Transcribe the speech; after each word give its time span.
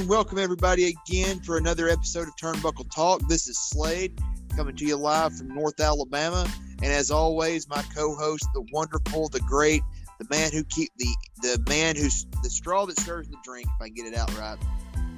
and 0.00 0.08
welcome 0.08 0.38
everybody 0.38 0.94
again 1.06 1.40
for 1.40 1.58
another 1.58 1.90
episode 1.90 2.26
of 2.26 2.34
Turnbuckle 2.36 2.90
Talk. 2.90 3.20
This 3.28 3.46
is 3.48 3.58
Slade 3.58 4.18
coming 4.56 4.74
to 4.76 4.86
you 4.86 4.96
live 4.96 5.36
from 5.36 5.48
North 5.48 5.78
Alabama, 5.78 6.50
and 6.82 6.90
as 6.90 7.10
always, 7.10 7.68
my 7.68 7.82
co-host, 7.94 8.48
the 8.54 8.64
wonderful, 8.72 9.28
the 9.28 9.40
great, 9.40 9.82
the 10.18 10.26
man 10.30 10.52
who 10.52 10.64
keep 10.64 10.88
the 10.96 11.14
the 11.42 11.62
man 11.68 11.96
who's 11.96 12.24
the 12.42 12.48
straw 12.48 12.86
that 12.86 12.98
stirs 12.98 13.28
the 13.28 13.36
drink. 13.44 13.66
If 13.66 13.82
I 13.82 13.86
can 13.88 13.94
get 13.94 14.06
it 14.06 14.16
out 14.16 14.34
right, 14.38 14.56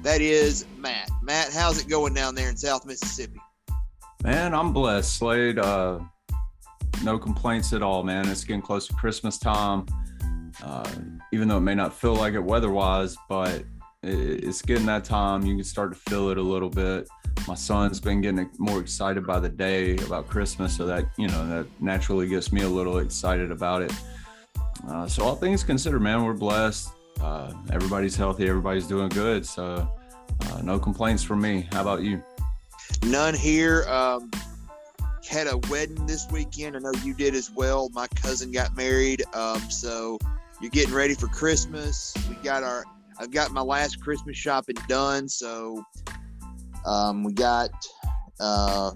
that 0.01 0.19
is 0.19 0.65
Matt. 0.77 1.09
Matt, 1.21 1.53
how's 1.53 1.79
it 1.79 1.87
going 1.87 2.13
down 2.13 2.35
there 2.35 2.49
in 2.49 2.57
South 2.57 2.85
Mississippi? 2.85 3.39
Man, 4.21 4.53
I'm 4.53 4.73
blessed, 4.73 5.15
Slade. 5.15 5.59
Uh, 5.59 5.99
no 7.03 7.17
complaints 7.17 7.71
at 7.71 7.81
all, 7.81 8.03
man. 8.03 8.27
It's 8.27 8.43
getting 8.43 8.61
close 8.61 8.87
to 8.87 8.93
Christmas 8.95 9.37
time. 9.37 9.85
Uh, 10.61 10.89
even 11.31 11.47
though 11.47 11.57
it 11.57 11.61
may 11.61 11.73
not 11.73 11.93
feel 11.93 12.15
like 12.15 12.33
it 12.33 12.43
weather-wise, 12.43 13.15
but 13.27 13.63
it's 14.03 14.61
getting 14.61 14.85
that 14.87 15.05
time. 15.05 15.45
You 15.45 15.55
can 15.55 15.63
start 15.63 15.93
to 15.93 15.99
feel 16.09 16.29
it 16.29 16.37
a 16.37 16.41
little 16.41 16.69
bit. 16.69 17.07
My 17.47 17.55
son's 17.55 17.99
been 17.99 18.21
getting 18.21 18.49
more 18.57 18.79
excited 18.79 19.25
by 19.25 19.39
the 19.39 19.49
day 19.49 19.97
about 19.97 20.27
Christmas, 20.27 20.75
so 20.75 20.85
that 20.85 21.05
you 21.17 21.27
know 21.27 21.47
that 21.47 21.65
naturally 21.81 22.27
gets 22.27 22.51
me 22.51 22.61
a 22.61 22.69
little 22.69 22.99
excited 22.99 23.51
about 23.51 23.81
it. 23.81 23.93
Uh, 24.87 25.07
so 25.07 25.23
all 25.23 25.35
things 25.35 25.63
considered, 25.63 26.01
man, 26.01 26.23
we're 26.23 26.33
blessed. 26.33 26.89
Uh, 27.21 27.53
everybody's 27.71 28.15
healthy. 28.15 28.47
Everybody's 28.47 28.87
doing 28.87 29.09
good. 29.09 29.45
So 29.45 29.89
uh, 30.41 30.61
no 30.61 30.77
complaints 30.79 31.23
from 31.23 31.41
me. 31.41 31.67
How 31.71 31.81
about 31.81 32.01
you? 32.01 32.21
None 33.03 33.33
here. 33.33 33.85
Um, 33.87 34.29
had 35.27 35.47
a 35.47 35.57
wedding 35.69 36.05
this 36.05 36.27
weekend. 36.31 36.75
I 36.75 36.79
know 36.79 36.91
you 37.03 37.13
did 37.13 37.33
as 37.33 37.49
well. 37.49 37.89
My 37.93 38.07
cousin 38.07 38.51
got 38.51 38.75
married. 38.75 39.23
Um, 39.33 39.59
so 39.69 40.19
you're 40.61 40.71
getting 40.71 40.93
ready 40.93 41.15
for 41.15 41.27
Christmas. 41.27 42.13
We 42.29 42.35
got 42.35 42.63
our 42.63 42.83
I've 43.19 43.31
got 43.31 43.51
my 43.51 43.61
last 43.61 44.01
Christmas 44.01 44.37
shopping 44.37 44.75
done, 44.87 45.27
so 45.27 45.83
um, 46.85 47.23
we 47.23 47.33
got 47.33 47.71
uh, 48.39 48.91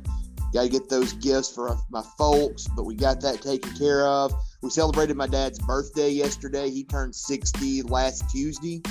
got 0.54 0.64
to 0.64 0.70
get 0.70 0.90
those 0.90 1.14
gifts 1.14 1.54
for 1.54 1.78
my 1.90 2.04
folks, 2.18 2.68
but 2.76 2.86
we 2.86 2.96
got 2.96 3.22
that 3.22 3.42
taken 3.42 3.72
care 3.78 4.08
of. 4.08 4.34
We 4.62 4.70
celebrated 4.70 5.16
my 5.16 5.28
dad's 5.28 5.59
birthday 5.59 6.09
yesterday. 6.09 6.70
He 6.70 6.84
turned 6.84 7.16
60 7.16 7.84
last 7.84 8.30
Tuesday. 8.30 8.82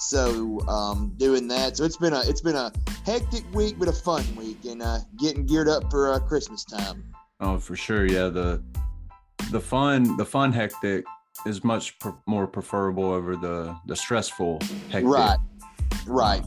So 0.00 0.60
um, 0.68 1.14
doing 1.16 1.48
that, 1.48 1.76
so 1.76 1.84
it's 1.84 1.96
been 1.96 2.12
a 2.12 2.20
it's 2.20 2.40
been 2.40 2.54
a 2.54 2.72
hectic 3.04 3.42
week, 3.52 3.80
but 3.80 3.88
a 3.88 3.92
fun 3.92 4.24
week, 4.36 4.64
and 4.64 4.80
uh, 4.80 4.98
getting 5.18 5.44
geared 5.44 5.68
up 5.68 5.90
for 5.90 6.12
uh, 6.12 6.20
Christmas 6.20 6.64
time. 6.64 7.12
Oh, 7.40 7.58
for 7.58 7.74
sure, 7.74 8.06
yeah. 8.06 8.28
The 8.28 8.62
the 9.50 9.60
fun 9.60 10.16
the 10.16 10.24
fun 10.24 10.52
hectic 10.52 11.04
is 11.46 11.64
much 11.64 11.96
more 12.26 12.46
preferable 12.46 13.04
over 13.04 13.36
the 13.36 13.76
the 13.86 13.96
stressful 13.96 14.60
hectic. 14.90 15.04
Right. 15.04 15.38
Right. 16.06 16.44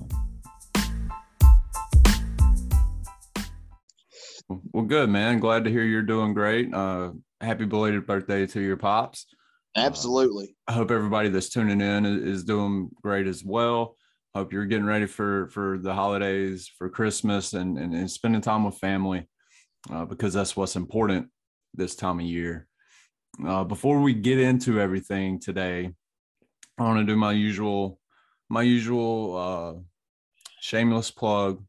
well, 4.73 4.86
good 4.86 5.09
man. 5.09 5.39
Glad 5.39 5.64
to 5.66 5.70
hear 5.70 5.83
you're 5.83 6.02
doing 6.02 6.33
great. 6.33 6.73
Uh, 6.73 7.11
happy 7.39 7.66
belated 7.66 8.06
birthday 8.06 8.45
to 8.48 8.61
your 8.61 8.78
pops. 8.78 9.25
Absolutely. 9.75 10.56
Uh, 10.67 10.72
I 10.72 10.73
hope 10.73 10.92
everybody 10.92 11.30
that's 11.30 11.50
tuning 11.50 11.81
in 11.81 12.05
is, 12.05 12.39
is 12.39 12.44
doing 12.44 12.89
great 13.02 13.28
as 13.28 13.44
well. 13.44 13.95
Hope 14.36 14.53
you're 14.53 14.66
getting 14.66 14.86
ready 14.86 15.08
for 15.08 15.50
for 15.50 15.78
the 15.78 15.94
holidays, 15.94 16.70
for 16.78 16.89
Christmas, 16.89 17.53
and 17.53 17.78
and, 17.78 17.94
and 17.94 18.09
spending 18.09 18.42
time 18.42 18.64
with 18.64 18.78
family, 18.78 19.28
uh, 19.89 20.05
because 20.05 20.33
that's 20.33 20.55
what's 20.55 20.76
important 20.76 21.28
this 21.73 21.95
time 21.95 22.20
of 22.20 22.26
year. 22.26 22.67
Uh, 23.46 23.64
before 23.64 24.02
we 24.02 24.14
get 24.14 24.40
into 24.40 24.80
everything 24.80 25.40
today, 25.40 25.92
I 26.78 26.84
want 26.84 27.00
to 27.00 27.06
do 27.06 27.18
my 27.18 27.32
usual, 27.32 28.00
my 28.50 28.61
usual 28.61 29.38
uh, 29.38 29.73
shameless 30.60 31.11
plug. 31.11 31.64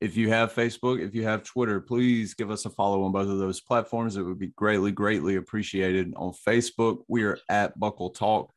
If 0.00 0.16
you 0.16 0.28
have 0.28 0.52
Facebook, 0.52 1.00
if 1.00 1.14
you 1.14 1.24
have 1.24 1.42
Twitter, 1.42 1.80
please 1.80 2.34
give 2.34 2.50
us 2.50 2.64
a 2.66 2.70
follow 2.70 3.02
on 3.02 3.12
both 3.12 3.28
of 3.28 3.38
those 3.38 3.60
platforms. 3.60 4.16
It 4.16 4.22
would 4.22 4.38
be 4.38 4.48
greatly, 4.48 4.92
greatly 4.92 5.36
appreciated. 5.36 6.12
On 6.16 6.32
Facebook, 6.32 6.98
we 7.08 7.24
are 7.24 7.38
at 7.48 7.78
Buckle 7.78 8.10
Talk, 8.10 8.52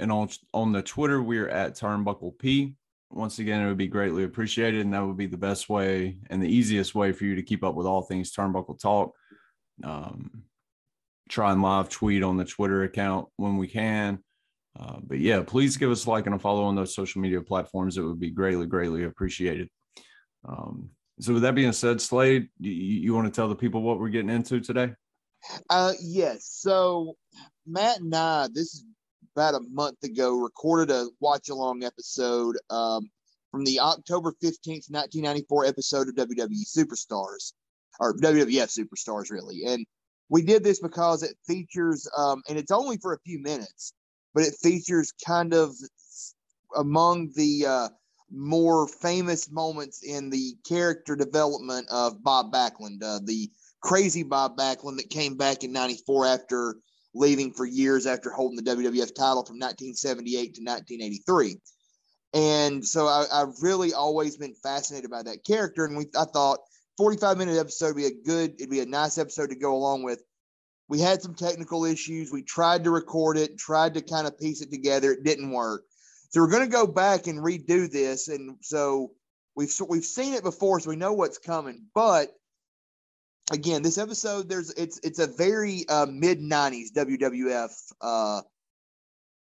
and 0.00 0.10
on 0.10 0.28
on 0.54 0.72
the 0.72 0.82
Twitter, 0.82 1.22
we 1.22 1.38
are 1.38 1.48
at 1.48 1.76
Turnbuckle 1.76 2.38
P. 2.38 2.74
Once 3.10 3.38
again, 3.38 3.60
it 3.60 3.68
would 3.68 3.76
be 3.76 3.86
greatly 3.86 4.24
appreciated, 4.24 4.80
and 4.80 4.94
that 4.94 5.04
would 5.04 5.18
be 5.18 5.26
the 5.26 5.36
best 5.36 5.68
way 5.68 6.16
and 6.30 6.42
the 6.42 6.48
easiest 6.48 6.94
way 6.94 7.12
for 7.12 7.24
you 7.24 7.34
to 7.34 7.42
keep 7.42 7.62
up 7.62 7.74
with 7.74 7.86
all 7.86 8.02
things 8.02 8.32
Turnbuckle 8.32 8.80
Talk. 8.80 9.14
Um, 9.84 10.44
try 11.32 11.50
and 11.50 11.62
live 11.62 11.88
tweet 11.88 12.22
on 12.22 12.36
the 12.36 12.44
Twitter 12.44 12.84
account 12.84 13.26
when 13.36 13.56
we 13.56 13.66
can. 13.66 14.22
Uh, 14.78 14.98
but 15.02 15.18
yeah, 15.18 15.42
please 15.42 15.76
give 15.76 15.90
us 15.90 16.04
a 16.04 16.10
like 16.10 16.26
and 16.26 16.34
a 16.34 16.38
follow 16.38 16.64
on 16.64 16.76
those 16.76 16.94
social 16.94 17.22
media 17.22 17.40
platforms. 17.40 17.96
It 17.96 18.02
would 18.02 18.20
be 18.20 18.30
greatly, 18.30 18.66
greatly 18.66 19.04
appreciated. 19.04 19.68
Um, 20.46 20.90
so, 21.20 21.32
with 21.34 21.42
that 21.42 21.54
being 21.54 21.72
said, 21.72 22.00
Slade, 22.00 22.48
you, 22.58 22.70
you 22.70 23.14
want 23.14 23.32
to 23.32 23.34
tell 23.34 23.48
the 23.48 23.56
people 23.56 23.82
what 23.82 23.98
we're 23.98 24.08
getting 24.08 24.30
into 24.30 24.60
today? 24.60 24.92
Uh, 25.70 25.92
yes. 26.02 26.48
So, 26.50 27.16
Matt 27.66 28.00
and 28.00 28.14
I, 28.14 28.48
this 28.52 28.74
is 28.74 28.84
about 29.34 29.54
a 29.54 29.60
month 29.70 30.02
ago, 30.04 30.38
recorded 30.38 30.90
a 30.90 31.08
watch 31.20 31.48
along 31.48 31.84
episode 31.84 32.56
um, 32.70 33.10
from 33.50 33.64
the 33.64 33.80
October 33.80 34.32
15th, 34.42 34.90
1994 34.90 35.66
episode 35.66 36.08
of 36.08 36.14
WWE 36.14 36.66
Superstars, 36.66 37.52
or 38.00 38.16
WWF 38.16 38.78
Superstars, 38.78 39.30
really. 39.30 39.64
And 39.66 39.86
we 40.32 40.40
did 40.40 40.64
this 40.64 40.80
because 40.80 41.22
it 41.22 41.36
features, 41.46 42.08
um, 42.16 42.42
and 42.48 42.56
it's 42.56 42.70
only 42.70 42.96
for 42.96 43.12
a 43.12 43.18
few 43.20 43.38
minutes, 43.38 43.92
but 44.32 44.42
it 44.42 44.54
features 44.62 45.12
kind 45.24 45.52
of 45.52 45.74
among 46.74 47.30
the 47.36 47.66
uh, 47.66 47.88
more 48.34 48.88
famous 48.88 49.50
moments 49.50 50.02
in 50.02 50.30
the 50.30 50.54
character 50.66 51.14
development 51.14 51.86
of 51.90 52.24
Bob 52.24 52.50
Backlund, 52.50 53.02
uh, 53.02 53.20
the 53.22 53.50
crazy 53.82 54.22
Bob 54.22 54.56
Backlund 54.56 54.96
that 54.96 55.10
came 55.10 55.36
back 55.36 55.64
in 55.64 55.72
94 55.72 56.24
after 56.24 56.76
leaving 57.14 57.52
for 57.52 57.66
years 57.66 58.06
after 58.06 58.30
holding 58.30 58.56
the 58.56 58.70
WWF 58.70 59.14
title 59.14 59.44
from 59.44 59.58
1978 59.58 60.54
to 60.54 60.62
1983. 60.62 61.58
And 62.32 62.82
so 62.82 63.06
I, 63.06 63.26
have 63.30 63.52
really 63.60 63.92
always 63.92 64.38
been 64.38 64.54
fascinated 64.54 65.10
by 65.10 65.24
that 65.24 65.44
character. 65.44 65.84
And 65.84 65.94
we, 65.94 66.06
I 66.16 66.24
thought 66.24 66.60
45 66.96 67.38
minute 67.38 67.58
episode 67.58 67.88
would 67.88 67.96
be 67.96 68.06
a 68.06 68.22
good, 68.24 68.54
it'd 68.58 68.70
be 68.70 68.80
a 68.80 68.86
nice 68.86 69.18
episode 69.18 69.50
to 69.50 69.56
go 69.56 69.74
along 69.74 70.02
with. 70.02 70.22
We 70.88 71.00
had 71.00 71.22
some 71.22 71.34
technical 71.34 71.84
issues. 71.84 72.32
We 72.32 72.42
tried 72.42 72.84
to 72.84 72.90
record 72.90 73.38
it, 73.38 73.58
tried 73.58 73.94
to 73.94 74.02
kind 74.02 74.26
of 74.26 74.38
piece 74.38 74.60
it 74.60 74.70
together. 74.70 75.12
It 75.12 75.24
didn't 75.24 75.50
work. 75.50 75.84
So 76.30 76.40
we're 76.40 76.50
going 76.50 76.64
to 76.64 76.70
go 76.70 76.86
back 76.86 77.26
and 77.26 77.38
redo 77.38 77.90
this. 77.90 78.28
And 78.28 78.56
so 78.60 79.12
we've 79.54 79.72
we've 79.88 80.04
seen 80.04 80.34
it 80.34 80.42
before, 80.42 80.80
so 80.80 80.90
we 80.90 80.96
know 80.96 81.12
what's 81.12 81.38
coming. 81.38 81.84
But 81.94 82.30
again, 83.50 83.82
this 83.82 83.98
episode 83.98 84.48
there's 84.48 84.70
it's 84.72 84.98
it's 85.02 85.18
a 85.18 85.26
very 85.26 85.84
uh, 85.88 86.06
mid 86.06 86.40
'90s 86.40 86.92
WWF 86.94 87.70
uh, 88.00 88.42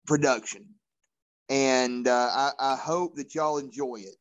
production, 0.06 0.66
and 1.48 2.06
uh, 2.08 2.30
I, 2.32 2.50
I 2.58 2.76
hope 2.76 3.16
that 3.16 3.34
y'all 3.34 3.58
enjoy 3.58 3.96
it. 3.96 4.16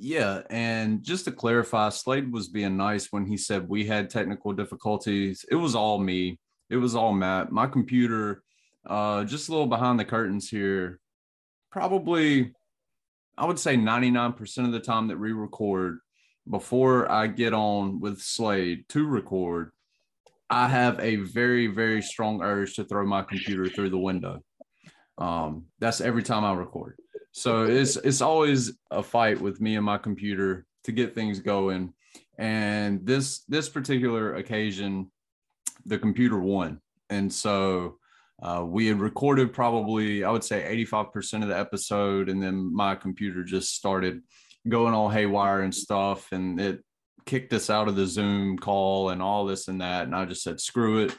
Yeah, 0.00 0.42
and 0.48 1.02
just 1.02 1.24
to 1.24 1.32
clarify, 1.32 1.88
Slade 1.88 2.32
was 2.32 2.48
being 2.48 2.76
nice 2.76 3.08
when 3.10 3.26
he 3.26 3.36
said 3.36 3.68
we 3.68 3.84
had 3.84 4.08
technical 4.08 4.52
difficulties. 4.52 5.44
It 5.50 5.56
was 5.56 5.74
all 5.74 5.98
me. 5.98 6.38
It 6.70 6.76
was 6.76 6.94
all 6.94 7.12
Matt. 7.12 7.50
My 7.50 7.66
computer, 7.66 8.44
uh, 8.86 9.24
just 9.24 9.48
a 9.48 9.52
little 9.52 9.66
behind 9.66 9.98
the 9.98 10.04
curtains 10.04 10.48
here. 10.48 11.00
Probably, 11.72 12.52
I 13.36 13.46
would 13.46 13.58
say 13.58 13.76
99% 13.76 14.66
of 14.66 14.72
the 14.72 14.78
time 14.78 15.08
that 15.08 15.18
we 15.18 15.32
record, 15.32 15.98
before 16.48 17.10
I 17.10 17.26
get 17.26 17.52
on 17.52 17.98
with 17.98 18.20
Slade 18.20 18.84
to 18.90 19.04
record, 19.04 19.72
I 20.48 20.68
have 20.68 21.00
a 21.00 21.16
very, 21.16 21.66
very 21.66 22.02
strong 22.02 22.40
urge 22.40 22.74
to 22.74 22.84
throw 22.84 23.04
my 23.04 23.22
computer 23.22 23.68
through 23.68 23.90
the 23.90 23.98
window. 23.98 24.42
Um, 25.18 25.66
that's 25.80 26.00
every 26.00 26.22
time 26.22 26.44
I 26.44 26.52
record. 26.54 26.96
So 27.32 27.64
it's 27.64 27.96
it's 27.96 28.20
always 28.20 28.72
a 28.90 29.02
fight 29.02 29.40
with 29.40 29.60
me 29.60 29.76
and 29.76 29.84
my 29.84 29.98
computer 29.98 30.66
to 30.84 30.92
get 30.92 31.14
things 31.14 31.40
going. 31.40 31.92
And 32.38 33.04
this 33.04 33.44
this 33.48 33.68
particular 33.68 34.34
occasion, 34.34 35.10
the 35.84 35.98
computer 35.98 36.38
won. 36.38 36.80
And 37.10 37.32
so 37.32 37.98
uh, 38.42 38.64
we 38.64 38.86
had 38.86 39.00
recorded 39.00 39.52
probably, 39.52 40.22
I 40.22 40.30
would 40.30 40.44
say 40.44 40.84
85% 40.86 41.42
of 41.42 41.48
the 41.48 41.58
episode, 41.58 42.28
and 42.28 42.42
then 42.42 42.72
my 42.72 42.94
computer 42.94 43.42
just 43.42 43.74
started 43.74 44.22
going 44.68 44.94
all 44.94 45.08
haywire 45.08 45.62
and 45.62 45.74
stuff. 45.74 46.30
And 46.30 46.60
it 46.60 46.84
kicked 47.26 47.52
us 47.52 47.68
out 47.68 47.88
of 47.88 47.96
the 47.96 48.06
Zoom 48.06 48.56
call 48.56 49.10
and 49.10 49.20
all 49.20 49.44
this 49.44 49.68
and 49.68 49.80
that. 49.80 50.04
And 50.04 50.14
I 50.14 50.24
just 50.24 50.42
said, 50.42 50.60
screw 50.60 51.00
it. 51.00 51.16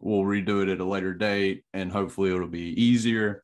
We'll 0.00 0.22
redo 0.22 0.62
it 0.62 0.68
at 0.68 0.80
a 0.80 0.84
later 0.84 1.14
date 1.14 1.64
and 1.72 1.90
hopefully 1.90 2.34
it'll 2.34 2.48
be 2.48 2.82
easier. 2.82 3.43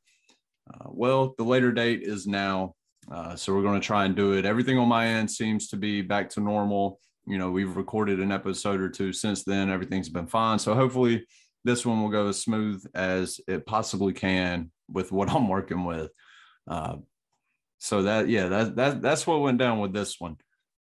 Uh, 0.73 0.89
well, 0.89 1.35
the 1.37 1.45
later 1.45 1.73
date 1.73 2.03
is 2.03 2.27
now. 2.27 2.75
Uh, 3.11 3.35
so 3.35 3.55
we're 3.55 3.63
going 3.63 3.81
to 3.81 3.87
try 3.87 4.05
and 4.05 4.15
do 4.15 4.35
it. 4.35 4.45
Everything 4.45 4.79
on 4.79 4.89
my 4.89 5.07
end 5.07 5.31
seems 5.31 5.69
to 5.69 5.77
be 5.77 6.03
back 6.03 6.31
to 6.31 6.41
normal. 6.41 7.01
You 7.27 7.39
know, 7.39 7.51
we've 7.51 7.77
recorded 7.77 8.21
an 8.21 8.31
episode 8.31 8.81
or 8.81 8.89
two 8.89 9.13
since 9.13 9.43
then. 9.43 9.71
Everything's 9.71 10.09
been 10.09 10.27
fine. 10.27 10.59
So 10.59 10.75
hopefully 10.75 11.27
this 11.65 11.85
one 11.85 12.01
will 12.03 12.11
go 12.11 12.29
as 12.29 12.41
smooth 12.41 12.85
as 12.95 13.41
it 13.49 13.67
possibly 13.67 14.13
can 14.13 14.71
with 14.89 15.13
what 15.13 15.31
I'm 15.31 15.49
working 15.49 15.85
with. 15.85 16.11
Uh, 16.69 16.97
so 17.79 18.03
that 18.03 18.29
yeah, 18.29 18.49
that 18.49 18.77
that 18.77 19.03
that's 19.03 19.27
what 19.27 19.41
went 19.41 19.59
down 19.59 19.81
with 19.81 19.95
this 19.95 20.21
one. 20.21 20.37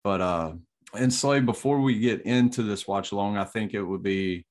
But 0.02 0.20
uh, 0.20 0.52
and 0.94 1.12
Slade, 1.12 1.44
before 1.44 1.80
we 1.80 1.98
get 1.98 2.22
into 2.22 2.62
this 2.62 2.88
watch 2.88 3.12
along, 3.12 3.36
I 3.36 3.44
think 3.44 3.74
it 3.74 3.82
would 3.82 4.02
be. 4.02 4.46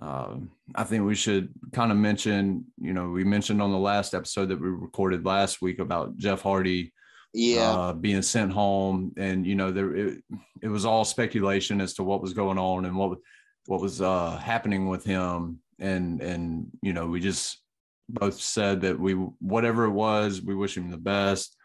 Uh, 0.00 0.36
I 0.74 0.84
think 0.84 1.04
we 1.04 1.14
should 1.14 1.48
kind 1.72 1.90
of 1.90 1.98
mention, 1.98 2.64
you 2.80 2.92
know, 2.92 3.08
we 3.10 3.24
mentioned 3.24 3.60
on 3.60 3.72
the 3.72 3.78
last 3.78 4.14
episode 4.14 4.46
that 4.50 4.60
we 4.60 4.68
recorded 4.68 5.24
last 5.26 5.60
week 5.60 5.78
about 5.80 6.16
Jeff 6.16 6.40
Hardy 6.42 6.92
Yeah. 7.34 7.70
uh, 7.72 7.92
being 7.94 8.22
sent 8.22 8.52
home, 8.52 9.12
and 9.16 9.46
you 9.46 9.54
know 9.54 9.70
there 9.72 9.94
it, 9.96 10.22
it 10.62 10.68
was 10.68 10.84
all 10.84 11.04
speculation 11.04 11.80
as 11.80 11.94
to 11.94 12.04
what 12.04 12.22
was 12.22 12.32
going 12.32 12.58
on 12.58 12.84
and 12.84 12.96
what 12.96 13.18
what 13.66 13.80
was 13.80 14.00
uh, 14.00 14.36
happening 14.38 14.88
with 14.88 15.04
him, 15.04 15.58
and 15.78 16.20
and 16.22 16.68
you 16.82 16.92
know 16.92 17.06
we 17.06 17.20
just 17.20 17.60
both 18.08 18.40
said 18.40 18.80
that 18.82 18.98
we 18.98 19.12
whatever 19.40 19.84
it 19.84 19.90
was, 19.90 20.40
we 20.40 20.54
wish 20.54 20.76
him 20.76 20.90
the 20.90 20.96
best. 20.96 21.56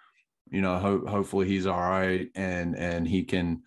You 0.51 0.61
know, 0.61 0.77
ho- 0.77 1.05
hopefully 1.07 1.47
he's 1.47 1.65
all 1.67 1.79
right, 1.79 2.29
and 2.35 2.75
and 2.77 3.07
he 3.07 3.23
can 3.23 3.61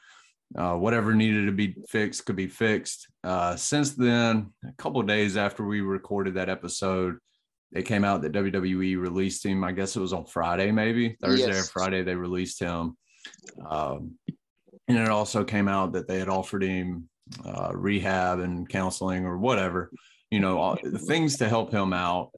uh, 0.54 0.75
whatever 0.75 1.14
needed 1.14 1.46
to 1.46 1.52
be 1.52 1.75
fixed 1.88 2.25
could 2.25 2.37
be 2.37 2.46
fixed. 2.46 3.08
Uh, 3.25 3.56
since 3.56 3.94
then, 3.94 4.52
a 4.64 4.72
couple 4.78 5.00
of 5.00 5.06
days 5.06 5.37
after 5.37 5.64
we 5.64 5.81
recorded 5.81 6.34
that 6.34 6.48
episode, 6.48 7.19
it 7.72 7.82
came 7.82 8.04
out 8.04 8.22
that 8.22 8.32
WWE 8.32 8.98
released 8.98 9.44
him. 9.44 9.64
I 9.64 9.72
guess 9.72 9.96
it 9.96 10.00
was 10.00 10.12
on 10.12 10.25
Friday, 10.25 10.70
maybe 10.70 11.16
Thursday 11.20 11.58
or 11.58 11.64
Friday. 11.64 12.02
They 12.02 12.14
released 12.14 12.60
him, 12.60 12.96
um, 13.69 14.12
and 14.88 14.98
it 14.98 15.08
also 15.08 15.44
came 15.44 15.69
out 15.69 15.93
that 15.93 16.06
they 16.06 16.19
had 16.19 16.28
offered 16.28 16.62
him 16.62 17.08
uh, 17.44 17.72
rehab 17.75 18.38
and 18.38 18.69
counseling 18.69 19.26
or 19.26 19.37
whatever. 19.37 19.90
You 20.31 20.40
know, 20.40 20.58
all, 20.58 20.78
the 20.82 20.98
things 20.98 21.38
to 21.38 21.48
help 21.48 21.72
him 21.72 21.93
out. 21.93 22.31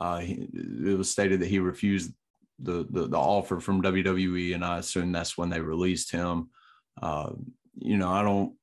Uh, 0.00 0.18
he, 0.20 0.48
it 0.54 0.96
was 0.96 1.10
stated 1.10 1.40
that 1.40 1.48
he 1.48 1.58
refused 1.58 2.12
the, 2.58 2.86
the 2.90 3.08
the 3.08 3.18
offer 3.18 3.60
from 3.60 3.82
WWE, 3.82 4.54
and 4.54 4.64
I 4.64 4.78
assume 4.78 5.12
that's 5.12 5.36
when 5.36 5.50
they 5.50 5.60
released 5.60 6.12
him. 6.12 6.50
Uh, 7.00 7.30
you 7.78 7.96
know, 7.96 8.10
I 8.10 8.22
don't 8.22 8.54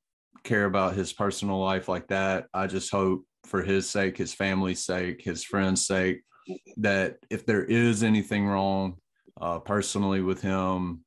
care 0.44 0.66
about 0.66 0.96
his 0.96 1.14
personal 1.14 1.60
life 1.60 1.88
like 1.88 2.08
that. 2.08 2.48
I 2.54 2.68
just 2.68 2.92
hope 2.92 3.26
for 3.46 3.62
his 3.62 3.90
sake, 3.90 4.18
his 4.18 4.34
family's 4.34 4.84
sake, 4.84 5.22
his 5.22 5.44
friends' 5.44 5.86
sake, 5.86 6.24
that 6.78 7.18
if 7.30 7.46
there 7.46 7.64
is 7.64 8.04
anything 8.04 8.48
wrong 8.48 8.98
uh, 9.40 9.60
personally 9.60 10.22
with 10.22 10.42
him, 10.42 11.04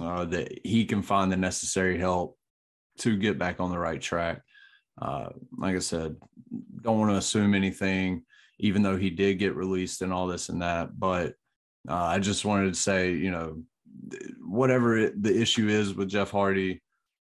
uh, 0.00 0.24
that 0.26 0.60
he 0.64 0.84
can 0.84 1.02
find 1.02 1.32
the 1.32 1.36
necessary 1.36 1.98
help 1.98 2.38
to 2.98 3.16
get 3.16 3.38
back 3.38 3.60
on 3.60 3.70
the 3.70 3.78
right 3.78 4.00
track. 4.00 4.42
Uh, 5.00 5.30
like 5.56 5.74
I 5.74 5.80
said, 5.80 6.16
don't 6.82 6.98
want 6.98 7.10
to 7.10 7.16
assume 7.16 7.54
anything, 7.54 8.22
even 8.58 8.82
though 8.82 8.96
he 8.96 9.10
did 9.10 9.38
get 9.38 9.56
released 9.56 10.02
and 10.02 10.12
all 10.12 10.26
this 10.26 10.48
and 10.48 10.62
that. 10.62 10.98
But 10.98 11.34
uh, 11.88 11.94
I 11.94 12.18
just 12.18 12.44
wanted 12.44 12.74
to 12.74 12.80
say, 12.80 13.12
you 13.12 13.30
know, 13.30 13.62
whatever 14.40 14.96
it, 14.96 15.22
the 15.22 15.40
issue 15.40 15.68
is 15.68 15.94
with 15.94 16.08
Jeff 16.08 16.30
Hardy, 16.30 16.82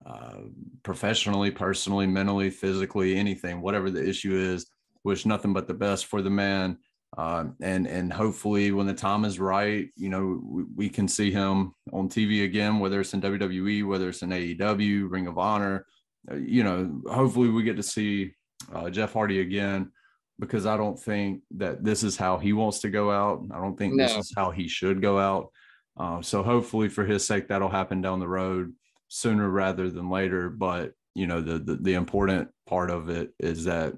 uh, 0.07 0.41
professionally, 0.83 1.51
personally, 1.51 2.07
mentally, 2.07 2.51
physically, 2.51 3.17
anything, 3.17 3.61
whatever 3.61 3.91
the 3.91 4.07
issue 4.07 4.37
is, 4.37 4.67
wish 5.03 5.27
nothing 5.27 5.53
but 5.53 5.67
the 5.67 5.75
best 5.75 6.07
for 6.07 6.23
the 6.23 6.31
man. 6.31 6.79
Uh, 7.17 7.45
and 7.61 7.87
and 7.87 8.13
hopefully, 8.13 8.73
when 8.73 8.87
the 8.87 8.95
time 8.95 9.25
is 9.25 9.39
right, 9.39 9.89
you 9.97 10.09
know, 10.09 10.41
we, 10.45 10.65
we 10.75 10.89
can 10.89 11.07
see 11.07 11.31
him 11.31 11.73
on 11.93 12.09
TV 12.09 12.45
again, 12.45 12.81
whether 12.81 13.01
it's 13.01 13.15
in 13.15 13.21
WWE, 13.21 13.87
whether 13.87 14.09
it's 14.09 14.23
in 14.23 14.31
AEW, 14.31 15.09
Ring 15.09 15.29
of 15.29 15.39
Honor. 15.39 15.87
Uh, 16.31 16.37
you 16.37 16.65
know, 16.65 17.01
hopefully, 17.09 17.51
we 17.51 17.63
get 17.63 17.77
to 17.77 17.85
see 17.85 18.35
uh, 18.75 18.91
Jeff 18.91 19.13
Hardy 19.13 19.41
again 19.41 19.93
because 20.41 20.67
I 20.67 20.77
don't 20.77 20.99
think 20.99 21.43
that 21.53 21.85
this 21.85 22.03
is 22.03 22.17
how 22.17 22.39
he 22.39 22.53
wants 22.53 22.81
to 22.81 22.91
go 22.91 23.13
out. 23.13 23.45
I 23.53 23.61
don't 23.61 23.79
think 23.79 23.97
this 23.97 24.17
is 24.17 24.33
how 24.37 24.51
he 24.51 24.67
should 24.67 25.01
go 25.01 25.19
out. 25.19 25.51
Uh, 25.97 26.21
so 26.23 26.43
hopefully, 26.43 26.89
for 26.89 27.05
his 27.05 27.27
sake, 27.27 27.49
that'll 27.49 27.69
happen 27.69 28.01
down 28.01 28.21
the 28.21 28.29
road 28.29 28.73
sooner 29.09 29.49
rather 29.49 29.91
than 29.91 30.11
later. 30.11 30.51
But 30.51 30.93
you 31.15 31.27
know, 31.27 31.41
the 31.41 31.59
the, 31.59 31.77
the 31.77 31.95
important 31.95 32.49
part 32.67 32.91
of 32.91 33.09
it 33.09 33.33
is 33.39 33.65
that 33.65 33.95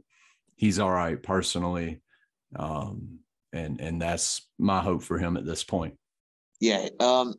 he's 0.57 0.79
all 0.79 0.91
right 0.91 1.23
personally, 1.23 2.03
um, 2.57 3.21
and 3.53 3.81
and 3.81 4.01
that's 4.01 4.47
my 4.59 4.81
hope 4.81 5.03
for 5.03 5.19
him 5.19 5.37
at 5.37 5.47
this 5.47 5.65
point. 5.65 5.95
Yeah. 6.61 6.89
Um, 7.01 7.35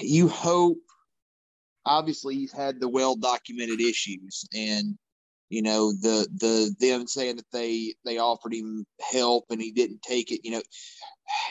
you 0.00 0.28
hope. 0.28 0.78
Obviously, 1.84 2.36
he's 2.36 2.52
had 2.52 2.78
the 2.78 2.88
well 2.88 3.16
documented 3.16 3.80
issues, 3.80 4.46
and 4.54 4.96
you 5.52 5.60
know 5.60 5.92
the 5.92 6.26
the 6.40 6.74
them 6.80 7.06
saying 7.06 7.36
that 7.36 7.50
they 7.52 7.94
they 8.06 8.16
offered 8.16 8.54
him 8.54 8.86
help 9.12 9.44
and 9.50 9.60
he 9.60 9.70
didn't 9.70 10.00
take 10.00 10.32
it. 10.32 10.40
You 10.44 10.52
know, 10.52 10.62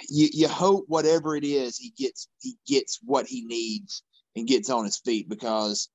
you 0.10 0.28
you 0.34 0.48
hope 0.48 0.86
whatever 0.88 1.36
it 1.36 1.44
is 1.44 1.78
he 1.78 1.94
gets 1.96 2.28
he 2.40 2.56
gets 2.68 3.00
what 3.04 3.28
he 3.28 3.46
needs 3.46 4.02
and 4.36 4.48
gets 4.48 4.72
on 4.72 4.86
his 4.86 4.98
feet 4.98 5.30
because 5.30 5.88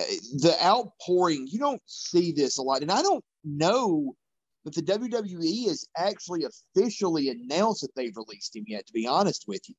uh, 0.00 0.04
the 0.38 0.56
outpouring 0.64 1.46
you 1.46 1.58
don't 1.58 1.82
see 1.84 2.32
this 2.32 2.56
a 2.56 2.62
lot, 2.62 2.80
and 2.80 2.90
I 2.90 3.02
don't 3.02 3.24
know 3.44 4.16
that 4.64 4.74
the 4.74 4.82
WWE 4.82 5.68
has 5.68 5.86
actually 5.94 6.46
officially 6.46 7.28
announced 7.28 7.82
that 7.82 7.94
they've 7.94 8.16
released 8.16 8.56
him 8.56 8.64
yet. 8.66 8.86
To 8.86 8.94
be 8.94 9.06
honest 9.06 9.44
with 9.46 9.68
you. 9.68 9.74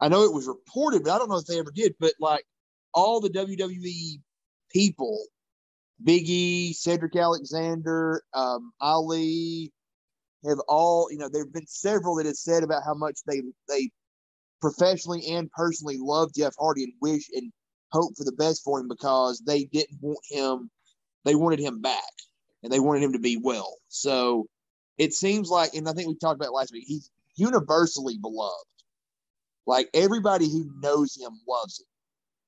I 0.00 0.08
know 0.08 0.24
it 0.24 0.32
was 0.32 0.48
reported, 0.48 1.04
but 1.04 1.14
I 1.14 1.18
don't 1.18 1.28
know 1.28 1.38
if 1.38 1.46
they 1.46 1.60
ever 1.60 1.70
did. 1.70 1.94
But 2.00 2.14
like 2.18 2.44
all 2.92 3.20
the 3.20 3.30
WWE 3.30 4.20
people, 4.72 5.26
Biggie, 6.04 6.74
Cedric 6.74 7.16
Alexander, 7.16 8.22
um, 8.34 8.72
Ali, 8.80 9.72
have 10.46 10.60
all 10.68 11.08
you 11.10 11.18
know. 11.18 11.28
There 11.28 11.44
have 11.44 11.52
been 11.52 11.66
several 11.66 12.16
that 12.16 12.26
have 12.26 12.36
said 12.36 12.62
about 12.62 12.82
how 12.84 12.94
much 12.94 13.20
they 13.26 13.42
they 13.68 13.90
professionally 14.60 15.26
and 15.28 15.50
personally 15.52 15.98
love 15.98 16.30
Jeff 16.34 16.54
Hardy 16.58 16.84
and 16.84 16.92
wish 17.00 17.28
and 17.34 17.52
hope 17.92 18.12
for 18.16 18.24
the 18.24 18.32
best 18.32 18.62
for 18.64 18.80
him 18.80 18.88
because 18.88 19.42
they 19.46 19.64
didn't 19.64 19.98
want 20.00 20.20
him. 20.30 20.70
They 21.24 21.34
wanted 21.34 21.60
him 21.60 21.80
back 21.80 22.02
and 22.62 22.72
they 22.72 22.80
wanted 22.80 23.02
him 23.02 23.12
to 23.12 23.18
be 23.18 23.36
well. 23.36 23.76
So 23.88 24.46
it 24.98 25.12
seems 25.12 25.48
like, 25.48 25.74
and 25.74 25.88
I 25.88 25.92
think 25.92 26.08
we 26.08 26.16
talked 26.16 26.40
about 26.40 26.52
last 26.52 26.72
week. 26.72 26.84
He's 26.86 27.10
universally 27.36 28.18
beloved. 28.18 28.66
Like 29.66 29.88
everybody 29.94 30.50
who 30.50 30.70
knows 30.82 31.16
him 31.16 31.32
loves 31.48 31.80
him. 31.80 31.86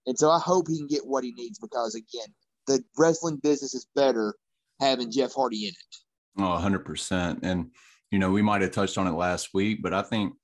And 0.07 0.19
so 0.19 0.31
I 0.31 0.39
hope 0.39 0.69
he 0.69 0.79
can 0.79 0.89
get 0.89 1.07
what 1.07 1.25
he 1.25 1.33
needs 1.33 1.59
because 1.59 1.95
again, 1.95 2.35
the 2.67 2.82
wrestling 2.99 3.37
business 3.43 3.75
is 3.75 3.87
better 3.94 4.34
having 4.81 5.10
Jeff 5.10 5.34
Hardy 5.34 5.65
in 5.65 5.70
it. 5.70 5.96
Oh, 6.39 6.58
100%. 6.60 7.41
And, 7.43 7.70
you 8.10 8.19
know, 8.19 8.31
we 8.31 8.43
might 8.43 8.63
have 8.63 8.72
touched 8.72 8.98
on 8.98 9.06
it 9.06 9.13
last 9.13 9.51
week, 9.55 9.82
but 9.82 9.93
I 9.93 10.03
think, 10.03 10.34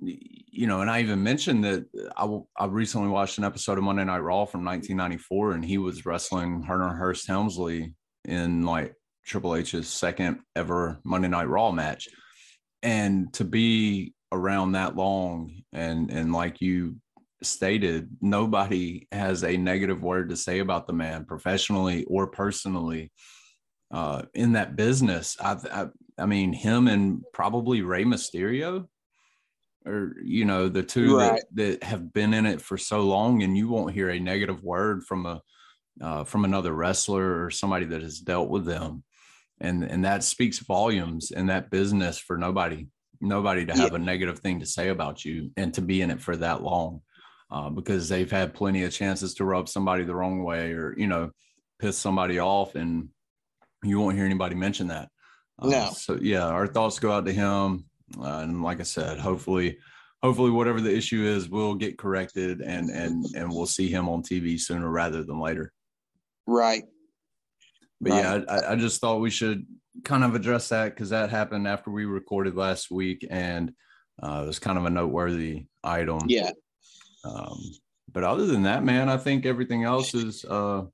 you 0.00 0.66
know, 0.66 0.80
and 0.80 0.90
I 0.90 1.00
even 1.00 1.22
mentioned 1.22 1.64
that 1.64 1.84
I, 2.16 2.38
I 2.56 2.66
recently 2.66 3.08
watched 3.08 3.38
an 3.38 3.44
episode 3.44 3.78
of 3.78 3.84
Monday 3.84 4.04
Night 4.04 4.18
Raw 4.18 4.46
from 4.46 4.64
1994, 4.64 5.52
and 5.52 5.64
he 5.64 5.78
was 5.78 6.06
wrestling 6.06 6.62
Hunter 6.62 6.88
Hearst 6.88 7.26
Helmsley 7.26 7.94
in 8.24 8.62
like 8.62 8.94
Triple 9.26 9.56
H's 9.56 9.88
second 9.88 10.40
ever 10.56 10.98
Monday 11.04 11.28
Night 11.28 11.48
Raw 11.48 11.72
match. 11.72 12.08
And 12.82 13.32
to 13.34 13.44
be 13.44 14.14
around 14.32 14.72
that 14.72 14.96
long 14.96 15.52
and 15.72 16.10
and 16.10 16.32
like 16.32 16.60
you 16.60 16.96
stated 17.46 18.08
nobody 18.20 19.06
has 19.12 19.44
a 19.44 19.56
negative 19.56 20.02
word 20.02 20.28
to 20.28 20.36
say 20.36 20.60
about 20.60 20.86
the 20.86 20.92
man 20.92 21.24
professionally 21.24 22.04
or 22.04 22.26
personally. 22.26 23.10
Uh 23.92 24.22
in 24.34 24.52
that 24.52 24.74
business 24.74 25.36
i 25.40 25.56
i, 25.70 25.86
I 26.18 26.26
mean 26.26 26.52
him 26.52 26.88
and 26.88 27.22
probably 27.32 27.82
Rey 27.82 28.04
Mysterio 28.04 28.86
or 29.84 30.14
you 30.22 30.44
know 30.44 30.68
the 30.68 30.82
two 30.82 31.16
Right. 31.16 31.42
that, 31.54 31.80
that 31.80 31.82
have 31.82 32.12
been 32.12 32.34
in 32.34 32.46
it 32.46 32.60
for 32.62 32.78
so 32.78 33.02
long 33.02 33.42
and 33.42 33.56
you 33.56 33.68
won't 33.68 33.94
hear 33.94 34.10
a 34.10 34.18
negative 34.18 34.62
word 34.62 35.04
from 35.04 35.26
a 35.26 35.42
uh, 36.00 36.24
from 36.24 36.44
another 36.44 36.72
wrestler 36.72 37.44
or 37.44 37.50
somebody 37.50 37.84
that 37.86 38.02
has 38.02 38.18
dealt 38.18 38.48
with 38.48 38.64
them. 38.64 39.04
And 39.60 39.84
and 39.84 40.04
that 40.04 40.24
speaks 40.24 40.58
volumes 40.58 41.30
in 41.30 41.46
that 41.46 41.70
business 41.70 42.18
for 42.18 42.36
nobody 42.36 42.88
nobody 43.20 43.64
to 43.66 43.76
have 43.76 43.94
a 43.94 43.98
negative 43.98 44.40
thing 44.40 44.58
to 44.60 44.66
say 44.66 44.88
about 44.88 45.24
you 45.24 45.50
and 45.56 45.72
to 45.74 45.80
be 45.80 46.02
in 46.02 46.10
it 46.10 46.20
for 46.20 46.36
that 46.36 46.62
long 46.62 47.00
uh, 47.52 47.68
because 47.68 48.08
they've 48.08 48.30
had 48.30 48.54
plenty 48.54 48.82
of 48.84 48.92
chances 48.92 49.34
to 49.34 49.44
rub 49.44 49.68
somebody 49.68 50.04
the 50.04 50.14
wrong 50.14 50.42
way 50.42 50.72
or 50.72 50.94
you 50.98 51.06
know 51.06 51.30
piss 51.78 51.98
somebody 51.98 52.38
off 52.38 52.74
and 52.74 53.08
you 53.84 54.00
won't 54.00 54.16
hear 54.16 54.24
anybody 54.24 54.54
mention 54.54 54.88
that 54.88 55.08
Uh, 55.60 55.68
No. 55.68 55.90
so 55.94 56.18
yeah 56.20 56.46
our 56.46 56.66
thoughts 56.66 56.98
go 56.98 57.12
out 57.12 57.26
to 57.26 57.32
him 57.32 57.84
uh, 58.18 58.40
and 58.42 58.62
like 58.62 58.80
i 58.80 58.84
said 58.84 59.18
hopefully 59.18 59.78
hopefully 60.22 60.50
whatever 60.50 60.80
the 60.80 60.94
issue 60.96 61.24
is 61.24 61.48
will 61.50 61.74
get 61.74 61.98
corrected 61.98 62.60
and 62.62 62.88
and 62.90 63.26
and 63.36 63.50
we'll 63.52 63.66
see 63.66 63.88
him 63.88 64.08
on 64.08 64.22
tv 64.22 64.58
sooner 64.58 64.88
rather 64.88 65.22
than 65.22 65.38
later 65.38 65.72
Right. 66.46 66.84
but 68.00 68.10
Right. 68.12 68.22
yeah, 68.24 68.40
I, 68.48 68.72
I 68.72 68.76
just 68.76 69.00
thought 69.00 69.20
we 69.20 69.30
should 69.30 69.64
kind 70.04 70.24
of 70.24 70.34
address 70.34 70.70
that 70.70 70.86
because 70.90 71.10
that 71.10 71.30
happened 71.30 71.68
after 71.68 71.90
we 71.90 72.04
recorded 72.06 72.56
last 72.56 72.90
week, 72.90 73.24
and 73.30 73.72
uh, 74.22 74.40
it 74.42 74.46
was 74.46 74.58
kind 74.58 74.76
of 74.78 74.84
a 74.86 74.90
noteworthy 74.90 75.66
item. 75.84 76.18
Yeah. 76.26 76.50
Um, 77.24 77.60
but 78.12 78.24
other 78.24 78.46
than 78.46 78.62
that, 78.64 78.84
man, 78.84 79.08
I 79.08 79.16
think 79.16 79.46
everything 79.46 79.84
else 79.84 80.14
is 80.14 80.44
uh, 80.44 80.84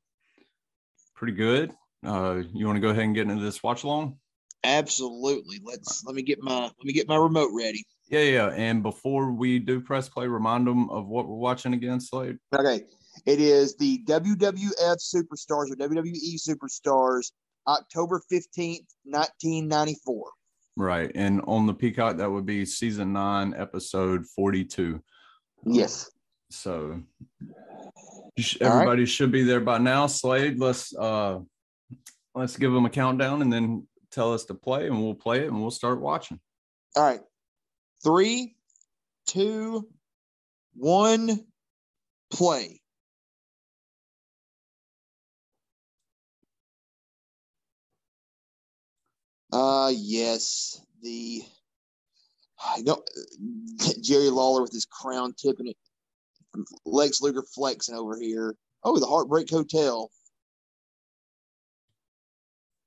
pretty 1.14 1.34
good. 1.34 1.72
Uh, 2.04 2.42
you 2.52 2.66
want 2.66 2.76
to 2.76 2.80
go 2.80 2.90
ahead 2.90 3.04
and 3.04 3.14
get 3.14 3.28
into 3.28 3.42
this 3.42 3.62
watch 3.62 3.82
along? 3.82 4.18
Absolutely. 4.64 5.60
Let's 5.62 6.04
let 6.04 6.14
me 6.14 6.22
get 6.22 6.40
my 6.42 6.62
let 6.62 6.84
me 6.84 6.92
get 6.92 7.08
my 7.08 7.16
remote 7.16 7.50
ready. 7.52 7.84
Yeah, 8.08 8.22
yeah. 8.22 8.46
And 8.54 8.82
before 8.82 9.32
we 9.32 9.58
do 9.58 9.80
press 9.80 10.08
play, 10.08 10.26
remind 10.26 10.66
them 10.66 10.88
of 10.90 11.06
what 11.06 11.28
we're 11.28 11.36
watching 11.36 11.74
again, 11.74 12.00
Slade. 12.00 12.38
Okay. 12.54 12.82
It 13.26 13.40
is 13.40 13.76
the 13.76 14.02
WWF 14.04 14.96
Superstars 15.14 15.70
or 15.70 15.76
WWE 15.76 16.38
Superstars, 16.38 17.32
October 17.66 18.22
15th, 18.32 18.86
1994. 19.04 20.30
Right. 20.76 21.10
And 21.14 21.42
on 21.46 21.66
the 21.66 21.74
Peacock, 21.74 22.16
that 22.18 22.30
would 22.30 22.46
be 22.46 22.64
season 22.64 23.12
nine, 23.12 23.54
episode 23.56 24.24
42. 24.26 25.02
Yes. 25.66 26.10
So 26.50 27.02
everybody 28.60 29.02
right. 29.02 29.08
should 29.08 29.32
be 29.32 29.42
there 29.42 29.60
by 29.60 29.78
now. 29.78 30.06
Slade, 30.06 30.58
let's 30.58 30.94
uh 30.96 31.40
let's 32.34 32.56
give 32.56 32.72
them 32.72 32.86
a 32.86 32.90
countdown 32.90 33.42
and 33.42 33.52
then 33.52 33.86
tell 34.10 34.32
us 34.32 34.44
to 34.46 34.54
play 34.54 34.86
and 34.86 35.02
we'll 35.02 35.14
play 35.14 35.40
it 35.44 35.48
and 35.48 35.60
we'll 35.60 35.70
start 35.70 36.00
watching. 36.00 36.40
All 36.96 37.02
right. 37.02 37.20
Three, 38.02 38.56
two, 39.26 39.88
one, 40.74 41.46
play. 42.30 42.80
Uh 49.52 49.92
yes, 49.94 50.80
the 51.02 51.42
I 52.62 52.80
know 52.82 53.02
Jerry 54.00 54.30
Lawler 54.30 54.62
with 54.62 54.72
his 54.72 54.84
crown 54.84 55.34
tipping 55.34 55.68
it. 55.68 55.76
Lex 56.84 57.20
Luger 57.20 57.42
flexing 57.54 57.94
over 57.94 58.18
here. 58.18 58.54
Oh, 58.84 58.98
the 58.98 59.06
Heartbreak 59.06 59.50
Hotel. 59.50 60.10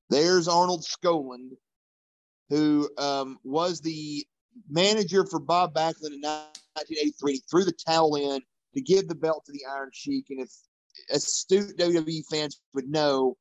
There's 0.09 0.47
Arnold 0.47 0.83
Skaaland, 0.83 1.51
who 2.49 2.89
um, 2.97 3.37
was 3.43 3.79
the 3.79 4.25
manager 4.69 5.25
for 5.25 5.39
Bob 5.39 5.73
Backlund 5.73 6.13
in 6.13 6.21
1983. 6.21 7.33
He 7.33 7.43
threw 7.49 7.63
the 7.63 7.71
towel 7.71 8.15
in 8.15 8.41
to 8.73 8.81
give 8.81 9.07
the 9.07 9.15
belt 9.15 9.43
to 9.45 9.51
the 9.51 9.65
Iron 9.69 9.89
Sheik. 9.93 10.25
And 10.29 10.41
if 10.41 10.51
astute 11.11 11.77
WWE 11.77 12.23
fans 12.29 12.59
would 12.73 12.89
know, 12.89 13.37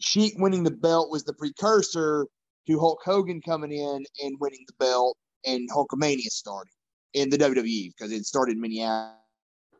Sheik 0.00 0.34
winning 0.38 0.62
the 0.62 0.70
belt 0.70 1.10
was 1.10 1.24
the 1.24 1.34
precursor 1.34 2.26
to 2.66 2.78
Hulk 2.78 3.00
Hogan 3.04 3.40
coming 3.40 3.72
in 3.72 4.04
and 4.22 4.36
winning 4.40 4.64
the 4.66 4.84
belt 4.84 5.16
and 5.44 5.68
Hulkamania 5.70 6.28
starting 6.28 6.72
in 7.14 7.30
the 7.30 7.38
WWE 7.38 7.90
because 7.96 8.12
it 8.12 8.24
started 8.24 8.54
in 8.54 8.60
Minneapolis 8.60 9.19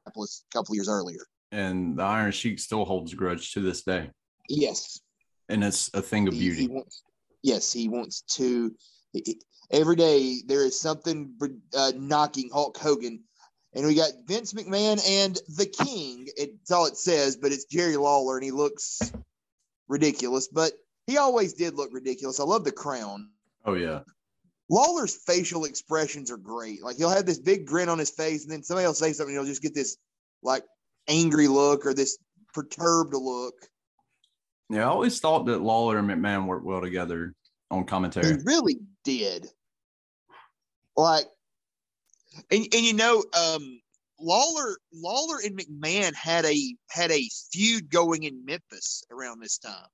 a 0.07 0.13
couple 0.53 0.75
years 0.75 0.89
earlier. 0.89 1.21
And 1.53 1.99
the 1.99 2.03
Iron 2.03 2.33
Sheik 2.33 2.59
still 2.59 2.85
holds 2.85 3.13
a 3.13 3.17
grudge 3.17 3.53
to 3.53 3.61
this 3.61 3.83
day. 3.83 4.11
Yes. 4.49 5.01
And 5.49 5.65
it's 5.65 5.91
a 5.95 6.03
thing 6.03 6.29
of 6.29 6.35
beauty. 6.35 6.57
He, 6.57 6.63
he 6.63 6.69
wants, 6.69 7.03
yes, 7.43 7.73
he 7.73 7.89
wants 7.89 8.23
to. 8.37 8.75
He, 9.13 9.41
every 9.71 9.97
day 9.97 10.43
there 10.47 10.65
is 10.65 10.81
something 10.81 11.35
uh, 11.77 11.93
knocking 11.97 12.51
Hulk 12.53 12.77
Hogan. 12.77 13.25
And 13.73 13.87
we 13.87 13.95
got 13.95 14.11
Vince 14.27 14.53
McMahon 14.53 15.01
and 15.09 15.39
the 15.57 15.67
King. 15.67 16.27
It's 16.37 16.71
all 16.71 16.87
it 16.87 16.97
says, 16.97 17.37
but 17.37 17.53
it's 17.53 17.67
Jerry 17.67 17.97
Lawler, 17.97 18.37
and 18.37 18.45
he 18.45 18.51
looks 18.51 19.13
ridiculous. 19.87 20.49
But 20.49 20.73
he 21.07 21.19
always 21.19 21.53
did 21.53 21.75
look 21.75 21.91
ridiculous. 21.93 22.41
I 22.41 22.45
love 22.45 22.65
the 22.65 22.73
crown. 22.73 23.31
Oh 23.65 23.75
yeah. 23.75 24.01
Lawler's 24.71 25.17
facial 25.27 25.65
expressions 25.65 26.31
are 26.31 26.37
great. 26.37 26.83
Like 26.83 26.97
he'll 26.97 27.11
have 27.11 27.27
this 27.27 27.41
big 27.41 27.67
grin 27.67 27.89
on 27.89 27.99
his 27.99 28.11
face, 28.11 28.45
and 28.45 28.53
then 28.53 28.63
somebody 28.63 28.87
will 28.87 28.95
say 28.95 29.13
something, 29.13 29.35
he'll 29.35 29.45
just 29.45 29.63
get 29.63 29.75
this 29.75 29.97
like 30.43 30.63
angry 31.09 31.49
look 31.49 31.85
or 31.85 31.93
this 31.93 32.19
perturbed 32.55 33.13
look. 33.13 33.55
Yeah, 34.71 34.83
I 34.83 34.91
always 34.91 35.19
thought 35.19 35.47
that 35.47 35.61
Lawler 35.61 35.99
and 35.99 36.09
McMahon 36.09 36.47
worked 36.47 36.65
well 36.65 36.81
together 36.81 37.35
on 37.73 37.85
commentary. 37.85 38.27
He 38.27 38.39
really 38.45 38.79
did. 39.03 39.49
Like, 40.97 41.25
and, 42.53 42.67
and 42.73 42.85
you 42.85 42.95
know, 42.95 43.25
um, 43.37 43.81
Lawler, 44.21 44.77
Lawler 44.95 45.39
and 45.45 45.59
McMahon 45.59 46.15
had 46.15 46.45
a 46.45 46.77
had 46.91 47.11
a 47.11 47.29
feud 47.53 47.91
going 47.91 48.23
in 48.23 48.45
Memphis 48.45 49.03
around 49.11 49.41
this 49.41 49.59
time. 49.59 49.89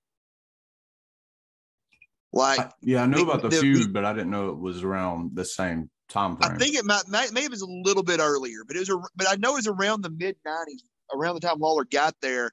Like, 2.36 2.60
I, 2.60 2.70
yeah, 2.82 3.02
I 3.02 3.06
knew 3.06 3.22
about 3.22 3.40
the, 3.40 3.48
the 3.48 3.56
feud, 3.56 3.94
but 3.94 4.04
I 4.04 4.12
didn't 4.12 4.30
know 4.30 4.50
it 4.50 4.58
was 4.58 4.84
around 4.84 5.34
the 5.34 5.44
same 5.44 5.88
time 6.10 6.36
frame. 6.36 6.52
I 6.52 6.58
think 6.58 6.74
it 6.74 6.84
might, 6.84 7.04
maybe 7.32 7.46
it 7.46 7.50
was 7.50 7.62
a 7.62 7.66
little 7.66 8.02
bit 8.02 8.20
earlier, 8.20 8.58
but 8.66 8.76
it 8.76 8.80
was 8.80 8.90
a, 8.90 8.98
but 9.16 9.26
I 9.26 9.36
know 9.36 9.52
it 9.52 9.64
was 9.64 9.66
around 9.66 10.02
the 10.02 10.10
mid 10.10 10.36
'90s, 10.46 10.82
around 11.14 11.36
the 11.36 11.40
time 11.40 11.58
Lawler 11.58 11.86
got 11.90 12.14
there, 12.20 12.50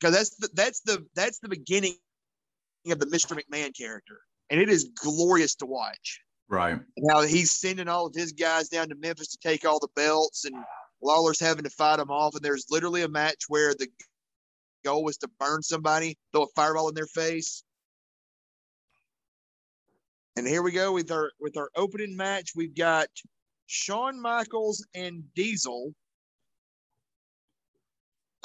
because 0.00 0.12
that's 0.12 0.34
the 0.36 0.48
that's 0.54 0.80
the 0.80 1.06
that's 1.14 1.38
the 1.38 1.48
beginning 1.48 1.94
of 2.90 2.98
the 2.98 3.06
Mr. 3.06 3.40
McMahon 3.40 3.76
character, 3.78 4.18
and 4.50 4.60
it 4.60 4.68
is 4.68 4.90
glorious 5.00 5.54
to 5.56 5.66
watch. 5.66 6.20
Right 6.48 6.80
now, 6.98 7.22
he's 7.22 7.52
sending 7.52 7.86
all 7.86 8.06
of 8.06 8.14
his 8.14 8.32
guys 8.32 8.68
down 8.68 8.88
to 8.88 8.96
Memphis 8.96 9.28
to 9.28 9.38
take 9.40 9.64
all 9.64 9.78
the 9.78 9.88
belts, 9.94 10.44
and 10.46 10.56
Lawler's 11.00 11.38
having 11.38 11.62
to 11.62 11.70
fight 11.70 11.98
them 11.98 12.10
off. 12.10 12.34
And 12.34 12.44
there's 12.44 12.66
literally 12.70 13.02
a 13.02 13.08
match 13.08 13.44
where 13.46 13.72
the 13.72 13.86
goal 14.84 15.04
was 15.04 15.16
to 15.18 15.28
burn 15.38 15.62
somebody, 15.62 16.18
throw 16.32 16.42
a 16.42 16.48
fireball 16.56 16.88
in 16.88 16.96
their 16.96 17.06
face, 17.06 17.62
and 20.36 20.46
here 20.46 20.62
we 20.62 20.70
go 20.70 20.92
with 20.92 21.10
our 21.10 21.32
with 21.40 21.56
our 21.56 21.70
opening 21.76 22.16
match. 22.16 22.52
We've 22.54 22.74
got 22.74 23.08
Shawn 23.66 24.20
Michaels 24.20 24.86
and 24.94 25.24
Diesel. 25.34 25.92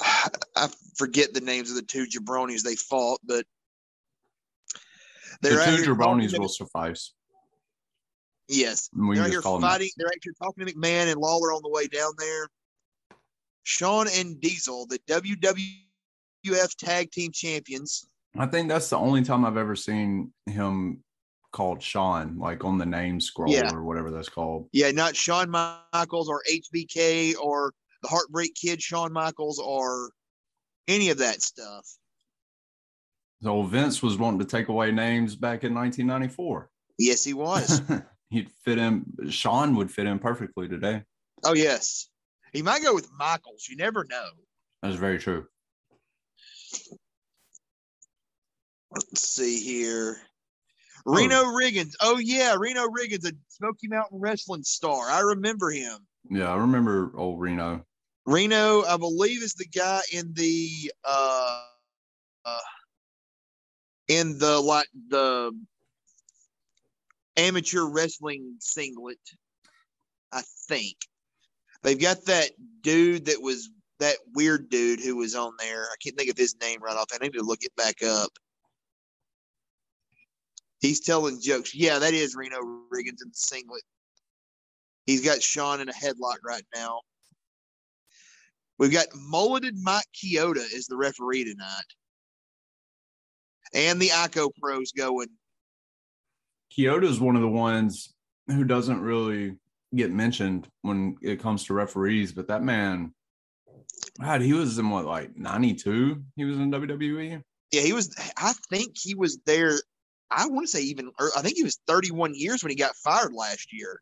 I 0.00 0.68
forget 0.96 1.34
the 1.34 1.40
names 1.40 1.70
of 1.70 1.76
the 1.76 1.82
two 1.82 2.06
jabronis 2.06 2.62
they 2.62 2.76
fought, 2.76 3.20
but 3.24 3.44
they're 5.42 5.56
the 5.56 5.76
two 5.76 5.92
jabronis 5.92 6.38
will 6.38 6.48
suffice. 6.48 7.12
Yes, 8.48 8.88
they're 8.92 9.28
here 9.28 9.42
fighting. 9.42 9.90
They're 9.96 10.08
actually 10.08 10.34
talking 10.42 10.66
to 10.66 10.72
McMahon 10.72 11.10
and 11.10 11.20
Lawler 11.20 11.52
on 11.52 11.62
the 11.62 11.70
way 11.70 11.86
down 11.86 12.12
there. 12.18 12.48
Sean 13.64 14.08
and 14.12 14.40
Diesel, 14.40 14.86
the 14.86 14.98
WWF 15.08 16.76
Tag 16.76 17.10
Team 17.12 17.30
Champions. 17.32 18.06
I 18.36 18.46
think 18.46 18.68
that's 18.68 18.90
the 18.90 18.98
only 18.98 19.22
time 19.22 19.44
I've 19.44 19.56
ever 19.56 19.76
seen 19.76 20.32
him 20.46 21.02
called 21.52 21.82
Sean, 21.82 22.38
like 22.38 22.64
on 22.64 22.78
the 22.78 22.86
name 22.86 23.20
scroll 23.20 23.52
yeah. 23.52 23.72
or 23.72 23.82
whatever 23.82 24.10
that's 24.10 24.28
called. 24.28 24.68
Yeah, 24.72 24.90
not 24.90 25.14
Sean 25.14 25.50
Michaels 25.50 26.28
or 26.28 26.42
HBK 26.50 27.36
or 27.36 27.72
the 28.02 28.08
Heartbreak 28.08 28.54
Kid, 28.54 28.82
Sean 28.82 29.12
Michaels 29.12 29.58
or 29.58 30.10
any 30.88 31.10
of 31.10 31.18
that 31.18 31.42
stuff. 31.42 31.86
So 33.42 33.62
Vince 33.62 34.02
was 34.02 34.18
wanting 34.18 34.40
to 34.40 34.46
take 34.46 34.68
away 34.68 34.92
names 34.92 35.36
back 35.36 35.64
in 35.64 35.74
1994. 35.74 36.70
Yes, 36.98 37.24
he 37.24 37.34
was. 37.34 37.82
He'd 38.30 38.50
fit 38.64 38.78
in. 38.78 39.04
Sean 39.28 39.76
would 39.76 39.90
fit 39.90 40.06
in 40.06 40.18
perfectly 40.18 40.68
today. 40.68 41.02
Oh 41.44 41.54
yes, 41.54 42.08
he 42.52 42.62
might 42.62 42.82
go 42.82 42.94
with 42.94 43.10
Michaels. 43.18 43.66
You 43.68 43.76
never 43.76 44.04
know. 44.08 44.28
That's 44.82 44.96
very 44.96 45.18
true. 45.18 45.46
Let's 48.94 49.26
see 49.28 49.60
here. 49.62 50.18
Reno 51.04 51.42
oh. 51.42 51.58
Riggins. 51.60 51.94
Oh 52.00 52.18
yeah, 52.18 52.54
Reno 52.58 52.86
Riggins, 52.88 53.26
a 53.26 53.32
Smoky 53.48 53.88
Mountain 53.88 54.20
Wrestling 54.20 54.62
star. 54.62 55.08
I 55.08 55.20
remember 55.20 55.70
him. 55.70 55.98
Yeah, 56.30 56.52
I 56.52 56.56
remember 56.56 57.12
old 57.16 57.40
Reno. 57.40 57.84
Reno, 58.26 58.82
I 58.84 58.96
believe, 58.96 59.42
is 59.42 59.54
the 59.54 59.66
guy 59.66 60.00
in 60.12 60.32
the 60.34 60.92
uh, 61.04 61.64
uh 62.44 62.58
in 64.08 64.38
the 64.38 64.60
like 64.60 64.88
the 65.08 65.52
amateur 67.36 67.84
wrestling 67.84 68.56
singlet. 68.60 69.18
I 70.32 70.42
think 70.68 70.96
they've 71.82 72.00
got 72.00 72.24
that 72.26 72.50
dude 72.82 73.26
that 73.26 73.42
was 73.42 73.70
that 73.98 74.16
weird 74.34 74.68
dude 74.68 75.00
who 75.00 75.16
was 75.16 75.34
on 75.34 75.52
there. 75.58 75.84
I 75.84 75.94
can't 76.02 76.16
think 76.16 76.30
of 76.30 76.36
his 76.36 76.56
name 76.60 76.80
right 76.82 76.96
off. 76.96 77.10
I 77.12 77.18
need 77.22 77.34
to 77.34 77.42
look 77.42 77.62
it 77.62 77.74
back 77.76 78.02
up. 78.02 78.30
He's 80.82 81.00
telling 81.00 81.40
jokes. 81.40 81.74
Yeah, 81.74 82.00
that 82.00 82.12
is 82.12 82.34
Reno 82.34 82.58
Riggins 82.92 83.22
in 83.22 83.28
the 83.28 83.34
singlet. 83.34 83.84
He's 85.06 85.24
got 85.24 85.40
Sean 85.40 85.80
in 85.80 85.88
a 85.88 85.92
headlock 85.92 86.38
right 86.44 86.66
now. 86.74 87.00
We've 88.78 88.92
got 88.92 89.06
mulleted 89.14 89.76
Mike 89.80 90.06
Chioda 90.12 90.64
as 90.76 90.86
the 90.86 90.96
referee 90.96 91.44
tonight. 91.44 91.84
And 93.72 94.00
the 94.00 94.08
ICO 94.08 94.50
pros 94.60 94.90
going. 94.90 95.28
Chioda's 96.76 97.20
one 97.20 97.36
of 97.36 97.42
the 97.42 97.48
ones 97.48 98.12
who 98.48 98.64
doesn't 98.64 99.00
really 99.00 99.54
get 99.94 100.10
mentioned 100.10 100.68
when 100.82 101.16
it 101.22 101.40
comes 101.40 101.64
to 101.64 101.74
referees, 101.74 102.32
but 102.32 102.48
that 102.48 102.64
man, 102.64 103.14
God, 104.20 104.40
he 104.40 104.52
was 104.52 104.78
in 104.78 104.90
what, 104.90 105.04
like 105.04 105.36
92? 105.36 106.22
He 106.34 106.44
was 106.44 106.58
in 106.58 106.72
WWE? 106.72 107.40
Yeah, 107.70 107.82
he 107.82 107.92
was. 107.92 108.14
I 108.36 108.52
think 108.68 108.96
he 109.00 109.14
was 109.14 109.38
there 109.46 109.78
I 110.34 110.46
want 110.46 110.64
to 110.66 110.70
say 110.70 110.82
even, 110.82 111.10
I 111.36 111.42
think 111.42 111.56
he 111.56 111.62
was 111.62 111.78
31 111.86 112.34
years 112.34 112.62
when 112.62 112.70
he 112.70 112.76
got 112.76 112.96
fired 112.96 113.34
last 113.34 113.72
year. 113.72 114.00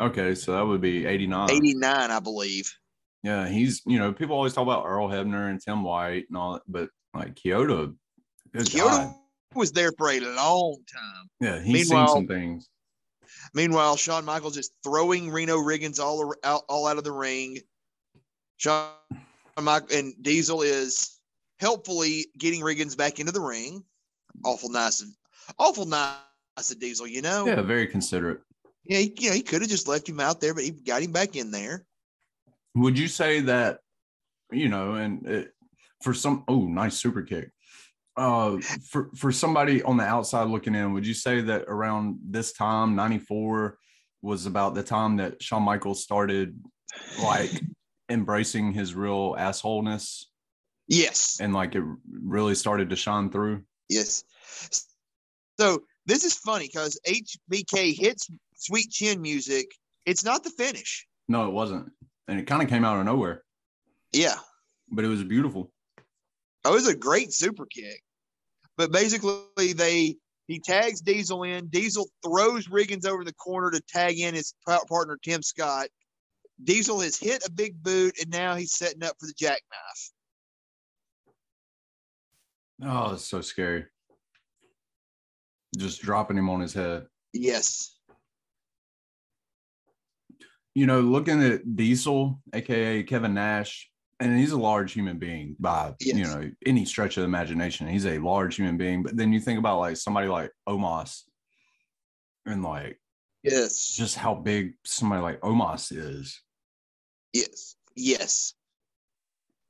Okay, 0.00 0.34
so 0.34 0.52
that 0.52 0.66
would 0.66 0.80
be 0.80 1.06
89. 1.06 1.50
89, 1.50 2.10
I 2.10 2.20
believe. 2.20 2.70
Yeah, 3.22 3.48
he's, 3.48 3.82
you 3.86 3.98
know, 3.98 4.12
people 4.12 4.36
always 4.36 4.52
talk 4.52 4.62
about 4.62 4.86
Earl 4.86 5.08
Hebner 5.08 5.50
and 5.50 5.60
Tim 5.60 5.82
White 5.82 6.26
and 6.28 6.36
all 6.36 6.54
that, 6.54 6.62
but 6.68 6.88
like 7.14 7.34
Chioda, 7.34 7.94
Chioda 8.54 9.14
was 9.54 9.72
there 9.72 9.92
for 9.98 10.10
a 10.10 10.20
long 10.20 10.78
time. 10.92 11.30
Yeah, 11.40 11.60
he's 11.60 11.88
seen 11.88 12.08
some 12.08 12.26
things. 12.26 12.68
Meanwhile, 13.54 13.96
Shawn 13.96 14.24
Michaels 14.24 14.54
just 14.54 14.72
throwing 14.82 15.30
Reno 15.30 15.58
Riggins 15.58 15.98
all 16.00 16.34
out, 16.44 16.62
all 16.68 16.86
out 16.86 16.98
of 16.98 17.04
the 17.04 17.12
ring. 17.12 17.58
Shawn 18.56 18.90
Michael 19.60 19.96
and 19.96 20.14
Diesel 20.22 20.62
is 20.62 21.18
helpfully 21.58 22.26
getting 22.38 22.60
Riggins 22.62 22.96
back 22.96 23.20
into 23.20 23.32
the 23.32 23.40
ring. 23.40 23.84
Awful 24.44 24.70
nice, 24.70 25.04
awful 25.58 25.86
nice 25.86 26.70
of 26.70 26.78
Diesel, 26.78 27.06
you 27.06 27.22
know. 27.22 27.46
Yeah, 27.46 27.62
very 27.62 27.86
considerate. 27.86 28.40
Yeah, 28.84 28.98
he, 28.98 29.14
you 29.18 29.30
know, 29.30 29.36
he 29.36 29.42
could 29.42 29.60
have 29.60 29.70
just 29.70 29.88
left 29.88 30.08
him 30.08 30.20
out 30.20 30.40
there, 30.40 30.54
but 30.54 30.64
he 30.64 30.70
got 30.70 31.02
him 31.02 31.12
back 31.12 31.36
in 31.36 31.50
there. 31.50 31.84
Would 32.74 32.98
you 32.98 33.08
say 33.08 33.40
that, 33.40 33.78
you 34.50 34.68
know, 34.68 34.94
and 34.94 35.26
it, 35.26 35.52
for 36.02 36.14
some, 36.14 36.44
oh, 36.48 36.66
nice 36.66 36.96
super 36.96 37.22
kick. 37.22 37.50
Uh, 38.16 38.58
for 38.90 39.08
for 39.16 39.32
somebody 39.32 39.82
on 39.82 39.96
the 39.96 40.04
outside 40.04 40.48
looking 40.48 40.74
in, 40.74 40.92
would 40.92 41.06
you 41.06 41.14
say 41.14 41.40
that 41.40 41.62
around 41.68 42.18
this 42.22 42.52
time, 42.52 42.94
'94, 42.96 43.78
was 44.20 44.46
about 44.46 44.74
the 44.74 44.82
time 44.82 45.16
that 45.16 45.42
Shawn 45.42 45.62
Michaels 45.62 46.02
started 46.02 46.60
like 47.22 47.50
embracing 48.10 48.72
his 48.72 48.94
real 48.94 49.36
assholeness? 49.36 50.24
Yes, 50.88 51.38
and 51.40 51.54
like 51.54 51.76
it 51.76 51.84
really 52.12 52.56
started 52.56 52.90
to 52.90 52.96
shine 52.96 53.30
through. 53.30 53.62
Yes. 53.88 54.24
So 55.60 55.82
this 56.06 56.24
is 56.24 56.32
funny 56.32 56.70
because 56.72 56.98
HBK 57.06 57.94
hits 57.94 58.30
Sweet 58.56 58.90
Chin 58.90 59.20
music. 59.20 59.66
It's 60.06 60.24
not 60.24 60.42
the 60.42 60.48
finish. 60.48 61.06
No, 61.28 61.46
it 61.46 61.52
wasn't, 61.52 61.92
and 62.28 62.40
it 62.40 62.46
kind 62.46 62.62
of 62.62 62.70
came 62.70 62.82
out 62.82 62.98
of 62.98 63.04
nowhere. 63.04 63.42
Yeah, 64.10 64.36
but 64.90 65.04
it 65.04 65.08
was 65.08 65.22
beautiful. 65.22 65.70
Oh, 66.64 66.70
it 66.70 66.76
was 66.76 66.88
a 66.88 66.96
great 66.96 67.34
super 67.34 67.66
kick. 67.66 68.00
But 68.78 68.90
basically, 68.90 69.74
they 69.74 70.16
he 70.46 70.60
tags 70.60 71.02
Diesel 71.02 71.42
in. 71.42 71.66
Diesel 71.66 72.08
throws 72.24 72.66
Riggins 72.68 73.06
over 73.06 73.22
the 73.22 73.34
corner 73.34 73.70
to 73.70 73.82
tag 73.86 74.18
in 74.18 74.34
his 74.34 74.54
partner 74.66 75.18
Tim 75.22 75.42
Scott. 75.42 75.88
Diesel 76.64 77.00
has 77.00 77.18
hit 77.18 77.46
a 77.46 77.50
big 77.50 77.82
boot, 77.82 78.14
and 78.18 78.30
now 78.30 78.54
he's 78.54 78.72
setting 78.72 79.04
up 79.04 79.16
for 79.20 79.26
the 79.26 79.34
jackknife. 79.36 80.10
Oh, 82.82 83.12
it's 83.12 83.28
so 83.28 83.42
scary. 83.42 83.84
Just 85.76 86.02
dropping 86.02 86.36
him 86.36 86.50
on 86.50 86.60
his 86.60 86.74
head. 86.74 87.06
Yes. 87.32 87.96
You 90.74 90.86
know, 90.86 91.00
looking 91.00 91.42
at 91.42 91.76
Diesel, 91.76 92.40
aka 92.52 93.02
Kevin 93.02 93.34
Nash, 93.34 93.90
and 94.20 94.38
he's 94.38 94.52
a 94.52 94.58
large 94.58 94.92
human 94.92 95.18
being 95.18 95.56
by 95.58 95.94
yes. 96.00 96.16
you 96.16 96.24
know 96.24 96.50
any 96.66 96.84
stretch 96.84 97.16
of 97.16 97.22
the 97.22 97.28
imagination. 97.28 97.88
He's 97.88 98.06
a 98.06 98.18
large 98.18 98.56
human 98.56 98.76
being, 98.76 99.02
but 99.02 99.16
then 99.16 99.32
you 99.32 99.40
think 99.40 99.58
about 99.58 99.80
like 99.80 99.96
somebody 99.96 100.28
like 100.28 100.52
Omos, 100.68 101.22
and 102.46 102.62
like 102.62 103.00
yes, 103.42 103.88
just 103.88 104.16
how 104.16 104.34
big 104.34 104.74
somebody 104.84 105.22
like 105.22 105.40
Omos 105.40 105.96
is. 105.96 106.40
Yes, 107.32 107.76
yes. 107.96 108.54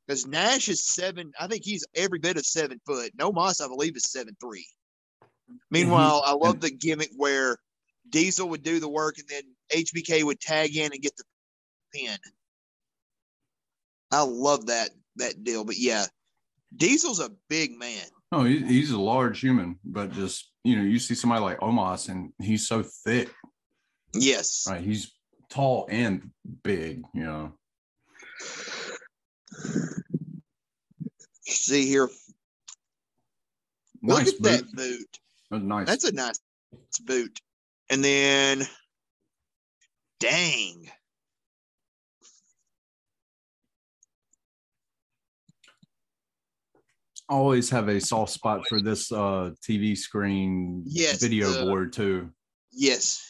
Because 0.07 0.27
Nash 0.27 0.69
is 0.69 0.85
seven, 0.85 1.31
I 1.39 1.47
think 1.47 1.65
he's 1.65 1.87
every 1.95 2.19
bit 2.19 2.37
of 2.37 2.45
seven 2.45 2.81
foot. 2.85 3.17
Omos, 3.19 3.65
I 3.65 3.69
believe, 3.69 3.97
is 3.97 4.11
seven 4.11 4.37
three. 4.41 4.67
Mm-hmm. 5.51 5.57
Meanwhile, 5.71 6.23
I 6.25 6.33
love 6.33 6.61
the 6.61 6.71
gimmick 6.71 7.11
where 7.17 7.59
Diesel 8.09 8.49
would 8.49 8.63
do 8.63 8.81
the 8.81 8.89
work 8.89 9.17
and 9.19 9.29
then 9.29 9.43
HBK 9.85 10.25
would 10.25 10.41
tag 10.41 10.77
in 10.77 10.93
and 10.93 11.03
get 11.03 11.17
the 11.17 11.25
pin. 11.95 12.17
I 14.13 14.23
love 14.23 14.67
that 14.67 14.91
that 15.17 15.45
deal. 15.45 15.65
But 15.65 15.79
yeah, 15.79 16.07
Diesel's 16.77 17.21
a 17.21 17.31
big 17.49 17.79
man. 17.79 18.05
Oh, 18.33 18.45
he's 18.45 18.91
a 18.93 19.01
large 19.01 19.41
human, 19.41 19.79
but 19.85 20.13
just 20.13 20.51
you 20.65 20.77
know, 20.77 20.83
you 20.83 20.99
see 20.99 21.15
somebody 21.15 21.43
like 21.43 21.61
Omos, 21.61 22.09
and 22.09 22.33
he's 22.41 22.67
so 22.69 22.83
thick. 22.83 23.31
Yes, 24.13 24.67
right. 24.69 24.81
He's 24.81 25.13
tall 25.49 25.87
and 25.91 26.31
big. 26.63 27.03
You 27.15 27.23
know. 27.25 27.53
See 31.43 31.87
here. 31.87 32.09
Nice 34.03 34.27
Look 34.27 34.35
at 34.35 34.41
boot. 34.41 34.43
that 34.43 34.73
boot. 34.73 35.07
That's 35.51 35.65
nice. 35.65 35.87
That's 35.87 36.05
a 36.05 36.13
nice 36.13 36.41
boot. 37.05 37.41
And 37.91 38.05
then, 38.05 38.67
dang. 40.21 40.91
always 47.31 47.71
have 47.71 47.89
a 47.89 48.01
soft 48.01 48.33
spot 48.33 48.67
for 48.69 48.83
this 48.83 49.13
uh 49.13 49.53
TV 49.63 49.97
screen 49.97 50.83
yes, 50.85 51.23
video 51.23 51.49
the, 51.49 51.65
board 51.65 51.93
too. 51.93 52.29
Yes. 52.73 53.25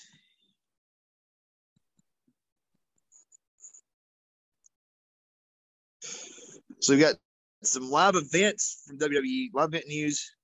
So 6.81 6.95
we've 6.95 7.01
got 7.01 7.17
some 7.63 7.91
live 7.91 8.15
events 8.15 8.85
from 8.87 8.99
WWE, 8.99 9.49
live 9.53 9.69
event 9.69 9.85
news. 9.87 10.35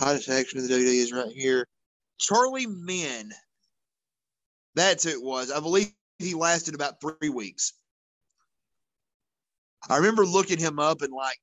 Hottest 0.00 0.28
action 0.28 0.60
of 0.60 0.68
the 0.68 0.74
WWE 0.74 1.02
is 1.02 1.12
right 1.12 1.32
here. 1.32 1.66
Charlie 2.18 2.66
Minn. 2.66 3.32
That's 4.74 5.04
who 5.04 5.10
it 5.10 5.22
was. 5.22 5.50
I 5.50 5.60
believe 5.60 5.92
he 6.18 6.34
lasted 6.34 6.74
about 6.74 7.00
three 7.00 7.30
weeks. 7.30 7.72
I 9.88 9.96
remember 9.96 10.24
looking 10.24 10.58
him 10.58 10.78
up 10.78 11.02
and 11.02 11.12
like, 11.12 11.38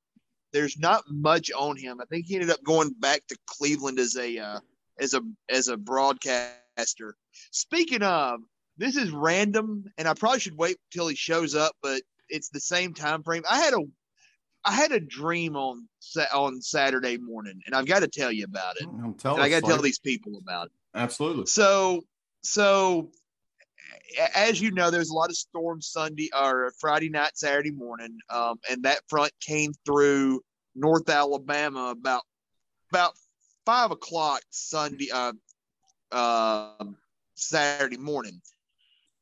there's 0.53 0.77
not 0.77 1.03
much 1.09 1.51
on 1.51 1.75
him. 1.75 1.99
I 1.99 2.05
think 2.05 2.27
he 2.27 2.35
ended 2.35 2.49
up 2.49 2.63
going 2.63 2.91
back 2.99 3.27
to 3.27 3.37
Cleveland 3.45 3.99
as 3.99 4.15
a 4.15 4.37
uh, 4.37 4.59
as 4.99 5.13
a 5.13 5.21
as 5.49 5.67
a 5.67 5.75
broadcaster. 5.75 7.15
Speaking 7.51 8.03
of, 8.03 8.39
this 8.77 8.95
is 8.95 9.11
random, 9.11 9.85
and 9.97 10.07
I 10.07 10.13
probably 10.13 10.39
should 10.39 10.57
wait 10.57 10.77
till 10.91 11.07
he 11.07 11.15
shows 11.15 11.55
up, 11.55 11.73
but 11.81 12.01
it's 12.29 12.49
the 12.49 12.59
same 12.61 12.93
time 12.93 13.23
frame. 13.23 13.43
I 13.49 13.59
had 13.59 13.73
a 13.73 13.81
I 14.65 14.71
had 14.71 14.91
a 14.91 14.99
dream 14.99 15.55
on 15.55 15.87
on 16.33 16.61
Saturday 16.61 17.17
morning, 17.17 17.61
and 17.65 17.75
I've 17.75 17.85
got 17.85 17.99
to 17.99 18.07
tell 18.07 18.31
you 18.31 18.45
about 18.45 18.75
it. 18.79 18.87
I 19.39 19.49
got 19.49 19.61
to 19.61 19.67
tell 19.67 19.81
these 19.81 19.99
people 19.99 20.37
about 20.37 20.67
it. 20.67 20.71
Absolutely. 20.95 21.45
So, 21.45 22.03
so 22.41 23.11
as 24.35 24.59
you 24.59 24.71
know, 24.71 24.89
there's 24.89 25.09
a 25.09 25.13
lot 25.13 25.29
of 25.29 25.35
storms 25.35 25.87
Sunday 25.87 26.29
or 26.35 26.71
Friday 26.79 27.09
night, 27.09 27.31
Saturday 27.35 27.71
morning, 27.71 28.17
um, 28.29 28.57
and 28.69 28.83
that 28.83 29.01
front 29.07 29.31
came 29.39 29.71
through 29.85 30.41
North 30.75 31.09
Alabama 31.09 31.89
about 31.89 32.23
about 32.91 33.13
five 33.65 33.91
o'clock 33.91 34.41
Sunday, 34.49 35.09
uh, 35.11 35.33
uh, 36.11 36.85
Saturday 37.35 37.97
morning. 37.97 38.41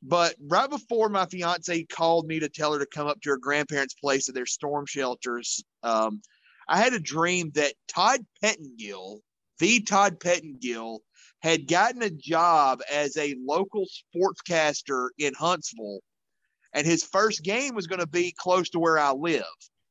But 0.05 0.35
right 0.41 0.69
before 0.69 1.07
my 1.07 1.25
fiance 1.25 1.85
called 1.85 2.27
me 2.27 2.39
to 2.39 2.49
tell 2.49 2.73
her 2.73 2.79
to 2.79 2.85
come 2.85 3.07
up 3.07 3.21
to 3.21 3.29
her 3.29 3.37
grandparents' 3.37 3.93
place 3.93 4.27
at 4.27 4.35
their 4.35 4.45
storm 4.45 4.85
shelters, 4.85 5.63
um, 5.81 6.21
I 6.67 6.77
had 6.77 6.93
a 6.93 6.99
dream 6.99 7.51
that 7.55 7.73
Todd 7.87 8.25
Pettengill, 8.41 9.21
the 9.59 9.79
Todd 9.81 10.19
Pettengill, 10.19 10.99
had 11.41 11.67
gotten 11.67 12.01
a 12.03 12.09
job 12.09 12.81
as 12.91 13.15
a 13.15 13.35
local 13.45 13.85
sportscaster 14.13 15.09
in 15.17 15.33
Huntsville. 15.33 16.01
And 16.73 16.85
his 16.85 17.03
first 17.03 17.43
game 17.43 17.73
was 17.73 17.87
going 17.87 17.99
to 17.99 18.07
be 18.07 18.33
close 18.37 18.69
to 18.71 18.79
where 18.79 18.99
I 18.99 19.11
live. 19.11 19.43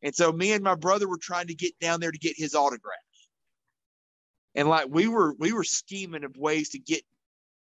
And 0.02 0.14
so 0.14 0.30
me 0.30 0.52
and 0.52 0.64
my 0.64 0.74
brother 0.74 1.08
were 1.08 1.18
trying 1.18 1.46
to 1.46 1.54
get 1.54 1.78
down 1.78 2.00
there 2.00 2.10
to 2.10 2.18
get 2.18 2.34
his 2.36 2.54
autograph. 2.54 2.98
And 4.54 4.68
like 4.68 4.88
we 4.90 5.08
were 5.08 5.34
we 5.38 5.52
were 5.52 5.64
scheming 5.64 6.24
of 6.24 6.36
ways 6.36 6.70
to 6.70 6.78
get 6.78 7.02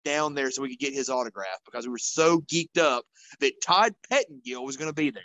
down 0.04 0.34
there 0.36 0.52
so 0.52 0.62
we 0.62 0.70
could 0.70 0.80
get 0.80 0.94
his 0.94 1.10
autograph 1.10 1.60
because 1.66 1.86
we 1.86 1.92
were 1.92 1.98
so 1.98 2.40
geeked 2.42 2.78
up 2.78 3.06
that 3.40 3.62
Todd 3.62 3.94
Pettengill 4.10 4.66
was 4.66 4.78
going 4.78 4.90
to 4.90 4.96
be 4.96 5.10
there. 5.10 5.24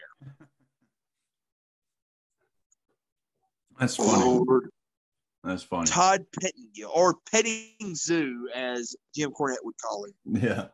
That's 3.79 3.97
funny. 3.97 4.25
Lord. 4.25 4.71
That's 5.43 5.63
funny. 5.63 5.87
Todd 5.87 6.25
Pettengill, 6.41 6.91
or 6.95 7.17
Petting 7.31 7.95
Zoo, 7.95 8.49
as 8.55 8.97
Jim 9.15 9.31
Cornette 9.33 9.63
would 9.63 9.75
call 9.83 10.07
him. 10.07 10.15
Yeah. 10.27 10.67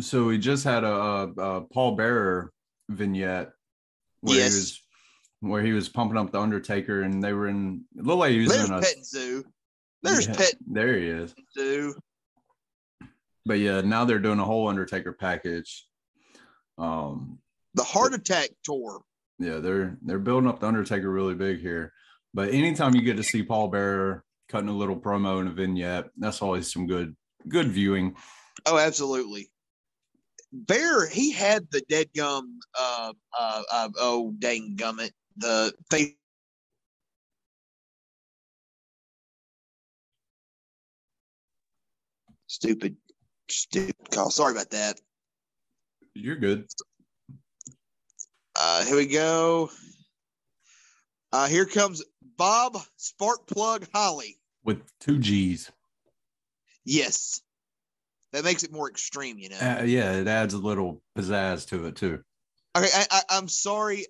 So 0.00 0.24
we 0.24 0.38
just 0.38 0.64
had 0.64 0.82
a, 0.82 0.88
a 0.90 1.60
Paul 1.72 1.96
Bearer 1.96 2.52
vignette 2.88 3.52
where 4.20 4.38
yes. 4.38 4.52
he 4.52 4.58
was 4.58 4.82
where 5.40 5.62
he 5.62 5.72
was 5.72 5.88
pumping 5.88 6.18
up 6.18 6.32
the 6.32 6.40
Undertaker, 6.40 7.02
and 7.02 7.22
they 7.22 7.32
were 7.32 7.48
in 7.48 7.84
a 7.98 8.02
little 8.02 8.18
like 8.18 8.32
he 8.32 8.40
was 8.40 8.64
in 8.64 8.72
a 8.72 8.80
Petting 8.80 9.04
Zoo. 9.04 9.44
There's 10.02 10.26
yeah, 10.26 10.34
Pet. 10.34 10.54
There 10.66 10.98
he 10.98 11.06
is. 11.06 11.34
Zoo. 11.54 11.94
But 13.46 13.58
yeah, 13.58 13.80
now 13.80 14.04
they're 14.04 14.18
doing 14.18 14.38
a 14.38 14.44
whole 14.44 14.68
Undertaker 14.68 15.12
package. 15.12 15.86
Um, 16.78 17.38
the 17.74 17.84
Heart 17.84 18.14
Attack 18.14 18.50
tour 18.64 19.02
yeah, 19.40 19.58
they're 19.58 19.96
they're 20.02 20.18
building 20.18 20.48
up 20.48 20.60
the 20.60 20.66
Undertaker 20.66 21.10
really 21.10 21.34
big 21.34 21.60
here. 21.60 21.94
But 22.34 22.50
anytime 22.50 22.94
you 22.94 23.02
get 23.02 23.16
to 23.16 23.24
see 23.24 23.42
Paul 23.42 23.68
Bearer 23.68 24.22
cutting 24.48 24.68
a 24.68 24.76
little 24.76 24.96
promo 25.00 25.40
in 25.40 25.48
a 25.48 25.50
vignette, 25.50 26.10
that's 26.18 26.42
always 26.42 26.70
some 26.70 26.86
good 26.86 27.16
good 27.48 27.68
viewing. 27.68 28.14
Oh, 28.66 28.78
absolutely. 28.78 29.50
Bear, 30.52 31.08
he 31.08 31.32
had 31.32 31.66
the 31.70 31.80
dead 31.88 32.08
gum. 32.14 32.60
Uh, 32.78 33.12
uh, 33.38 33.62
uh, 33.72 33.88
oh, 33.98 34.34
dang 34.38 34.76
gummit, 34.76 35.12
the 35.38 35.72
face 35.90 36.12
Stupid, 42.50 42.96
stupid 43.48 44.10
call. 44.10 44.28
Sorry 44.28 44.50
about 44.50 44.70
that. 44.70 45.00
You're 46.14 46.34
good. 46.34 46.66
Uh, 48.56 48.84
here 48.84 48.96
we 48.96 49.06
go. 49.06 49.70
Uh, 51.32 51.46
here 51.46 51.64
comes 51.64 52.02
Bob 52.36 52.76
Sparkplug 52.98 53.86
Holly. 53.94 54.36
With 54.64 54.82
two 54.98 55.20
G's. 55.20 55.70
Yes. 56.84 57.40
That 58.32 58.42
makes 58.42 58.64
it 58.64 58.72
more 58.72 58.90
extreme, 58.90 59.38
you 59.38 59.50
know. 59.50 59.56
Uh, 59.56 59.84
yeah, 59.84 60.14
it 60.14 60.26
adds 60.26 60.52
a 60.52 60.58
little 60.58 61.00
pizzazz 61.16 61.68
to 61.68 61.86
it 61.86 61.94
too. 61.94 62.24
Okay, 62.76 62.88
I, 62.92 63.06
I, 63.12 63.20
I'm 63.30 63.46
sorry. 63.46 64.06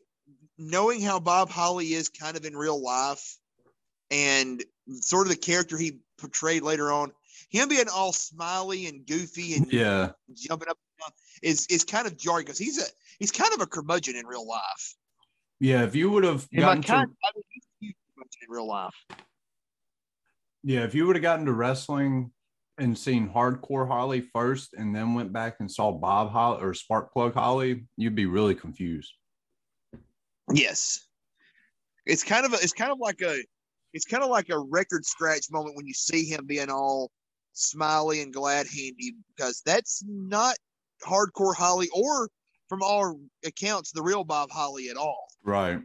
Knowing 0.56 1.02
how 1.02 1.20
Bob 1.20 1.50
Holly 1.50 1.92
is 1.92 2.08
kind 2.08 2.38
of 2.38 2.46
in 2.46 2.56
real 2.56 2.82
life 2.82 3.36
and 4.10 4.64
sort 4.88 5.26
of 5.26 5.30
the 5.30 5.38
character 5.38 5.76
he 5.76 5.98
portrayed 6.16 6.62
later 6.62 6.90
on, 6.90 7.12
him 7.50 7.68
being 7.68 7.88
all 7.92 8.12
smiley 8.12 8.86
and 8.86 9.06
goofy 9.06 9.54
and 9.56 9.70
Yeah. 9.72 10.12
jumping 10.34 10.68
up 10.68 10.78
and 10.78 11.00
down 11.04 11.12
is 11.42 11.66
is 11.68 11.84
kind 11.84 12.06
of 12.06 12.16
jarring 12.16 12.44
because 12.46 12.58
he's 12.58 12.78
a 12.80 12.86
he's 13.18 13.30
kind 13.32 13.52
of 13.52 13.60
a 13.60 13.66
curmudgeon 13.66 14.16
in 14.16 14.26
real 14.26 14.46
life. 14.46 14.94
Yeah. 15.58 15.84
If 15.84 15.94
you 15.94 16.10
would 16.10 16.24
have 16.24 16.48
gotten 16.50 16.82
to, 16.82 16.92
I 16.94 16.98
mean, 17.04 17.14
he's 17.50 17.64
a 17.64 17.84
huge 17.84 17.96
curmudgeon 18.14 18.40
in 18.48 18.50
real 18.54 18.66
life. 18.66 18.94
yeah, 20.62 20.84
if 20.84 20.94
you 20.94 21.06
would 21.06 21.16
have 21.16 21.22
gotten 21.22 21.44
to 21.46 21.52
wrestling 21.52 22.32
and 22.78 22.96
seen 22.96 23.28
hardcore 23.28 23.86
Holly 23.86 24.22
first 24.32 24.72
and 24.74 24.94
then 24.96 25.12
went 25.14 25.32
back 25.32 25.56
and 25.60 25.70
saw 25.70 25.92
Bob 25.92 26.30
Holly 26.30 26.62
or 26.62 26.72
Sparkplug 26.72 27.34
Holly, 27.34 27.84
you'd 27.96 28.14
be 28.14 28.26
really 28.26 28.54
confused. 28.54 29.12
Yes, 30.52 31.06
it's 32.06 32.24
kind 32.24 32.46
of 32.46 32.52
a, 32.52 32.56
it's 32.56 32.72
kind 32.72 32.90
of 32.90 32.98
like 32.98 33.20
a 33.22 33.42
it's 33.92 34.04
kind 34.04 34.22
of 34.22 34.30
like 34.30 34.48
a 34.50 34.58
record 34.58 35.04
scratch 35.04 35.46
moment 35.50 35.76
when 35.76 35.86
you 35.86 35.94
see 35.94 36.24
him 36.24 36.46
being 36.46 36.70
all 36.70 37.10
smiley 37.52 38.22
and 38.22 38.32
glad 38.32 38.66
handy 38.66 39.14
because 39.34 39.62
that's 39.64 40.02
not 40.06 40.56
hardcore 41.04 41.54
Holly 41.54 41.88
or 41.94 42.28
from 42.68 42.82
all 42.82 43.20
accounts 43.44 43.92
the 43.92 44.02
real 44.02 44.24
Bob 44.24 44.50
Holly 44.50 44.88
at 44.88 44.96
all. 44.96 45.26
Right. 45.44 45.80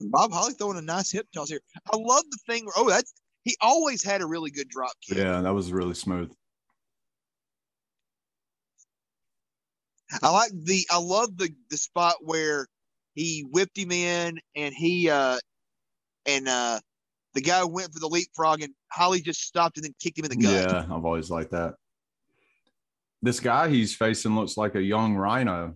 Bob 0.00 0.32
Holly 0.32 0.54
throwing 0.54 0.78
a 0.78 0.82
nice 0.82 1.10
hip 1.10 1.26
toss 1.34 1.48
here. 1.48 1.60
I 1.92 1.96
love 1.96 2.24
the 2.30 2.38
thing. 2.46 2.68
Oh, 2.76 2.88
that's 2.88 3.12
he 3.44 3.56
always 3.60 4.02
had 4.02 4.20
a 4.20 4.26
really 4.26 4.50
good 4.50 4.68
drop 4.68 4.92
kick. 5.06 5.18
Yeah, 5.18 5.40
that 5.40 5.54
was 5.54 5.72
really 5.72 5.94
smooth. 5.94 6.30
I 10.22 10.30
like 10.30 10.52
the 10.54 10.86
I 10.90 10.98
love 10.98 11.36
the 11.36 11.50
the 11.70 11.76
spot 11.76 12.16
where 12.20 12.68
he 13.18 13.44
whipped 13.50 13.76
him 13.76 13.90
in 13.90 14.38
and 14.54 14.72
he 14.72 15.10
uh 15.10 15.38
and 16.24 16.48
uh 16.48 16.78
the 17.34 17.40
guy 17.40 17.64
went 17.64 17.92
for 17.92 17.98
the 17.98 18.06
leapfrog 18.06 18.62
and 18.62 18.72
Holly 18.92 19.20
just 19.20 19.40
stopped 19.42 19.76
and 19.76 19.84
then 19.84 19.94
kicked 20.00 20.18
him 20.18 20.24
in 20.24 20.30
the 20.30 20.36
gut. 20.36 20.70
Yeah, 20.70 20.86
I've 20.94 21.04
always 21.04 21.28
liked 21.28 21.50
that. 21.50 21.74
This 23.20 23.40
guy 23.40 23.68
he's 23.68 23.94
facing 23.94 24.36
looks 24.36 24.56
like 24.56 24.76
a 24.76 24.82
young 24.82 25.16
rhino. 25.16 25.74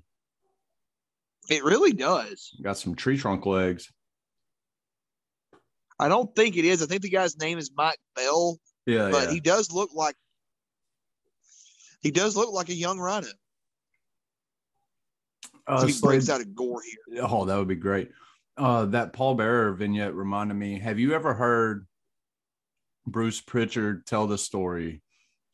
It 1.51 1.65
really 1.65 1.93
does. 1.93 2.51
Got 2.63 2.79
some 2.79 2.95
tree 2.95 3.19
trunk 3.19 3.45
legs. 3.45 3.91
I 5.99 6.09
don't 6.09 6.35
think 6.37 6.57
it 6.57 6.65
is. 6.65 6.81
I 6.81 6.87
think 6.87 7.03
the 7.03 7.11
guy's 7.11 7.37
name 7.39 7.59
is 7.59 7.73
Mike 7.77 7.99
Bell, 8.15 8.59
Yeah, 8.87 9.11
but 9.11 9.25
yeah. 9.25 9.31
he 9.33 9.41
does 9.41 9.73
look 9.73 9.91
like 9.93 10.15
he 12.03 12.13
does 12.13 12.37
look 12.37 12.53
like 12.53 12.69
a 12.69 12.75
young 12.75 13.01
rhino. 13.01 13.27
Uh, 15.67 15.81
So 15.81 15.87
he 15.87 16.01
breaks 16.01 16.29
out 16.29 16.41
of 16.41 16.55
gore 16.55 16.81
here. 16.83 17.25
Oh, 17.29 17.45
that 17.45 17.57
would 17.57 17.69
be 17.69 17.75
great. 17.77 18.11
Uh, 18.57 18.87
that 18.87 19.13
Paul 19.13 19.35
Bearer 19.35 19.73
vignette 19.73 20.15
reminded 20.15 20.55
me. 20.55 20.79
Have 20.79 20.99
you 20.99 21.15
ever 21.15 21.33
heard 21.35 21.87
Bruce 23.07 23.41
Pritchard 23.41 24.07
tell 24.07 24.27
the 24.27 24.39
story 24.39 25.03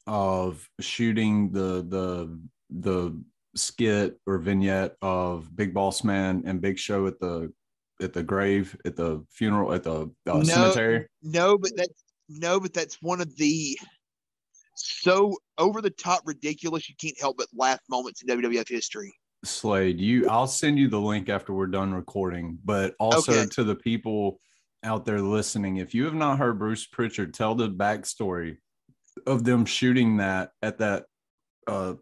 of 0.06 0.68
shooting 0.80 1.52
the 1.52 1.84
the 1.88 2.40
the 2.70 3.22
skit 3.54 4.18
or 4.26 4.38
vignette 4.38 4.96
of 5.02 5.54
Big 5.54 5.72
Boss 5.72 6.02
Man 6.04 6.42
and 6.46 6.60
Big 6.60 6.78
Show 6.78 7.06
at 7.06 7.18
the 7.20 7.52
at 8.00 8.12
the 8.12 8.22
grave 8.22 8.76
at 8.84 8.96
the 8.96 9.24
funeral 9.30 9.72
at 9.72 9.82
the 9.82 10.10
uh, 10.26 10.38
No. 10.38 10.42
cemetery? 10.42 11.06
No, 11.22 11.56
but 11.58 11.72
that's 11.76 12.04
no, 12.28 12.58
but 12.60 12.74
that's 12.74 12.98
one 13.00 13.20
of 13.20 13.34
the 13.36 13.78
so 14.74 15.36
over 15.56 15.80
the 15.80 15.90
top 15.90 16.22
ridiculous 16.24 16.88
you 16.88 16.94
can't 17.00 17.18
help 17.20 17.36
but 17.38 17.46
laugh 17.54 17.80
moments 17.88 18.22
in 18.22 18.28
WWF 18.28 18.68
history. 18.68 19.12
Slade, 19.44 20.00
you 20.00 20.28
I'll 20.28 20.46
send 20.46 20.78
you 20.78 20.88
the 20.88 21.00
link 21.00 21.28
after 21.28 21.52
we're 21.52 21.66
done 21.68 21.94
recording, 21.94 22.58
but 22.64 22.94
also 22.98 23.32
Okay. 23.32 23.46
to 23.52 23.64
the 23.64 23.76
people 23.76 24.40
out 24.82 25.04
there 25.04 25.20
listening, 25.20 25.76
if 25.76 25.94
you 25.94 26.04
have 26.04 26.14
not 26.14 26.38
heard 26.38 26.58
Bruce 26.58 26.86
Pritchard 26.86 27.34
tell 27.34 27.54
the 27.54 27.68
backstory 27.68 28.56
of 29.26 29.44
them 29.44 29.64
shooting 29.64 30.16
that 30.18 30.50
at 30.62 30.78
that 30.78 31.04
uh, 31.66 31.94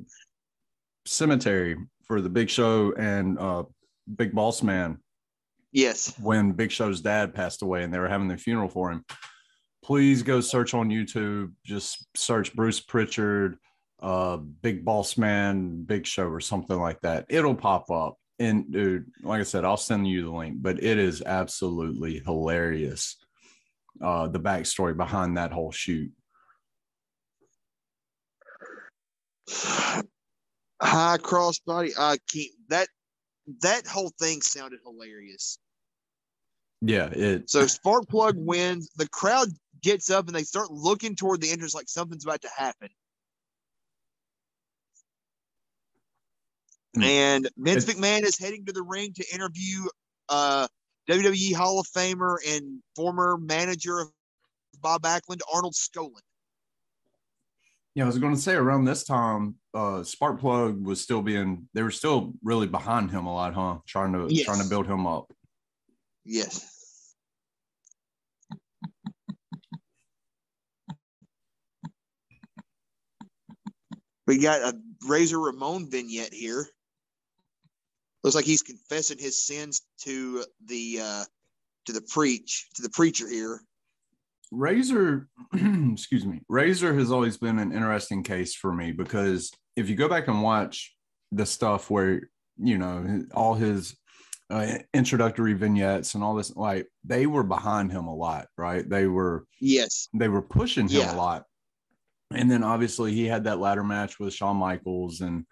cemetery 1.07 1.77
for 2.05 2.21
the 2.21 2.29
Big 2.29 2.49
Show 2.51 2.93
and 2.95 3.39
uh, 3.39 3.65
Big 4.17 4.33
Boss 4.35 4.63
Man 4.63 4.99
Yes. 5.73 6.15
when 6.21 6.53
Big 6.53 6.71
Show's 6.71 7.01
dad 7.01 7.35
passed 7.35 7.63
away 7.63 7.83
and 7.83 7.93
they 7.93 7.99
were 7.99 8.09
having 8.09 8.29
the 8.29 8.37
funeral 8.37 8.69
for 8.69 8.91
him. 8.93 9.05
Please 9.83 10.23
go 10.23 10.41
search 10.41 10.75
on 10.75 10.89
YouTube. 10.91 11.53
Just 11.65 12.07
search 12.17 12.55
Bruce 12.55 12.81
Pritchard, 12.81 13.57
uh, 14.07 14.37
Big 14.37 14.85
Boss 14.85 15.19
Man, 15.19 15.83
Big 15.83 16.07
Show, 16.07 16.29
or 16.29 16.41
something 16.41 16.79
like 16.79 17.01
that. 17.01 17.27
It'll 17.29 17.57
pop 17.57 17.91
up. 17.91 18.19
And 18.39 18.71
dude, 18.71 19.11
like 19.23 19.41
I 19.41 19.43
said, 19.43 19.65
I'll 19.65 19.77
send 19.77 20.07
you 20.07 20.27
the 20.27 20.31
link, 20.31 20.63
but 20.63 20.81
it 20.81 20.97
is 20.99 21.23
absolutely 21.23 22.21
hilarious. 22.21 23.17
Uh, 24.01 24.29
the 24.29 24.39
backstory 24.39 24.97
behind 24.97 25.37
that 25.37 25.51
whole 25.51 25.73
shoot. 25.73 26.13
High 30.81 31.19
crossbody. 31.19 31.91
I 31.99 32.19
can't 32.33 32.53
that 32.69 32.87
that 33.63 33.89
whole 33.89 34.13
thing 34.21 34.41
sounded 34.41 34.81
hilarious. 34.85 35.59
Yeah, 36.81 37.07
it 37.07 37.51
So 37.51 37.63
Sparkplug 37.63 38.35
wins. 38.37 38.91
The 38.97 39.09
crowd 39.09 39.49
gets 39.83 40.11
up 40.11 40.29
and 40.29 40.37
they 40.37 40.45
start 40.45 40.71
looking 40.71 41.17
toward 41.17 41.41
the 41.41 41.51
entrance 41.51 41.75
like 41.75 41.89
something's 41.89 42.25
about 42.25 42.43
to 42.43 42.51
happen. 42.57 42.91
And 47.03 47.49
Vince 47.57 47.85
McMahon 47.85 48.23
is 48.23 48.39
heading 48.39 48.65
to 48.67 48.73
the 48.73 48.83
ring 48.83 49.13
to 49.15 49.25
interview 49.35 49.85
uh, 50.29 50.67
WWE 51.09 51.55
Hall 51.55 51.79
of 51.81 51.87
Famer 51.89 52.37
and 52.49 52.81
former 52.95 53.37
manager 53.39 54.01
of 54.01 54.11
Bob 54.81 55.03
Backlund, 55.03 55.41
Arnold 55.53 55.75
Skaaland. 55.75 56.21
Yeah, 57.95 58.05
I 58.05 58.07
was 58.07 58.19
going 58.19 58.35
to 58.35 58.41
say 58.41 58.55
around 58.55 58.85
this 58.85 59.05
time, 59.05 59.55
uh, 59.73 60.03
Sparkplug 60.03 60.83
was 60.83 61.01
still 61.01 61.23
being, 61.23 61.67
they 61.73 61.83
were 61.83 61.91
still 61.91 62.35
really 62.43 62.67
behind 62.67 63.11
him 63.11 63.25
a 63.25 63.35
lot, 63.35 63.55
huh? 63.55 63.79
Trying 63.87 64.13
to 64.13 64.27
Yes. 64.29 64.45
trying 64.45 64.63
to 64.63 64.69
build 64.69 64.87
him 64.87 65.07
up. 65.07 65.33
Yes. 66.25 66.73
We 74.27 74.39
got 74.39 74.61
a 74.61 74.79
Razor 75.07 75.39
Ramon 75.39 75.89
vignette 75.89 76.35
here. 76.35 76.69
Looks 78.27 78.35
like 78.35 78.45
he's 78.45 78.63
confessing 78.63 79.19
his 79.19 79.47
sins 79.47 79.83
to 80.01 80.45
the 80.65 80.99
uh 81.01 81.25
to 81.85 81.93
the 81.93 82.01
preach 82.01 82.67
to 82.75 82.83
the 82.83 82.91
preacher 82.91 83.29
here. 83.29 83.61
Razor, 84.51 85.29
excuse 85.93 86.27
me, 86.27 86.41
Razor 86.49 86.93
has 86.95 87.13
always 87.13 87.37
been 87.37 87.61
an 87.61 87.71
interesting 87.71 88.25
case 88.25 88.53
for 88.53 88.73
me 88.73 88.91
because 88.91 89.53
if 89.77 89.89
you 89.89 89.95
go 89.95 90.09
back 90.09 90.27
and 90.27 90.43
watch 90.43 90.93
the 91.31 91.47
stuff 91.47 91.89
where 91.89 92.23
you 92.59 92.79
know 92.79 93.23
all 93.33 93.55
his 93.55 93.97
uh, 94.51 94.79
introductory 94.93 95.53
vignettes 95.55 96.17
and 96.17 96.25
all 96.25 96.35
this, 96.35 96.53
like 96.57 96.89
they 97.05 97.27
were 97.27 97.45
behind 97.45 97.93
him 97.93 98.09
a 98.09 98.15
lot, 98.15 98.49
right? 98.59 98.91
They 98.91 99.07
were 99.07 99.45
Yes. 99.61 100.09
they 100.13 100.27
were 100.27 100.43
pushing 100.43 100.89
him 100.89 100.99
Yeah. 101.03 101.15
a 101.15 101.17
lot. 101.17 101.45
And 102.33 102.51
then 102.51 102.65
obviously 102.65 103.13
he 103.15 103.27
had 103.27 103.45
that 103.45 103.61
ladder 103.61 103.85
match 103.85 104.19
with 104.19 104.35
Shawn 104.35 104.57
Michaels 104.57 105.21
and 105.21 105.47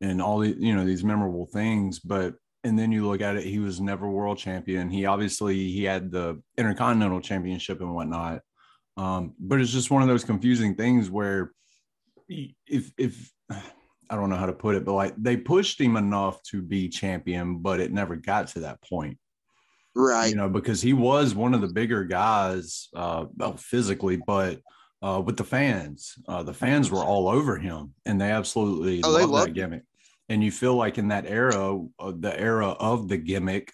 and 0.00 0.22
all 0.22 0.38
the 0.38 0.54
you 0.58 0.74
know 0.74 0.84
these 0.84 1.04
memorable 1.04 1.46
things. 1.46 1.98
But 1.98 2.34
and 2.64 2.78
then 2.78 2.92
you 2.92 3.06
look 3.06 3.20
at 3.20 3.36
it, 3.36 3.44
he 3.44 3.58
was 3.58 3.80
never 3.80 4.08
world 4.08 4.38
champion. 4.38 4.90
He 4.90 5.06
obviously 5.06 5.54
he 5.54 5.84
had 5.84 6.10
the 6.10 6.42
intercontinental 6.56 7.20
championship 7.20 7.80
and 7.80 7.94
whatnot. 7.94 8.42
Um, 8.96 9.34
but 9.38 9.60
it's 9.60 9.70
just 9.70 9.90
one 9.90 10.02
of 10.02 10.08
those 10.08 10.24
confusing 10.24 10.74
things 10.74 11.10
where 11.10 11.52
if 12.28 12.92
if 12.98 13.32
I 13.50 14.16
don't 14.16 14.30
know 14.30 14.36
how 14.36 14.46
to 14.46 14.52
put 14.52 14.74
it, 14.74 14.84
but 14.84 14.94
like 14.94 15.14
they 15.16 15.36
pushed 15.36 15.80
him 15.80 15.96
enough 15.96 16.42
to 16.50 16.62
be 16.62 16.88
champion, 16.88 17.58
but 17.58 17.80
it 17.80 17.92
never 17.92 18.16
got 18.16 18.48
to 18.48 18.60
that 18.60 18.82
point 18.82 19.18
Right. 19.98 20.30
you 20.30 20.36
know, 20.36 20.48
because 20.48 20.80
he 20.80 20.92
was 20.92 21.34
one 21.34 21.54
of 21.54 21.60
the 21.60 21.66
bigger 21.66 22.04
guys, 22.04 22.88
uh, 22.94 23.26
well, 23.36 23.56
physically, 23.56 24.16
but 24.16 24.60
uh, 25.02 25.22
with 25.24 25.36
the 25.36 25.44
fans, 25.44 26.14
uh, 26.28 26.42
the 26.42 26.54
fans 26.54 26.90
were 26.90 27.04
all 27.04 27.28
over 27.28 27.56
him, 27.56 27.94
and 28.04 28.20
they 28.20 28.30
absolutely 28.30 29.02
Oh, 29.02 29.10
loved 29.10 29.48
that 29.48 29.54
gimmick. 29.54 29.82
And 30.28 30.42
you 30.42 30.50
feel 30.50 30.74
like 30.74 30.98
in 30.98 31.08
that 31.08 31.26
era, 31.26 31.80
uh, 31.98 32.12
the 32.18 32.38
era 32.38 32.68
of 32.68 33.08
the 33.08 33.16
gimmick, 33.16 33.72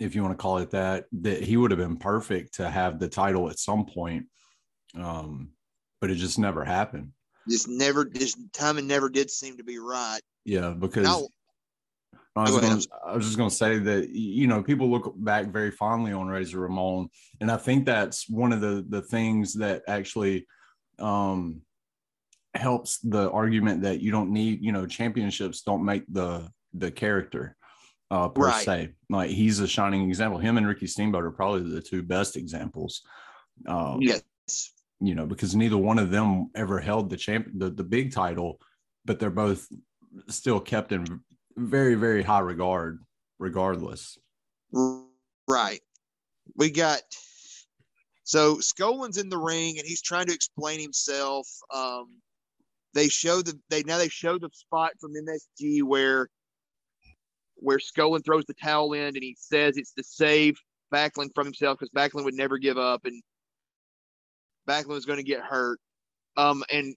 if 0.00 0.14
you 0.14 0.22
want 0.22 0.36
to 0.36 0.42
call 0.42 0.58
it 0.58 0.70
that, 0.70 1.04
that 1.20 1.42
he 1.42 1.56
would 1.56 1.70
have 1.70 1.78
been 1.78 1.96
perfect 1.96 2.54
to 2.54 2.68
have 2.68 2.98
the 2.98 3.08
title 3.08 3.48
at 3.48 3.58
some 3.58 3.86
point. 3.86 4.26
Um, 4.98 5.50
but 6.00 6.10
it 6.10 6.16
just 6.16 6.38
never 6.38 6.64
happened. 6.64 7.12
Just 7.48 7.68
never, 7.68 8.04
this 8.04 8.36
timing 8.52 8.86
never 8.86 9.08
did 9.08 9.30
seem 9.30 9.56
to 9.58 9.64
be 9.64 9.78
right. 9.78 10.20
Yeah, 10.44 10.70
because 10.70 11.28
I 12.36 12.42
was, 12.42 12.50
Go 12.50 12.60
gonna, 12.60 12.82
I 13.06 13.14
was 13.14 13.26
just 13.26 13.36
going 13.36 13.48
to 13.48 13.54
say 13.54 13.78
that 13.78 14.08
you 14.10 14.46
know 14.48 14.62
people 14.62 14.90
look 14.90 15.14
back 15.16 15.46
very 15.46 15.70
fondly 15.70 16.12
on 16.12 16.26
Razor 16.26 16.58
Ramon, 16.58 17.08
and 17.40 17.50
I 17.50 17.56
think 17.56 17.86
that's 17.86 18.28
one 18.28 18.52
of 18.52 18.60
the 18.60 18.84
the 18.88 19.02
things 19.02 19.54
that 19.54 19.82
actually 19.86 20.46
um, 20.98 21.62
helps 22.54 22.98
the 22.98 23.30
argument 23.30 23.82
that 23.82 24.00
you 24.00 24.10
don't 24.10 24.30
need 24.30 24.62
you 24.62 24.72
know 24.72 24.84
championships 24.84 25.62
don't 25.62 25.84
make 25.84 26.02
the 26.12 26.48
the 26.72 26.90
character 26.90 27.56
uh, 28.10 28.28
per 28.28 28.46
Right. 28.48 28.64
se. 28.64 28.88
Like 29.08 29.30
he's 29.30 29.60
a 29.60 29.68
shining 29.68 30.08
example. 30.08 30.38
Him 30.40 30.58
and 30.58 30.66
Ricky 30.66 30.88
Steamboat 30.88 31.24
are 31.24 31.30
probably 31.30 31.70
the 31.70 31.80
two 31.80 32.02
best 32.02 32.36
examples. 32.36 33.02
Um, 33.68 34.00
yes. 34.02 34.22
you 35.00 35.14
know, 35.14 35.26
because 35.26 35.54
neither 35.54 35.76
one 35.78 36.00
of 36.00 36.10
them 36.10 36.50
ever 36.56 36.80
held 36.80 37.10
the 37.10 37.16
champ 37.16 37.48
the, 37.54 37.70
the 37.70 37.84
big 37.84 38.12
title, 38.12 38.58
but 39.04 39.20
they're 39.20 39.30
both 39.30 39.68
still 40.28 40.58
kept 40.58 40.90
in 40.90 41.20
very, 41.56 41.94
very 41.94 42.22
high 42.22 42.40
regard, 42.40 43.00
regardless. 43.38 44.18
Right. 45.48 45.80
We 46.56 46.70
got 46.70 47.00
so 48.24 48.56
Skaaland's 48.56 49.18
in 49.18 49.28
the 49.28 49.38
ring 49.38 49.78
and 49.78 49.86
he's 49.86 50.02
trying 50.02 50.26
to 50.26 50.34
explain 50.34 50.80
himself. 50.80 51.46
Um, 51.72 52.20
they 52.94 53.08
show 53.08 53.42
the 53.42 53.58
they 53.70 53.82
now 53.82 53.98
they 53.98 54.08
show 54.08 54.38
the 54.38 54.50
spot 54.52 54.92
from 55.00 55.12
MSG 55.14 55.82
where 55.82 56.28
where 57.56 57.78
Skaaland 57.78 58.24
throws 58.24 58.44
the 58.46 58.54
towel 58.54 58.92
in 58.94 59.08
and 59.08 59.22
he 59.22 59.36
says 59.38 59.76
it's 59.76 59.92
to 59.94 60.02
save 60.02 60.56
Backlund 60.92 61.30
from 61.34 61.46
himself 61.46 61.78
because 61.78 61.90
Backlund 61.90 62.24
would 62.24 62.34
never 62.34 62.58
give 62.58 62.78
up 62.78 63.04
and 63.04 63.22
Backlund 64.68 64.88
was 64.88 65.06
going 65.06 65.18
to 65.18 65.24
get 65.24 65.40
hurt. 65.40 65.78
Um, 66.36 66.64
and 66.70 66.94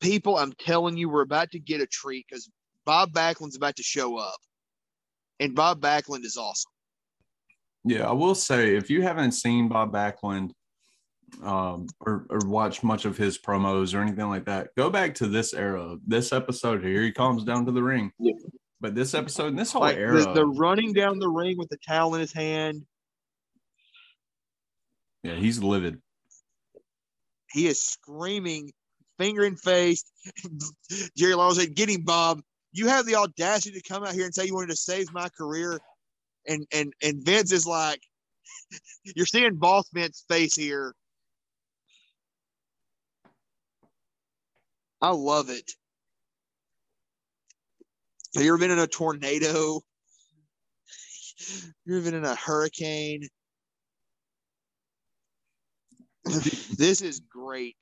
people, 0.00 0.36
I'm 0.36 0.52
telling 0.52 0.96
you, 0.96 1.08
we're 1.08 1.22
about 1.22 1.50
to 1.52 1.58
get 1.58 1.80
a 1.80 1.86
treat 1.86 2.26
because 2.28 2.50
Bob 2.86 3.12
Backlund's 3.12 3.56
about 3.56 3.76
to 3.76 3.82
show 3.82 4.16
up, 4.16 4.38
and 5.38 5.54
Bob 5.54 5.80
Backlund 5.80 6.24
is 6.24 6.36
awesome. 6.36 6.70
Yeah, 7.84 8.08
I 8.08 8.12
will 8.12 8.34
say 8.34 8.76
if 8.76 8.90
you 8.90 9.02
haven't 9.02 9.32
seen 9.32 9.68
Bob 9.68 9.92
Backlund 9.92 10.52
um, 11.42 11.86
or, 12.00 12.26
or 12.28 12.40
watched 12.46 12.82
much 12.84 13.04
of 13.04 13.16
his 13.16 13.38
promos 13.38 13.94
or 13.94 14.02
anything 14.02 14.28
like 14.28 14.44
that, 14.46 14.68
go 14.76 14.90
back 14.90 15.14
to 15.16 15.26
this 15.26 15.54
era. 15.54 15.96
This 16.06 16.32
episode 16.32 16.84
here, 16.84 17.02
he 17.02 17.12
comes 17.12 17.44
down 17.44 17.64
to 17.66 17.72
the 17.72 17.82
ring. 17.82 18.12
Yeah. 18.18 18.34
But 18.80 18.94
this 18.94 19.14
episode, 19.14 19.48
and 19.48 19.58
this 19.58 19.72
whole 19.72 19.82
like 19.82 19.96
era, 19.96 20.22
the, 20.22 20.32
the 20.32 20.46
running 20.46 20.92
down 20.92 21.18
the 21.18 21.28
ring 21.28 21.58
with 21.58 21.68
the 21.68 21.76
towel 21.86 22.14
in 22.14 22.20
his 22.20 22.32
hand. 22.32 22.84
yeah, 25.22 25.34
he's 25.34 25.62
livid. 25.62 26.00
He 27.52 27.66
is 27.66 27.80
screaming, 27.80 28.72
finger 29.18 29.44
in 29.44 29.56
face. 29.56 30.04
Jerry 31.16 31.34
Lawler 31.34 31.54
said, 31.54 31.74
"Get 31.74 31.90
him, 31.90 32.02
Bob. 32.02 32.40
You 32.72 32.88
have 32.88 33.06
the 33.06 33.16
audacity 33.16 33.80
to 33.80 33.88
come 33.88 34.04
out 34.04 34.14
here 34.14 34.24
and 34.24 34.34
say 34.34 34.46
you 34.46 34.54
wanted 34.54 34.70
to 34.70 34.76
save 34.76 35.12
my 35.12 35.28
career." 35.28 35.80
And 36.46 36.66
and 36.72 36.92
and 37.02 37.24
Vince 37.24 37.52
is 37.52 37.66
like, 37.66 38.00
"You're 39.04 39.26
seeing 39.26 39.56
Boss 39.56 39.88
Vince's 39.92 40.24
face 40.28 40.54
here." 40.54 40.94
I 45.02 45.10
love 45.10 45.48
it. 45.48 45.72
Have 48.34 48.44
you 48.44 48.50
ever 48.50 48.58
been 48.58 48.70
in 48.70 48.78
a 48.78 48.86
tornado? 48.86 49.80
You 51.86 51.96
ever 51.96 52.04
been 52.04 52.14
in 52.14 52.26
a 52.26 52.34
hurricane? 52.34 53.26
this 56.76 57.00
is 57.00 57.20
great. 57.20 57.76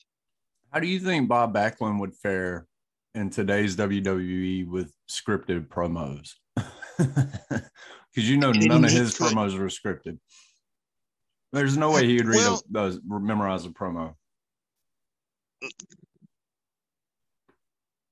How 0.72 0.78
do 0.78 0.86
you 0.86 1.00
think 1.00 1.28
Bob 1.28 1.52
Backlund 1.52 1.98
would 1.98 2.14
fare 2.14 2.67
in 3.18 3.30
today's 3.30 3.76
WWE 3.76 4.68
with 4.68 4.92
scripted 5.10 5.68
promos? 5.68 6.34
Because 8.14 8.30
you 8.30 8.38
know 8.38 8.50
none 8.50 8.84
of 8.84 8.90
his 8.90 9.16
promos 9.16 9.56
were 9.56 9.66
scripted. 9.66 10.18
There's 11.52 11.76
no 11.76 11.92
way 11.92 12.06
he 12.06 12.16
would 12.16 12.26
read 12.26 12.38
Well- 12.38 12.54
a, 12.68 12.72
those, 12.72 13.00
memorize 13.06 13.64
a 13.64 13.68
promo. 13.68 14.14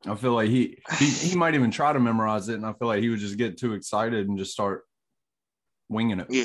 I 0.06 0.14
feel 0.14 0.32
like 0.32 0.48
he, 0.48 0.78
he 0.98 1.06
he 1.06 1.36
might 1.36 1.54
even 1.56 1.72
try 1.72 1.92
to 1.92 1.98
memorize 1.98 2.48
it, 2.48 2.54
and 2.54 2.64
I 2.64 2.72
feel 2.74 2.86
like 2.86 3.02
he 3.02 3.08
would 3.08 3.18
just 3.18 3.36
get 3.36 3.58
too 3.58 3.74
excited 3.74 4.28
and 4.28 4.38
just 4.38 4.52
start 4.52 4.84
winging 5.88 6.20
it. 6.20 6.26
Yeah. 6.30 6.44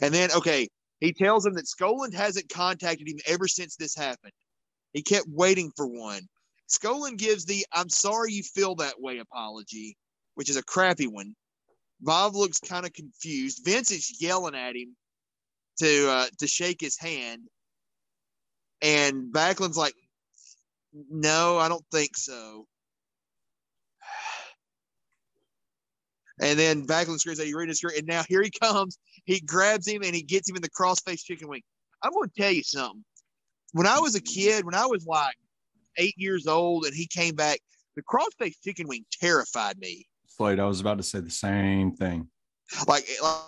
And 0.00 0.14
then, 0.14 0.30
okay, 0.36 0.68
he 1.00 1.12
tells 1.12 1.44
him 1.44 1.54
that 1.54 1.64
Skaaland 1.64 2.14
hasn't 2.14 2.48
contacted 2.48 3.08
him 3.08 3.18
ever 3.26 3.48
since 3.48 3.74
this 3.74 3.96
happened. 3.96 4.32
He 4.92 5.02
kept 5.02 5.26
waiting 5.28 5.72
for 5.76 5.86
one. 5.86 6.28
Skaaland 6.68 7.18
gives 7.18 7.44
the 7.44 7.64
I'm 7.72 7.88
sorry 7.88 8.32
you 8.32 8.42
feel 8.42 8.74
that 8.76 9.00
way 9.00 9.18
apology, 9.18 9.96
which 10.34 10.50
is 10.50 10.56
a 10.56 10.62
crappy 10.62 11.06
one. 11.06 11.34
Bob 12.00 12.34
looks 12.34 12.58
kind 12.58 12.86
of 12.86 12.92
confused. 12.92 13.64
Vince 13.64 13.90
is 13.90 14.20
yelling 14.20 14.54
at 14.54 14.76
him 14.76 14.94
to 15.80 16.10
uh, 16.10 16.26
to 16.38 16.46
shake 16.46 16.80
his 16.80 16.98
hand. 16.98 17.42
And 18.80 19.32
Backlund's 19.32 19.76
like, 19.76 19.94
no, 20.92 21.58
I 21.58 21.68
don't 21.68 21.84
think 21.92 22.16
so. 22.16 22.66
And 26.40 26.56
then 26.56 26.86
Backlund 26.86 27.18
screams 27.18 27.40
at 27.40 27.48
you, 27.48 27.58
reading 27.58 27.70
his 27.70 27.82
and 27.82 28.06
now 28.06 28.22
here 28.28 28.40
he 28.40 28.50
comes. 28.50 28.96
He 29.24 29.40
grabs 29.40 29.88
him 29.88 30.04
and 30.04 30.14
he 30.14 30.22
gets 30.22 30.48
him 30.48 30.54
in 30.54 30.62
the 30.62 30.70
crossface 30.70 31.24
chicken 31.24 31.48
wing. 31.48 31.62
I'm 32.00 32.12
going 32.12 32.28
to 32.28 32.40
tell 32.40 32.52
you 32.52 32.62
something. 32.62 33.04
When 33.72 33.86
I 33.86 33.98
was 33.98 34.14
a 34.14 34.20
kid, 34.20 34.64
when 34.64 34.74
I 34.74 34.86
was 34.86 35.06
like 35.06 35.36
eight 35.96 36.14
years 36.16 36.46
old, 36.46 36.84
and 36.84 36.94
he 36.94 37.06
came 37.06 37.34
back, 37.34 37.60
the 37.96 38.02
crossface 38.02 38.54
chicken 38.62 38.86
wing 38.88 39.04
terrified 39.12 39.78
me. 39.78 40.06
Slade, 40.26 40.60
I 40.60 40.66
was 40.66 40.80
about 40.80 40.98
to 40.98 41.02
say 41.02 41.20
the 41.20 41.30
same 41.30 41.92
thing. 41.92 42.28
Like, 42.86 43.08
like, 43.22 43.42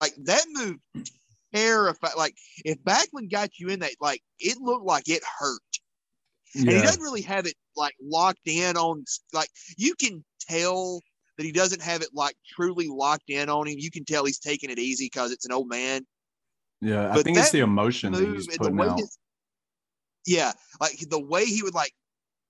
like 0.00 0.14
that 0.24 0.44
move 0.48 0.76
terrified. 1.54 2.12
Like 2.16 2.34
if 2.64 2.78
Backlund 2.82 3.30
got 3.30 3.58
you 3.58 3.68
in 3.68 3.80
that, 3.80 3.92
like 4.00 4.22
it 4.38 4.58
looked 4.60 4.86
like 4.86 5.08
it 5.08 5.22
hurt. 5.38 5.60
And 6.54 6.68
he 6.68 6.80
doesn't 6.80 7.02
really 7.02 7.22
have 7.22 7.46
it 7.46 7.54
like 7.76 7.94
locked 8.02 8.46
in 8.46 8.76
on 8.76 9.04
like 9.32 9.48
you 9.76 9.94
can 9.94 10.24
tell 10.40 11.00
that 11.36 11.44
he 11.44 11.52
doesn't 11.52 11.80
have 11.80 12.02
it 12.02 12.08
like 12.12 12.34
truly 12.54 12.88
locked 12.88 13.28
in 13.30 13.48
on 13.48 13.68
him. 13.68 13.76
You 13.78 13.90
can 13.90 14.04
tell 14.04 14.24
he's 14.24 14.40
taking 14.40 14.70
it 14.70 14.78
easy 14.78 15.06
because 15.06 15.30
it's 15.30 15.46
an 15.46 15.52
old 15.52 15.68
man. 15.68 16.04
yeah. 16.80 17.10
I 17.10 17.14
but 17.14 17.24
think 17.24 17.38
it's 17.38 17.52
the 17.52 17.60
emotion 17.60 18.12
that 18.12 18.34
he's 18.34 18.48
putting 18.56 18.80
out. 18.80 18.98
his, 18.98 19.16
yeah, 20.30 20.52
like 20.80 20.96
the 21.10 21.18
way 21.18 21.44
he 21.44 21.60
would 21.64 21.74
like 21.74 21.92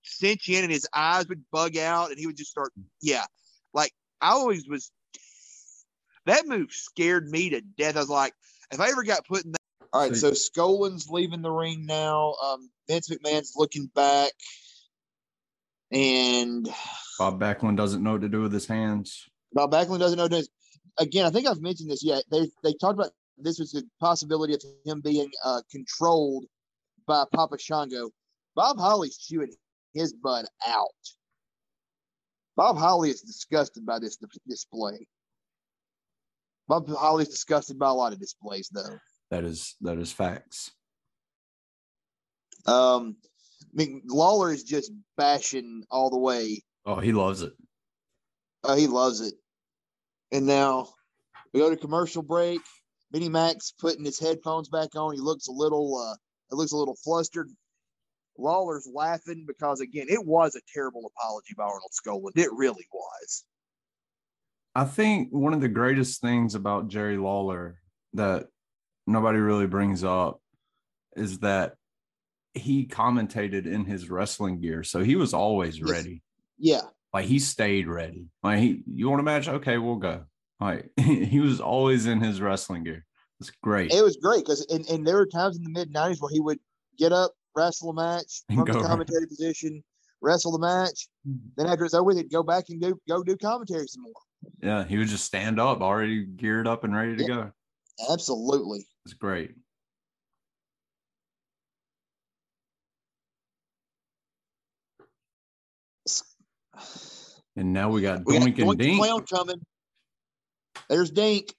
cinch 0.03 0.47
in 0.49 0.63
and 0.63 0.71
his 0.71 0.87
eyes 0.93 1.27
would 1.27 1.43
bug 1.51 1.75
out 1.77 2.11
and 2.11 2.19
he 2.19 2.27
would 2.27 2.37
just 2.37 2.51
start 2.51 2.71
yeah. 3.01 3.25
Like 3.73 3.91
I 4.21 4.33
always 4.33 4.67
was 4.67 4.91
that 6.27 6.45
move 6.45 6.71
scared 6.71 7.27
me 7.27 7.49
to 7.49 7.61
death. 7.61 7.95
I 7.97 8.01
was 8.01 8.09
like, 8.09 8.33
if 8.71 8.79
I 8.79 8.89
ever 8.89 9.03
got 9.03 9.25
put 9.25 9.45
in 9.45 9.51
that 9.53 9.57
all 9.93 10.01
right, 10.01 10.15
so 10.15 10.29
Skaaland's 10.31 11.09
leaving 11.09 11.41
the 11.41 11.49
ring 11.49 11.87
now. 11.87 12.35
Um, 12.43 12.69
Vince 12.87 13.09
McMahon's 13.09 13.53
looking 13.57 13.87
back, 13.87 14.31
and 15.91 16.69
Bob 17.17 17.41
Backlund 17.41 17.77
doesn't 17.77 18.03
know 18.03 18.13
what 18.13 18.21
to 18.21 18.29
do 18.29 18.41
with 18.41 18.53
his 18.53 18.67
hands. 18.67 19.27
Bob 19.53 19.71
Backlund 19.71 19.99
doesn't 19.99 20.19
know 20.19 20.27
this. 20.27 20.47
Again, 20.99 21.25
I 21.25 21.31
think 21.31 21.47
I've 21.47 21.61
mentioned 21.61 21.89
this 21.89 22.03
yet. 22.03 22.23
They 22.31 22.47
they 22.63 22.73
talked 22.73 22.99
about 22.99 23.11
this 23.37 23.59
was 23.59 23.71
the 23.71 23.83
possibility 23.99 24.53
of 24.53 24.63
him 24.85 25.01
being 25.01 25.31
uh, 25.43 25.61
controlled 25.71 26.45
by 27.07 27.23
Papa 27.33 27.57
Shango. 27.59 28.09
Bob 28.55 28.77
Holly's 28.77 29.17
chewing 29.17 29.53
his 29.93 30.13
butt 30.13 30.45
out. 30.67 30.87
Bob 32.55 32.77
Holly 32.77 33.09
is 33.09 33.21
disgusted 33.21 33.85
by 33.85 33.99
this 33.99 34.17
display. 34.47 35.07
Bob 36.67 36.87
Holly's 36.87 37.29
disgusted 37.29 37.79
by 37.79 37.89
a 37.89 37.93
lot 37.93 38.13
of 38.13 38.19
displays, 38.19 38.69
though. 38.71 38.97
That 39.29 39.43
is 39.43 39.75
that 39.81 39.97
is 39.97 40.11
facts. 40.11 40.71
Um, 42.65 43.15
I 43.61 43.65
mean, 43.73 44.01
Lawler 44.05 44.51
is 44.51 44.63
just 44.63 44.91
bashing 45.17 45.83
all 45.89 46.09
the 46.09 46.19
way. 46.19 46.61
Oh, 46.85 46.99
he 46.99 47.11
loves 47.11 47.41
it. 47.41 47.53
Uh, 48.63 48.75
he 48.75 48.87
loves 48.87 49.21
it. 49.21 49.33
And 50.31 50.45
now 50.45 50.89
we 51.53 51.59
go 51.59 51.69
to 51.69 51.77
commercial 51.77 52.21
break. 52.21 52.61
Minnie 53.11 53.29
Max 53.29 53.73
putting 53.77 54.05
his 54.05 54.19
headphones 54.19 54.69
back 54.69 54.95
on. 54.95 55.13
He 55.13 55.19
looks 55.19 55.47
a 55.47 55.51
little, 55.51 55.97
uh, 55.97 56.15
it 56.51 56.55
looks 56.55 56.71
a 56.71 56.77
little 56.77 56.97
flustered. 57.03 57.49
Lawler's 58.37 58.87
laughing 58.91 59.45
because 59.47 59.81
again, 59.81 60.07
it 60.09 60.25
was 60.25 60.55
a 60.55 60.61
terrible 60.73 61.11
apology 61.15 61.53
by 61.55 61.63
Arnold 61.63 61.91
Skaaland. 61.91 62.37
It 62.37 62.51
really 62.53 62.87
was. 62.91 63.43
I 64.73 64.85
think 64.85 65.29
one 65.31 65.53
of 65.53 65.61
the 65.61 65.67
greatest 65.67 66.21
things 66.21 66.55
about 66.55 66.87
Jerry 66.87 67.17
Lawler 67.17 67.79
that 68.13 68.47
nobody 69.05 69.39
really 69.39 69.67
brings 69.67 70.03
up 70.03 70.41
is 71.15 71.39
that 71.39 71.75
he 72.53 72.85
commentated 72.85 73.65
in 73.65 73.85
his 73.85 74.09
wrestling 74.09 74.61
gear. 74.61 74.83
So 74.83 75.03
he 75.03 75.15
was 75.15 75.33
always 75.33 75.81
ready. 75.81 76.21
Yeah, 76.57 76.81
Like 77.13 77.25
he 77.25 77.39
stayed 77.39 77.87
ready. 77.87 78.27
Like 78.43 78.59
he, 78.59 78.83
you 78.87 79.09
want 79.09 79.19
a 79.19 79.23
match? 79.23 79.47
Okay, 79.47 79.77
we'll 79.77 79.95
go. 79.95 80.25
Like 80.59 80.89
he 80.97 81.39
was 81.39 81.59
always 81.59 82.05
in 82.05 82.21
his 82.21 82.39
wrestling 82.39 82.83
gear. 82.83 83.05
It's 83.41 83.51
great. 83.63 83.91
It 83.91 84.03
was 84.03 84.17
great 84.17 84.45
because 84.45 84.67
and, 84.69 84.87
and 84.87 85.05
there 85.05 85.15
were 85.15 85.25
times 85.25 85.57
in 85.57 85.63
the 85.63 85.69
mid 85.71 85.91
'90s 85.91 86.21
where 86.21 86.31
he 86.31 86.39
would 86.39 86.59
get 86.99 87.11
up, 87.11 87.33
wrestle 87.55 87.89
a 87.89 87.93
match 87.93 88.43
from 88.45 88.57
the 88.57 88.65
go 88.65 88.79
right. 88.79 88.87
commentary 88.87 89.25
position, 89.25 89.83
wrestle 90.21 90.51
the 90.51 90.59
match. 90.59 91.07
Mm-hmm. 91.27 91.47
Then 91.57 91.65
after 91.65 91.83
it's 91.83 91.95
over, 91.95 92.13
he'd 92.13 92.31
go 92.31 92.43
back 92.43 92.65
and 92.69 92.79
do 92.79 92.99
go 93.09 93.23
do 93.23 93.35
commentary 93.35 93.87
some 93.87 94.03
more. 94.03 94.13
Yeah, 94.61 94.83
he 94.83 94.99
would 94.99 95.07
just 95.07 95.25
stand 95.25 95.59
up, 95.59 95.81
already 95.81 96.23
geared 96.23 96.67
up 96.67 96.83
and 96.83 96.95
ready 96.95 97.15
to 97.15 97.23
Yeah. 97.23 97.27
go. 97.27 97.51
Absolutely. 98.11 98.85
It's 99.05 99.15
great. 99.15 99.55
And 107.55 107.73
now 107.73 107.89
we 107.89 108.01
got 108.01 108.23
We 108.23 108.37
got 108.37 108.45
and 108.45 108.55
Doink 108.55 108.77
Dink. 108.77 108.99
Clown 108.99 109.25
coming. 109.25 109.61
There's 110.89 111.09
Dink. 111.09 111.55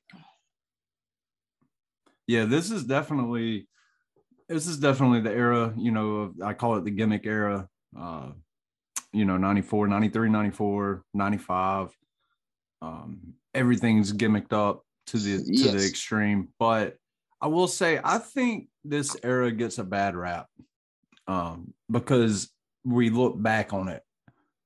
Yeah, 2.33 2.47
this 2.47 2.71
is 2.71 2.85
definitely 2.85 3.69
this 4.49 4.67
is 4.67 4.79
definitely 4.79 5.21
the 5.21 5.31
era, 5.31 5.75
you 5.77 5.91
know, 5.91 6.33
I 6.43 6.55
call 6.55 6.77
it 6.77 6.85
the 6.85 6.91
gimmick 6.91 7.27
era. 7.27 7.69
Uh, 7.95 8.31
you 9.13 9.27
know, 9.27 9.37
94, 9.37 9.87
93, 9.87 10.31
94, 10.31 11.03
95. 11.13 11.91
Um, 12.81 13.35
everything's 13.53 14.15
gimmicked 14.15 14.55
up 14.55 14.83
to 15.09 15.19
the 15.19 15.45
to 15.45 15.73
the 15.73 15.87
extreme. 15.87 16.49
But 16.59 16.97
I 17.39 17.49
will 17.49 17.69
say 17.69 18.01
I 18.03 18.17
think 18.17 18.69
this 18.83 19.15
era 19.23 19.53
gets 19.53 19.77
a 19.77 19.85
bad 19.85 20.17
rap. 20.17 20.47
Um, 21.29 21.75
because 21.91 22.51
we 22.83 23.11
look 23.11 23.41
back 23.41 23.75
on 23.75 23.89
it 23.89 24.03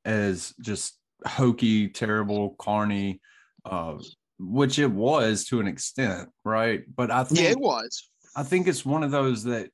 as 0.05 0.55
just 0.61 0.97
hokey, 1.27 1.89
terrible, 1.89 2.51
carny, 2.61 3.21
uh, 3.65 3.99
which 4.39 4.79
it 4.79 4.91
was 4.91 5.45
to 5.47 5.61
an 5.61 5.67
extent, 5.67 6.29
right? 6.45 6.85
But 6.95 7.11
I 7.11 7.25
think 7.25 7.41
Yeah, 7.41 7.51
it 7.51 7.59
was. 7.59 8.11
I 8.35 8.43
think 8.43 8.67
it's 8.69 8.85
one 8.85 9.03
of 9.03 9.11
those 9.11 9.45
that 9.45 9.71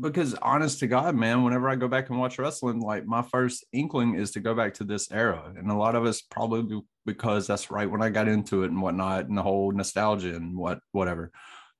because 0.00 0.34
honest 0.34 0.78
to 0.80 0.86
God, 0.86 1.14
man, 1.16 1.42
whenever 1.44 1.68
I 1.68 1.74
go 1.74 1.88
back 1.88 2.10
and 2.10 2.18
watch 2.18 2.38
wrestling, 2.38 2.80
like 2.80 3.06
my 3.06 3.22
first 3.22 3.64
inkling 3.72 4.14
is 4.14 4.30
to 4.32 4.40
go 4.40 4.54
back 4.54 4.74
to 4.74 4.84
this 4.84 5.10
era. 5.10 5.52
And 5.56 5.70
a 5.70 5.74
lot 5.76 5.94
of 5.94 6.04
us 6.04 6.20
probably 6.20 6.82
because 7.06 7.46
that's 7.46 7.70
right 7.70 7.90
when 7.90 8.02
I 8.02 8.10
got 8.10 8.28
into 8.28 8.62
it 8.64 8.70
and 8.70 8.80
whatnot, 8.80 9.26
and 9.26 9.36
the 9.36 9.42
whole 9.42 9.72
nostalgia 9.72 10.34
and 10.36 10.56
what 10.56 10.80
whatever. 10.92 11.32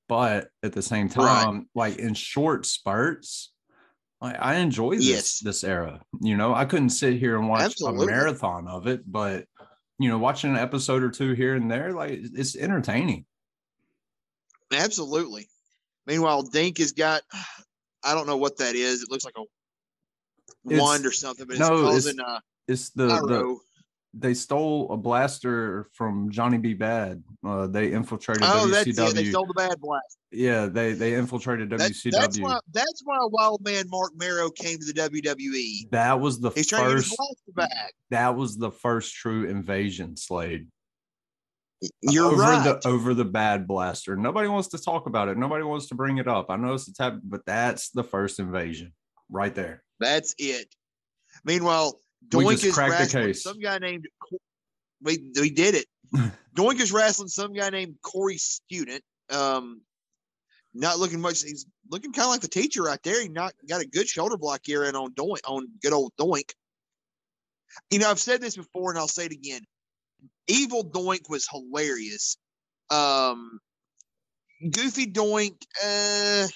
But 0.08 0.48
at 0.62 0.72
the 0.72 0.82
same 0.82 1.08
Right. 1.16 1.44
time, 1.44 1.68
like 1.74 1.98
in 1.98 2.14
short 2.14 2.64
spurts, 2.66 3.52
I, 4.20 4.32
I 4.34 4.54
enjoy 4.56 4.96
this 4.96 5.04
Yes. 5.04 5.38
this 5.40 5.62
era. 5.62 6.00
You 6.20 6.36
know, 6.36 6.54
I 6.54 6.64
couldn't 6.64 6.90
sit 6.90 7.18
here 7.18 7.38
and 7.38 7.48
watch 7.48 7.64
Absolutely. 7.66 8.06
a 8.06 8.10
marathon 8.10 8.68
of 8.68 8.86
it, 8.86 9.02
but 9.10 9.44
you 9.98 10.08
know, 10.08 10.18
watching 10.18 10.50
an 10.50 10.56
episode 10.56 11.02
or 11.02 11.10
two 11.10 11.32
here 11.32 11.54
and 11.54 11.70
there, 11.70 11.92
like 11.92 12.18
it's 12.22 12.56
entertaining. 12.56 13.24
Absolutely. 14.72 15.48
Meanwhile, 16.06 16.42
Dink 16.42 16.78
has 16.78 16.92
got 16.92 17.22
I 18.04 18.14
don't 18.14 18.26
know 18.26 18.36
what 18.36 18.58
that 18.58 18.74
is. 18.74 19.02
It 19.02 19.10
looks 19.10 19.24
like 19.24 19.34
a 19.36 19.42
It's- 20.70 20.80
wand 20.80 21.04
or 21.06 21.12
something, 21.12 21.46
but 21.46 21.54
it's 21.56 21.60
no, 21.60 21.74
it's- 21.78 21.92
causing 22.04 22.20
uh 22.20 22.40
It's 22.66 22.90
the, 22.90 23.06
the. 23.06 23.58
They 24.20 24.34
stole 24.34 24.90
a 24.92 24.96
blaster 24.96 25.88
from 25.92 26.30
Johnny 26.30 26.58
B. 26.58 26.74
Badd. 26.74 27.22
Uh, 27.46 27.66
they 27.68 27.92
infiltrated 27.92 28.42
Oh, 28.44 28.66
that's 28.66 28.88
WCW. 28.88 29.10
it. 29.10 29.14
They 29.14 29.24
stole 29.30 29.46
the 29.46 29.54
bad 29.54 29.80
blast. 29.80 30.18
yeah, 30.32 30.66
they 30.66 30.92
they 30.92 31.14
infiltrated 31.14 31.70
That- 31.70 31.80
WCW. 31.80 32.10
that's 32.12 32.38
why 32.40 32.58
that's 32.72 33.02
why 33.04 33.18
Wild 33.30 33.62
Man 33.64 33.84
Marc 33.88 34.12
Mero 34.16 34.50
came 34.50 34.78
to 34.78 34.84
the 34.84 34.92
WWE. 34.94 35.90
that 35.92 36.18
was 36.20 36.40
the 36.40 36.50
He's 36.50 36.66
trying 36.66 36.84
to 36.84 36.88
get 36.90 36.96
his 36.96 37.04
first. 37.06 37.16
blaster 37.16 37.52
back. 37.54 37.92
That 38.10 38.36
was 38.36 38.56
the 38.56 38.70
first 38.70 39.14
true 39.14 39.48
invasion, 39.48 40.16
Slade. 40.16 40.66
You're 42.02 42.26
over 42.32 42.42
right. 42.42 42.64
the 42.82 42.88
over 42.88 43.14
the 43.14 43.24
bad 43.24 43.68
blaster. 43.68 44.16
Nobody 44.16 44.48
wants 44.48 44.68
to 44.70 44.78
talk 44.78 45.06
about 45.06 45.28
it. 45.28 45.38
Nobody 45.38 45.62
wants 45.62 45.86
to 45.88 45.94
bring 45.94 46.18
it 46.18 46.26
up. 46.26 46.46
I 46.50 46.56
know 46.56 46.74
it's 46.74 46.88
a 46.88 46.92
tab, 46.94 47.20
but 47.22 47.42
that's 47.46 47.90
the 47.90 48.02
first 48.02 48.40
invasion 48.40 48.92
right 49.30 49.54
there. 49.54 49.84
That's 50.00 50.34
it. 50.38 50.74
Meanwhile, 51.44 52.00
Doink 52.30 52.64
is 52.64 52.76
wrestling 52.76 53.26
case. 53.26 53.42
some 53.42 53.58
guy 53.58 53.78
named. 53.78 54.06
We 55.02 55.30
we 55.40 55.50
did 55.50 55.74
it. 55.74 55.86
Doink 56.56 56.80
is 56.80 56.92
wrestling 56.92 57.28
some 57.28 57.52
guy 57.52 57.70
named 57.70 57.96
Corey 58.02 58.38
Student. 58.38 59.02
Um, 59.30 59.82
not 60.74 60.98
looking 60.98 61.20
much. 61.20 61.42
He's 61.42 61.66
looking 61.90 62.12
kind 62.12 62.26
of 62.26 62.30
like 62.30 62.40
the 62.40 62.48
teacher 62.48 62.82
right 62.82 63.02
there. 63.02 63.22
He 63.22 63.28
not 63.28 63.52
got 63.68 63.80
a 63.80 63.86
good 63.86 64.08
shoulder 64.08 64.36
block 64.36 64.60
here 64.64 64.84
and 64.84 64.96
on 64.96 65.12
Doink 65.14 65.40
on 65.46 65.68
good 65.82 65.92
old 65.92 66.12
Doink. 66.18 66.52
You 67.90 67.98
know, 67.98 68.10
I've 68.10 68.18
said 68.18 68.40
this 68.40 68.56
before 68.56 68.90
and 68.90 68.98
I'll 68.98 69.08
say 69.08 69.26
it 69.26 69.32
again. 69.32 69.62
Evil 70.46 70.84
Doink 70.84 71.28
was 71.28 71.46
hilarious. 71.50 72.36
Um, 72.90 73.60
Goofy 74.62 75.06
Doink, 75.06 75.62
uh, 75.84 76.48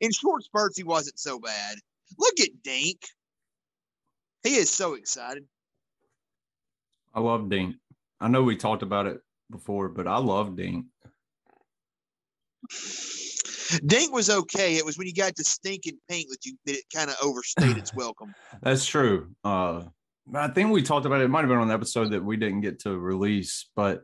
in 0.00 0.12
short 0.12 0.42
spurts, 0.44 0.76
he 0.76 0.82
wasn't 0.82 1.18
so 1.18 1.38
bad. 1.38 1.76
Look 2.18 2.40
at 2.40 2.62
Dink. 2.62 3.00
He 4.46 4.54
is 4.54 4.70
so 4.70 4.94
excited. 4.94 5.44
I 7.12 7.18
love 7.18 7.50
Dink. 7.50 7.74
I 8.20 8.28
know 8.28 8.44
we 8.44 8.56
talked 8.56 8.84
about 8.84 9.06
it 9.06 9.18
before, 9.50 9.88
but 9.88 10.06
I 10.06 10.18
love 10.18 10.54
Dink. 10.54 10.86
Dink 13.84 14.12
was 14.12 14.30
okay. 14.30 14.76
It 14.76 14.86
was 14.86 14.98
when 14.98 15.08
you 15.08 15.14
got 15.14 15.34
to 15.34 15.42
stinking 15.42 15.98
pink 16.08 16.28
that 16.30 16.46
you 16.46 16.56
that 16.66 16.76
it 16.76 16.84
kind 16.94 17.10
of 17.10 17.16
overstayed 17.24 17.76
its 17.76 17.92
welcome. 17.96 18.32
That's 18.62 18.86
true. 18.86 19.30
Uh, 19.42 19.82
I 20.32 20.46
think 20.48 20.70
we 20.70 20.82
talked 20.82 21.06
about 21.06 21.20
it. 21.20 21.24
It 21.24 21.28
might 21.28 21.40
have 21.40 21.48
been 21.48 21.58
on 21.58 21.66
the 21.66 21.74
episode 21.74 22.12
that 22.12 22.24
we 22.24 22.36
didn't 22.36 22.60
get 22.60 22.78
to 22.80 22.96
release, 22.96 23.66
but 23.74 24.02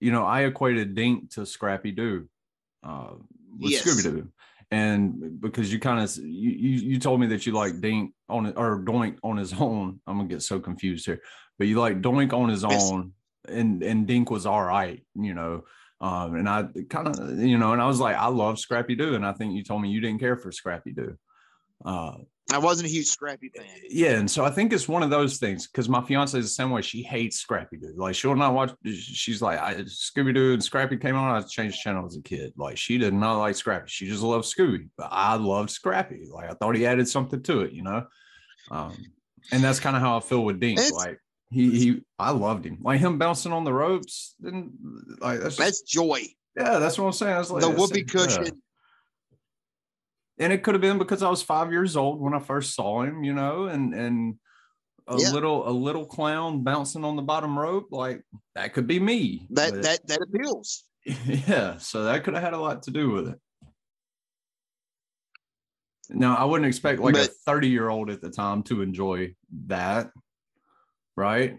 you 0.00 0.10
know, 0.10 0.24
I 0.24 0.42
equated 0.46 0.96
Dink 0.96 1.30
to 1.34 1.46
Scrappy 1.46 1.92
Doo 1.92 2.28
uh, 2.82 3.12
with 3.56 3.70
Yes. 3.70 3.84
Scooby 3.84 4.02
Doo, 4.02 4.28
and 4.70 5.40
because 5.40 5.72
you 5.72 5.80
kind 5.80 6.02
of 6.02 6.16
you, 6.16 6.50
you 6.50 6.98
told 6.98 7.20
me 7.20 7.26
that 7.28 7.46
you 7.46 7.52
like 7.52 7.80
Dink 7.80 8.14
on 8.28 8.46
or 8.56 8.80
Doink 8.80 9.18
on 9.22 9.36
his 9.36 9.52
own. 9.60 10.00
I'm 10.06 10.16
gonna 10.18 10.28
get 10.28 10.42
so 10.42 10.60
confused 10.60 11.06
here, 11.06 11.20
but 11.58 11.66
you 11.66 11.78
like 11.78 12.00
Doink 12.00 12.32
on 12.32 12.48
his 12.48 12.62
Yes. 12.62 12.72
own, 12.72 13.12
and 13.48 13.82
and 13.82 14.06
Dink 14.06 14.30
was 14.30 14.46
all 14.46 14.62
right, 14.62 15.04
you 15.14 15.34
know. 15.34 15.64
Um, 16.02 16.34
and 16.36 16.48
I 16.48 16.64
kind 16.88 17.08
of, 17.08 17.38
you 17.40 17.58
know, 17.58 17.72
and 17.74 17.82
I 17.82 17.86
was 17.86 18.00
like, 18.00 18.16
I 18.16 18.28
love 18.28 18.58
Scrappy 18.58 18.94
Doo, 18.94 19.14
and 19.16 19.26
I 19.26 19.32
think 19.34 19.54
you 19.54 19.62
told 19.62 19.82
me 19.82 19.90
you 19.90 20.00
didn't 20.00 20.20
care 20.20 20.36
for 20.36 20.50
Scrappy 20.50 20.92
Doo. 20.92 21.16
Uh, 21.84 22.14
I 22.52 22.58
wasn't 22.58 22.88
a 22.88 22.90
huge 22.90 23.06
Scrappy 23.06 23.50
fan. 23.56 23.66
yeah, 23.88 24.12
and 24.18 24.30
so 24.30 24.44
I 24.44 24.50
think 24.50 24.72
it's 24.72 24.88
one 24.88 25.02
of 25.02 25.10
those 25.10 25.38
things 25.38 25.66
because 25.68 25.88
my 25.88 26.02
fiance 26.02 26.38
is 26.38 26.44
the 26.46 26.48
same 26.50 26.70
way. 26.70 26.82
She 26.82 27.02
hates 27.02 27.36
Scrappy 27.38 27.76
Doo. 27.76 27.94
Like 27.96 28.14
she'll 28.14 28.34
not 28.34 28.54
watch. 28.54 28.72
She's 28.86 29.40
like, 29.42 29.58
Scooby 29.86 30.34
Doo 30.34 30.54
and 30.54 30.62
Scrappy 30.64 30.96
came 30.96 31.16
on. 31.16 31.36
I 31.36 31.44
changed 31.46 31.80
channel 31.80 32.06
as 32.06 32.16
a 32.16 32.22
kid. 32.22 32.52
Like 32.56 32.76
she 32.76 32.98
did 32.98 33.14
not 33.14 33.38
like 33.38 33.56
Scrappy. 33.56 33.86
She 33.88 34.06
just 34.08 34.22
loved 34.22 34.44
Scooby. 34.46 34.88
But 34.96 35.08
I 35.10 35.34
loved 35.36 35.70
Scrappy. 35.70 36.26
Like 36.32 36.50
I 36.50 36.54
thought 36.54 36.76
he 36.76 36.86
added 36.86 37.08
something 37.08 37.42
to 37.42 37.60
it, 37.60 37.72
you 37.72 37.82
know. 37.82 38.06
Um, 38.70 38.96
and 39.52 39.62
that's 39.62 39.80
kind 39.80 39.96
of 39.96 40.02
how 40.02 40.16
I 40.16 40.20
feel 40.20 40.44
with 40.44 40.60
Dink. 40.60 40.78
It's- 40.78 40.92
like 40.92 41.18
he 41.50 41.70
he, 41.78 42.00
I 42.18 42.30
loved 42.30 42.64
him. 42.64 42.78
Like 42.80 43.00
him 43.00 43.18
bouncing 43.18 43.52
on 43.52 43.64
the 43.64 43.72
ropes. 43.72 44.34
Then 44.40 44.72
like 45.20 45.40
that's, 45.40 45.56
just, 45.56 45.58
That's 45.58 45.82
joy. 45.82 46.22
yeah, 46.56 46.78
that's 46.78 46.98
what 46.98 47.06
I'm 47.06 47.12
saying. 47.12 47.34
I 47.34 47.38
was 47.38 47.50
like 47.50 47.62
the 47.62 47.70
whoopee 47.70 48.00
yeah 48.00 48.04
cushion. 48.04 48.62
And 50.40 50.52
it 50.52 50.62
could 50.64 50.74
have 50.74 50.80
been 50.80 50.98
because 50.98 51.22
I 51.22 51.28
was 51.30 51.42
five 51.42 51.70
years 51.70 51.96
old 51.96 52.20
when 52.20 52.34
I 52.34 52.40
first 52.40 52.74
saw 52.74 53.02
him, 53.02 53.22
you 53.22 53.32
know, 53.34 53.64
and 53.66 53.94
and 53.94 54.34
a 55.06 55.16
Yeah. 55.18 55.30
little 55.32 55.68
a 55.68 55.70
little 55.70 56.06
clown 56.06 56.64
bouncing 56.64 57.04
on 57.04 57.14
the 57.16 57.22
bottom 57.22 57.58
rope, 57.58 57.88
like 57.92 58.22
that 58.54 58.72
could 58.72 58.86
be 58.86 58.98
me. 58.98 59.46
That 59.50 59.72
But- 59.72 59.82
that 59.82 60.06
that 60.08 60.22
appeals. 60.22 60.84
yeah, 61.04 61.78
so 61.78 62.04
that 62.04 62.24
could 62.24 62.34
have 62.34 62.42
had 62.42 62.52
a 62.54 62.58
lot 62.60 62.82
to 62.84 62.90
do 62.90 63.10
with 63.10 63.28
it. 63.28 63.38
Now 66.08 66.34
I 66.36 66.44
wouldn't 66.44 66.66
expect 66.66 67.00
like 67.00 67.16
a 67.16 67.24
30 67.24 67.68
year 67.68 67.88
old 67.88 68.10
at 68.10 68.20
the 68.20 68.30
time 68.30 68.62
to 68.64 68.82
enjoy 68.82 69.34
that, 69.66 70.10
right? 71.16 71.56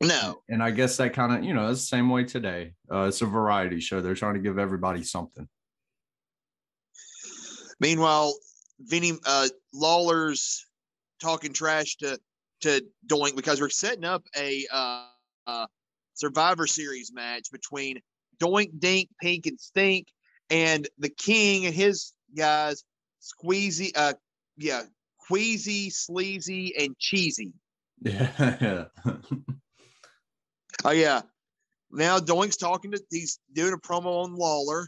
No, 0.00 0.36
And 0.48 0.62
I 0.62 0.70
guess 0.70 0.96
that 0.98 1.12
kind 1.12 1.32
of, 1.36 1.42
you 1.42 1.52
know, 1.54 1.68
it's 1.72 1.80
the 1.80 1.86
same 1.88 2.08
way 2.08 2.22
today. 2.22 2.74
Uh, 2.92 3.06
it's 3.08 3.20
a 3.20 3.26
variety 3.26 3.80
show. 3.80 4.00
They're 4.00 4.14
trying 4.14 4.34
to 4.34 4.40
give 4.40 4.56
everybody 4.56 5.02
something. 5.02 5.48
Meanwhile, 7.80 8.34
Vinny 8.80 9.12
uh, 9.26 9.48
Lawler's 9.72 10.66
talking 11.20 11.52
trash 11.52 11.96
to 11.96 12.18
to 12.62 12.84
Doink 13.06 13.36
because 13.36 13.60
we're 13.60 13.68
setting 13.68 14.04
up 14.04 14.24
a 14.36 14.66
uh, 14.72 15.06
uh, 15.46 15.66
Survivor 16.14 16.66
Series 16.66 17.12
match 17.12 17.50
between 17.52 18.00
Doink, 18.40 18.78
Dink, 18.78 19.08
Pink, 19.20 19.46
and 19.46 19.60
Stink, 19.60 20.08
and 20.50 20.88
the 20.98 21.08
King 21.08 21.66
and 21.66 21.74
his 21.74 22.12
guys, 22.36 22.82
Squeezy, 23.22 23.92
uh, 23.94 24.14
yeah, 24.56 24.82
Queasy, 25.28 25.90
Sleazy, 25.90 26.74
and 26.76 26.96
Cheesy. 26.98 27.52
Yeah. 28.02 28.86
Oh 30.84 30.90
yeah. 30.90 31.22
Now 31.90 32.18
Doink's 32.18 32.56
talking 32.56 32.92
to 32.92 33.02
he's 33.10 33.40
doing 33.52 33.72
a 33.72 33.78
promo 33.78 34.24
on 34.24 34.36
Lawler, 34.36 34.86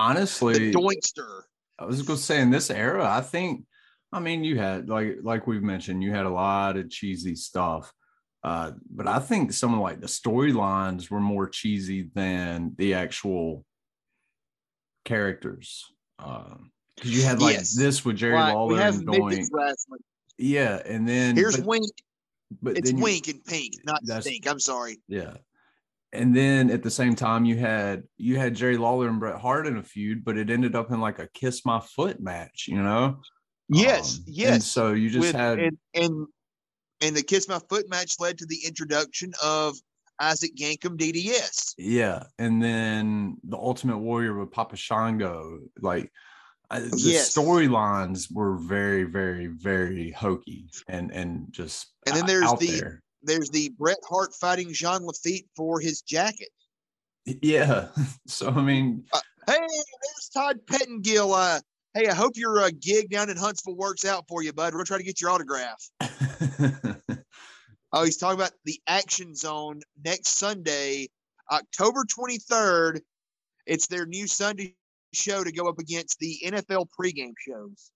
Honestly, 0.00 0.70
the 0.70 0.72
Doinkster. 0.72 1.42
I 1.78 1.84
was 1.84 2.02
gonna 2.02 2.18
say 2.18 2.40
in 2.40 2.50
this 2.50 2.70
era, 2.70 3.08
I 3.08 3.20
think, 3.20 3.64
I 4.12 4.20
mean, 4.20 4.44
you 4.44 4.58
had 4.58 4.88
like 4.88 5.18
like 5.22 5.46
we've 5.46 5.62
mentioned, 5.62 6.02
you 6.02 6.10
had 6.10 6.26
a 6.26 6.30
lot 6.30 6.76
of 6.76 6.90
cheesy 6.90 7.34
stuff. 7.34 7.92
Uh, 8.42 8.72
but 8.90 9.06
I 9.06 9.18
think 9.18 9.52
some 9.52 9.74
of 9.74 9.80
like 9.80 10.00
the 10.00 10.06
storylines 10.06 11.10
were 11.10 11.20
more 11.20 11.48
cheesy 11.48 12.10
than 12.14 12.74
the 12.78 12.94
actual 12.94 13.66
characters. 15.04 15.84
Because 16.18 16.52
um, 16.52 16.70
you 17.02 17.22
had 17.22 17.42
like 17.42 17.56
yes. 17.56 17.76
this 17.76 18.04
with 18.04 18.16
Jerry 18.16 18.34
right. 18.34 18.54
Lawler 18.54 18.80
and 18.80 19.06
Doink. 19.06 19.46
Yeah, 20.38 20.80
and 20.86 21.06
then 21.06 21.36
here's 21.36 21.58
but, 21.58 21.66
Wink. 21.66 21.90
But 22.62 22.78
it's 22.78 22.92
Wink 22.92 23.28
and 23.28 23.44
Pink, 23.44 23.74
not 23.84 24.00
Stink. 24.22 24.48
I'm 24.48 24.58
sorry. 24.58 24.98
Yeah, 25.06 25.34
and 26.12 26.34
then 26.34 26.70
at 26.70 26.82
the 26.82 26.90
same 26.90 27.14
time 27.14 27.44
you 27.44 27.56
had 27.56 28.02
you 28.16 28.36
had 28.36 28.54
Jerry 28.54 28.76
Lawler 28.76 29.08
and 29.08 29.20
Bret 29.20 29.40
Hart 29.40 29.66
in 29.66 29.76
a 29.76 29.82
feud, 29.82 30.24
but 30.24 30.36
it 30.36 30.50
ended 30.50 30.74
up 30.74 30.90
in 30.90 31.00
like 31.00 31.18
a 31.18 31.28
kiss 31.34 31.64
my 31.64 31.80
foot 31.80 32.20
match, 32.20 32.66
you 32.68 32.82
know? 32.82 33.20
Yes, 33.68 34.18
um, 34.18 34.24
yes. 34.26 34.54
And 34.54 34.62
so 34.62 34.92
you 34.92 35.10
just 35.10 35.20
With, 35.20 35.36
had 35.36 35.58
and, 35.58 35.78
and 35.94 36.26
and 37.00 37.16
the 37.16 37.22
kiss 37.22 37.48
my 37.48 37.60
foot 37.68 37.88
match 37.88 38.14
led 38.18 38.38
to 38.38 38.46
the 38.46 38.58
introduction 38.66 39.32
of 39.42 39.76
Isaac 40.20 40.56
Yankem 40.56 40.98
DDS. 40.98 41.74
Yeah, 41.78 42.24
and 42.38 42.62
then 42.62 43.36
the 43.44 43.56
Ultimate 43.56 43.98
Warrior 43.98 44.38
with 44.38 44.50
Papa 44.50 44.76
Shango, 44.76 45.60
like 45.80 46.10
the 46.70 46.90
yes. 46.96 47.34
storylines 47.34 48.32
were 48.32 48.56
very, 48.56 49.04
very, 49.04 49.46
very 49.46 50.10
hokey 50.10 50.70
and 50.88 51.10
and 51.12 51.46
just 51.50 51.86
and 52.06 52.16
then 52.16 52.26
there's 52.26 52.52
the 52.54 52.66
there 52.66 53.02
there's 53.22 53.50
the 53.50 53.70
Bret 53.78 53.98
Hart 54.08 54.34
fighting 54.34 54.72
Jean 54.72 55.04
Lafitte 55.04 55.46
for 55.56 55.80
his 55.80 56.02
jacket. 56.02 56.48
Yeah. 57.24 57.88
So 58.26 58.48
I 58.48 58.62
mean, 58.62 59.04
uh, 59.12 59.20
hey, 59.48 59.56
there's 59.56 60.30
Todd 60.32 60.60
Pettengill. 60.68 61.34
Uh, 61.34 61.58
hey, 61.94 62.06
I 62.06 62.14
hope 62.14 62.36
your 62.36 62.60
uh, 62.60 62.70
gig 62.80 63.10
down 63.10 63.28
in 63.28 63.36
Huntsville 63.36 63.74
works 63.74 64.04
out 64.04 64.24
for 64.28 64.44
you, 64.44 64.52
bud. 64.52 64.72
We're 64.72 64.78
gonna 64.78 64.84
try 64.84 64.98
to 64.98 65.02
get 65.02 65.20
your 65.20 65.30
autograph. 65.30 65.90
oh, 67.92 68.04
he's 68.04 68.18
talking 68.18 68.38
about 68.38 68.52
the 68.64 68.80
Action 68.86 69.34
Zone 69.34 69.80
next 70.04 70.38
Sunday, 70.38 71.08
October 71.50 72.04
23rd. 72.04 73.00
It's 73.66 73.88
their 73.88 74.06
new 74.06 74.28
Sunday 74.28 74.76
show 75.12 75.42
to 75.42 75.50
go 75.50 75.68
up 75.68 75.80
against 75.80 76.20
the 76.20 76.38
NFL 76.44 76.86
pregame 76.98 77.34
shows. 77.36 77.90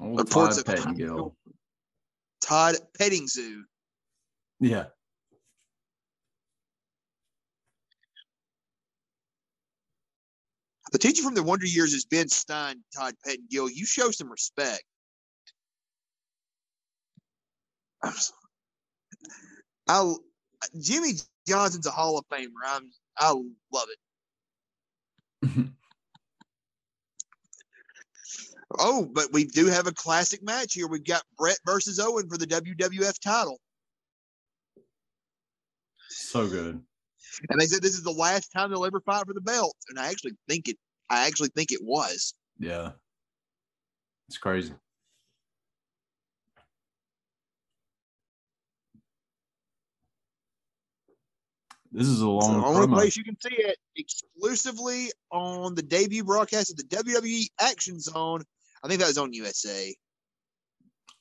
Old 0.00 0.18
Reports 0.18 0.62
Todd 0.62 0.66
Pettengill. 0.66 1.36
Todd 2.42 2.76
Pettingzoo. 2.98 3.62
Yeah. 4.60 4.86
The 10.92 10.98
teacher 10.98 11.22
from 11.22 11.34
the 11.34 11.42
Wonder 11.42 11.66
Years 11.66 11.94
is 11.94 12.04
Ben 12.04 12.28
Stein, 12.28 12.82
Todd 12.94 13.14
Pettengill. 13.24 13.70
You 13.70 13.86
show 13.86 14.10
some 14.10 14.30
respect. 14.30 14.84
I'm 18.02 18.12
sorry. 18.12 18.38
I 19.88 20.14
Jimmy 20.80 21.12
Johnson's 21.46 21.86
a 21.86 21.90
Hall 21.90 22.18
of 22.18 22.26
Famer. 22.28 22.48
I'm 22.66 22.90
I 23.18 23.32
love 23.72 23.88
it. 25.42 25.58
Oh, 28.78 29.08
but 29.12 29.32
we 29.32 29.44
do 29.44 29.66
have 29.66 29.86
a 29.86 29.92
classic 29.92 30.42
match 30.42 30.74
here. 30.74 30.86
We've 30.86 31.04
got 31.04 31.22
Bret 31.36 31.58
versus 31.66 31.98
Owen 31.98 32.28
for 32.28 32.38
the 32.38 32.46
WWF 32.46 33.18
title. 33.20 33.58
So 36.08 36.48
good. 36.48 36.82
And 37.48 37.60
they 37.60 37.66
said 37.66 37.82
this 37.82 37.94
is 37.94 38.02
the 38.02 38.10
last 38.10 38.48
time 38.48 38.70
they'll 38.70 38.84
ever 38.84 39.00
fight 39.00 39.26
for 39.26 39.32
the 39.32 39.40
belt. 39.40 39.74
And 39.88 39.98
I 39.98 40.08
actually 40.08 40.32
think 40.48 40.68
it 40.68 40.76
I 41.10 41.26
actually 41.26 41.50
think 41.50 41.72
it 41.72 41.80
was. 41.82 42.34
Yeah. 42.58 42.92
It's 44.28 44.38
crazy. 44.38 44.72
This 51.92 52.06
is 52.06 52.22
a 52.22 52.28
long. 52.28 52.60
the 52.60 52.66
only 52.66 52.88
place 52.88 53.18
you 53.18 53.24
can 53.24 53.36
see 53.38 53.54
it 53.54 53.76
exclusively 53.96 55.10
on 55.30 55.74
the 55.74 55.82
debut 55.82 56.24
broadcast 56.24 56.70
of 56.70 56.78
the 56.78 56.84
WWE 56.84 57.44
Action 57.60 58.00
Zone 58.00 58.42
I 58.82 58.88
think 58.88 59.00
that 59.00 59.08
was 59.08 59.18
on 59.18 59.32
USA. 59.32 59.94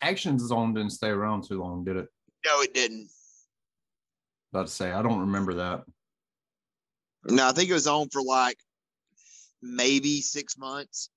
Action 0.02 0.40
Zone 0.40 0.74
didn't 0.74 0.92
stay 0.92 1.10
around 1.10 1.48
too 1.48 1.62
long, 1.62 1.84
did 1.84 1.98
it? 1.98 2.08
No, 2.46 2.62
it 2.62 2.74
didn't. 2.74 3.10
About 4.52 4.68
to 4.68 4.74
say, 4.74 4.92
I 4.92 5.02
don't 5.02 5.20
remember 5.20 5.54
that. 5.56 5.84
No, 7.26 7.48
I 7.48 7.52
think 7.52 7.70
it 7.70 7.74
was 7.74 7.88
on 7.88 8.10
for 8.10 8.24
like 8.24 8.58
maybe 9.62 10.22
six 10.22 10.58
months. 10.58 11.10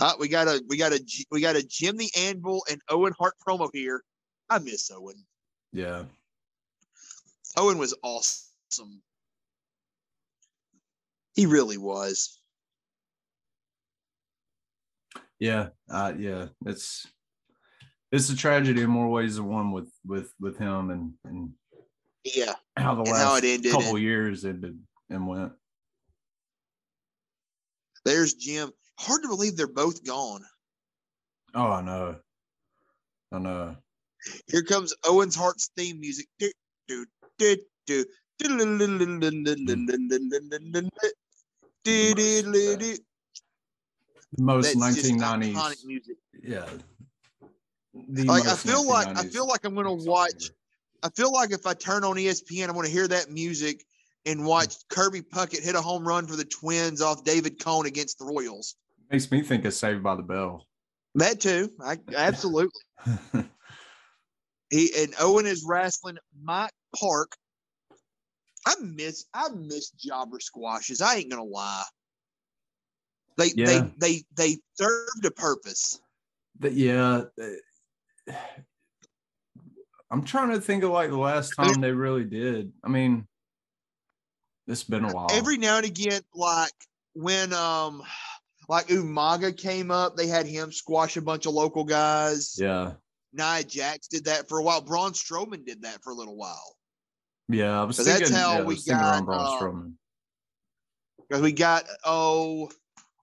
Uh, 0.00 0.12
we 0.18 0.28
got 0.28 0.48
a 0.48 0.62
we 0.68 0.76
got 0.76 0.92
a 0.92 1.00
we 1.30 1.40
got 1.40 1.56
a 1.56 1.62
Jim 1.62 1.96
the 1.96 2.10
Anvil 2.18 2.62
and 2.70 2.80
Owen 2.90 3.14
Hart 3.18 3.34
promo 3.46 3.70
here. 3.72 4.02
I 4.50 4.58
miss 4.58 4.90
Owen. 4.90 5.24
Yeah. 5.72 6.04
Owen 7.56 7.78
was 7.78 7.94
awesome. 8.02 9.00
He 11.34 11.46
really 11.46 11.78
was. 11.78 12.38
Yeah, 15.40 15.68
uh, 15.90 16.12
yeah, 16.18 16.46
it's 16.66 17.06
it's 18.10 18.30
a 18.30 18.36
tragedy 18.36 18.82
in 18.82 18.90
more 18.90 19.08
ways 19.08 19.36
than 19.36 19.46
one 19.46 19.72
with 19.72 19.90
with 20.04 20.32
with 20.40 20.58
him 20.58 20.90
and 20.90 21.12
and 21.24 21.50
yeah 22.24 22.54
how 22.76 22.94
the 22.94 23.02
and 23.02 23.10
last 23.10 23.22
how 23.22 23.36
it 23.36 23.44
ended 23.44 23.72
couple 23.72 23.90
and, 23.90 24.00
years 24.00 24.44
ended 24.44 24.78
and 25.10 25.26
went. 25.26 25.52
There's 28.04 28.34
Jim. 28.34 28.72
Hard 28.98 29.22
to 29.22 29.28
believe 29.28 29.56
they're 29.56 29.68
both 29.68 30.04
gone. 30.04 30.42
Oh, 31.54 31.70
I 31.70 31.82
know. 31.82 32.16
I 33.32 33.38
know. 33.38 33.76
Here 34.50 34.62
comes 34.62 34.94
Owen's 35.04 35.36
Hart's 35.36 35.70
theme 35.76 36.00
music. 36.00 36.26
Do, 36.38 36.50
do, 36.88 37.06
do, 37.38 37.56
do. 37.86 38.04
Most 44.36 44.76
nineteen 44.76 45.16
nineties 45.16 45.84
music. 45.84 46.16
Yeah. 46.42 46.66
Like 47.94 48.46
I 48.46 48.54
feel 48.54 48.86
like 48.86 49.08
I 49.16 49.24
feel 49.24 49.46
like 49.46 49.64
I'm 49.64 49.74
gonna 49.74 49.92
watch. 49.92 50.50
I 51.02 51.08
feel 51.10 51.32
like 51.32 51.52
if 51.52 51.66
I 51.66 51.74
turn 51.74 52.04
on 52.04 52.16
ESPN, 52.16 52.68
I'm 52.68 52.74
gonna 52.74 52.88
hear 52.88 53.08
that 53.08 53.30
music 53.30 53.84
and 54.26 54.44
watch 54.44 54.76
Kirby 54.88 55.22
Puckett 55.22 55.62
hit 55.62 55.74
a 55.74 55.80
home 55.80 56.06
run 56.06 56.26
for 56.26 56.36
the 56.36 56.44
Twins 56.44 57.00
off 57.00 57.24
David 57.24 57.62
Cone 57.62 57.86
against 57.86 58.18
the 58.18 58.26
Royals. 58.26 58.74
Makes 59.10 59.30
me 59.30 59.42
think 59.42 59.64
of 59.64 59.72
Saved 59.72 60.02
by 60.02 60.16
the 60.16 60.22
Bell. 60.22 60.66
That 61.14 61.40
too. 61.40 61.70
I 61.80 61.98
absolutely. 62.14 62.80
he 64.70 64.90
and 64.98 65.14
Owen 65.20 65.46
is 65.46 65.64
wrestling 65.66 66.18
Mike 66.42 66.72
Park. 66.94 67.32
I 68.66 68.74
miss 68.82 69.24
I 69.32 69.48
miss 69.48 69.90
jobber 69.90 70.40
squashes. 70.40 71.00
I 71.00 71.16
ain't 71.16 71.30
gonna 71.30 71.44
lie. 71.44 71.84
They 73.38 73.52
yeah. 73.54 73.66
they 73.66 73.92
they 73.98 74.22
they 74.36 74.58
served 74.74 75.24
a 75.24 75.30
purpose. 75.30 76.00
But 76.58 76.72
yeah. 76.74 77.22
I'm 80.10 80.24
trying 80.24 80.50
to 80.50 80.60
think 80.60 80.82
of 80.84 80.90
like 80.90 81.10
the 81.10 81.18
last 81.18 81.50
time 81.50 81.80
they 81.80 81.92
really 81.92 82.24
did. 82.24 82.72
I 82.82 82.88
mean, 82.88 83.26
it's 84.66 84.84
been 84.84 85.04
a 85.04 85.12
while. 85.12 85.28
Every 85.32 85.56
now 85.56 85.76
and 85.76 85.86
again, 85.86 86.20
like 86.34 86.72
when 87.14 87.52
um 87.52 88.02
like 88.68 88.88
Umaga 88.88 89.56
came 89.56 89.90
up, 89.90 90.16
they 90.16 90.26
had 90.26 90.46
him 90.46 90.72
squash 90.72 91.16
a 91.16 91.22
bunch 91.22 91.46
of 91.46 91.54
local 91.54 91.84
guys. 91.84 92.56
Yeah. 92.58 92.92
Nia 93.32 93.62
Jax 93.62 94.08
did 94.08 94.24
that 94.24 94.48
for 94.48 94.58
a 94.58 94.62
while. 94.62 94.80
Braun 94.80 95.12
Strowman 95.12 95.64
did 95.64 95.82
that 95.82 96.02
for 96.02 96.10
a 96.10 96.14
little 96.14 96.36
while. 96.36 96.76
Yeah, 97.50 97.80
I 97.80 97.84
was 97.84 97.96
thinking, 97.96 98.14
that's 98.14 98.30
how 98.30 98.58
yeah, 98.58 98.64
we 98.64 98.76
got 98.82 99.24
Braun 99.24 99.40
um, 99.40 99.60
Strowman. 99.60 99.92
Because 101.28 101.42
we 101.42 101.52
got 101.52 101.84
oh 102.04 102.70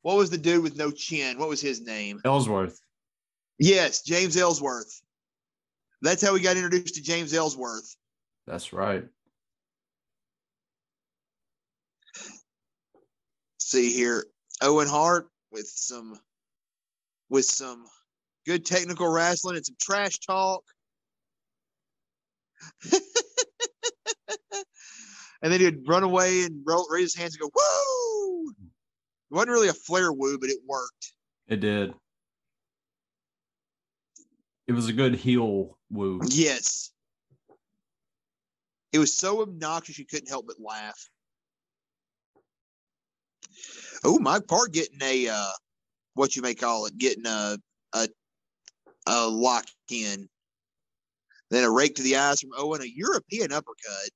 what 0.06 0.18
was 0.18 0.30
the 0.30 0.38
dude 0.38 0.62
with 0.62 0.78
no 0.78 0.92
chin? 0.92 1.40
What 1.40 1.50
was 1.50 1.60
his 1.60 1.82
name? 1.82 2.22
Ellsworth. 2.24 2.80
Yes, 3.58 4.04
James 4.04 4.38
Ellsworth. 4.38 5.02
That's 6.04 6.22
how 6.24 6.34
we 6.34 6.42
got 6.42 6.58
introduced 6.58 6.94
to 6.94 7.02
James 7.02 7.34
Ellsworth. 7.34 7.96
That's 8.46 8.72
right. 8.72 9.06
See 13.58 13.92
here, 13.92 14.28
Owen 14.62 14.88
Hart 14.88 15.28
with 15.52 15.66
some 15.66 16.20
with 17.32 17.46
some 17.46 17.84
good 18.46 18.64
technical 18.64 19.12
wrestling 19.12 19.56
and 19.56 19.66
some 19.66 19.76
trash 19.82 20.20
talk. 20.20 20.64
and 22.94 23.02
then 25.52 25.60
he'd 25.60 25.88
run 25.88 26.04
away 26.04 26.44
and 26.44 26.62
roll, 26.64 26.86
raise 26.92 27.16
his 27.16 27.20
hands 27.20 27.36
and 27.36 27.42
go, 27.42 27.50
"Woo!" 27.56 28.15
It 29.32 29.34
wasn't 29.34 29.52
really 29.52 29.68
a 29.70 29.74
flare 29.74 30.12
woo, 30.12 30.38
but 30.40 30.50
it 30.50 30.60
worked. 30.68 31.14
It 31.48 31.60
did. 31.60 31.94
It 34.68 34.74
was 34.74 34.88
a 34.88 34.94
good 34.94 35.16
heel 35.16 35.78
woo. 35.90 36.22
Yes. 36.28 36.92
It 38.92 39.00
was 39.00 39.16
so 39.16 39.42
obnoxious 39.42 40.00
you 40.00 40.06
couldn't 40.06 40.30
help 40.30 40.48
but 40.48 40.56
laugh. 40.60 41.10
Oh, 44.04 44.20
Mike 44.20 44.48
Park 44.48 44.72
getting 44.72 45.00
a 45.02 45.28
uh, 45.30 45.52
what 46.14 46.36
you 46.36 46.42
may 46.42 46.56
call 46.56 46.86
it, 46.86 46.98
getting 46.98 47.26
a 47.26 47.58
a 47.94 48.08
a 49.08 49.28
lock 49.28 49.66
in. 49.90 50.28
Then 51.52 51.64
a 51.64 51.70
rake 51.70 51.96
to 51.96 52.04
the 52.04 52.16
eyes 52.16 52.42
from 52.42 52.52
Owen, 52.58 52.82
a 52.82 52.86
European 52.86 53.52
uppercut. 53.52 54.10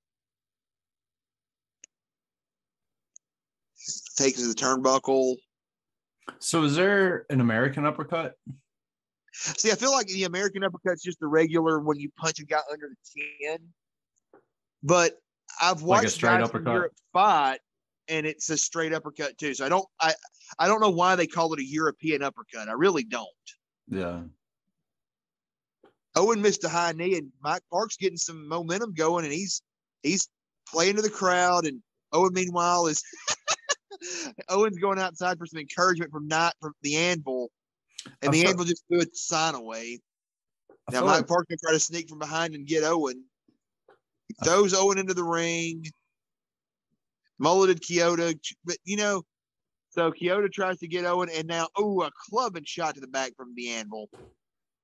Takes 4.18 4.46
the 4.46 4.54
turnbuckle. 4.54 5.36
So 6.40 6.64
is 6.64 6.76
there 6.76 7.26
an 7.30 7.42
American 7.42 7.86
uppercut? 7.86 8.36
See, 9.34 9.72
I 9.72 9.76
feel 9.76 9.92
like 9.92 10.08
the 10.08 10.26
American 10.26 10.64
uppercut's 10.64 11.04
just 11.04 11.20
the 11.20 11.28
regular 11.28 11.80
when 11.80 12.00
you 12.00 12.10
punch 12.18 12.40
a 12.40 12.46
guy 12.46 12.60
under 12.72 12.90
the 12.90 13.22
chin. 13.22 13.60
But 14.84 15.14
I've 15.62 15.82
Like 15.82 16.02
a 16.02 16.04
watched 16.04 16.16
straight 16.16 16.30
guys 16.30 16.50
from 16.50 16.62
uppercut? 16.62 16.74
Europe 16.74 16.94
fight, 17.14 17.60
and 18.08 18.26
it's 18.26 18.50
a 18.50 18.58
straight 18.58 18.94
uppercut 18.94 19.38
too. 19.38 19.54
So 19.54 19.66
I 19.66 19.70
don't, 19.70 19.86
I, 20.00 20.14
I 20.58 20.68
don't 20.68 20.82
know 20.82 20.90
why 20.90 21.16
they 21.16 21.28
call 21.28 21.54
it 21.54 21.60
a 21.60 21.66
European 21.66 22.22
uppercut. 22.24 22.70
I 22.70 22.74
really 22.74 23.04
don't. 23.04 23.28
Yeah. 23.88 24.22
Owen 26.16 26.42
missed 26.42 26.64
a 26.64 26.70
high 26.70 26.92
knee, 26.92 27.18
and 27.18 27.32
Mike 27.42 27.62
Park's 27.72 27.98
getting 27.98 28.18
some 28.18 28.48
momentum 28.48 28.94
going, 28.94 29.26
and 29.26 29.34
he's 29.34 29.62
he's 30.04 30.28
playing 30.68 30.96
to 30.96 31.02
the 31.02 31.10
crowd. 31.10 31.66
And 31.66 31.82
Owen, 32.12 32.34
meanwhile, 32.34 32.88
is 32.88 33.04
Owen's 34.50 34.78
going 34.78 35.00
outside 35.00 35.38
for 35.38 35.46
some 35.46 35.60
encouragement 35.60 36.12
from 36.12 36.28
not 36.28 36.54
from 36.62 36.74
the 36.82 36.96
Anvil, 36.96 37.50
and 38.22 38.30
I 38.30 38.32
the 38.32 38.46
Anvil 38.46 38.66
just 38.66 38.84
threw 38.88 39.02
a 39.02 39.06
sign 39.14 39.56
away. 39.56 40.00
I 40.88 40.94
Now 40.94 41.02
Mike 41.02 41.18
like- 41.18 41.28
Park 41.28 41.48
can 41.50 41.58
try 41.64 41.72
to 41.72 41.80
sneak 41.80 42.10
from 42.10 42.20
behind 42.20 42.56
and 42.56 42.66
get 42.66 42.84
Owen. 42.84 43.24
He 44.28 44.36
throws 44.44 44.74
Owen 44.74 44.98
into 44.98 45.14
the 45.14 45.24
ring. 45.24 45.86
Mulleted 47.42 47.82
Kyoto, 47.82 48.34
but 48.66 48.76
you 48.84 48.98
know, 48.98 49.24
so 49.92 50.12
Kyoto 50.12 50.50
tries 50.50 50.78
to 50.80 50.88
get 50.88 51.06
Owen, 51.06 51.30
and 51.34 51.48
now 51.48 51.68
oh, 51.78 52.02
a 52.02 52.12
clubbing 52.30 52.66
shot 52.66 52.96
to 52.96 53.02
the 53.02 53.08
back 53.08 53.32
from 53.38 53.54
the 53.56 53.70
Anvil. 53.70 54.10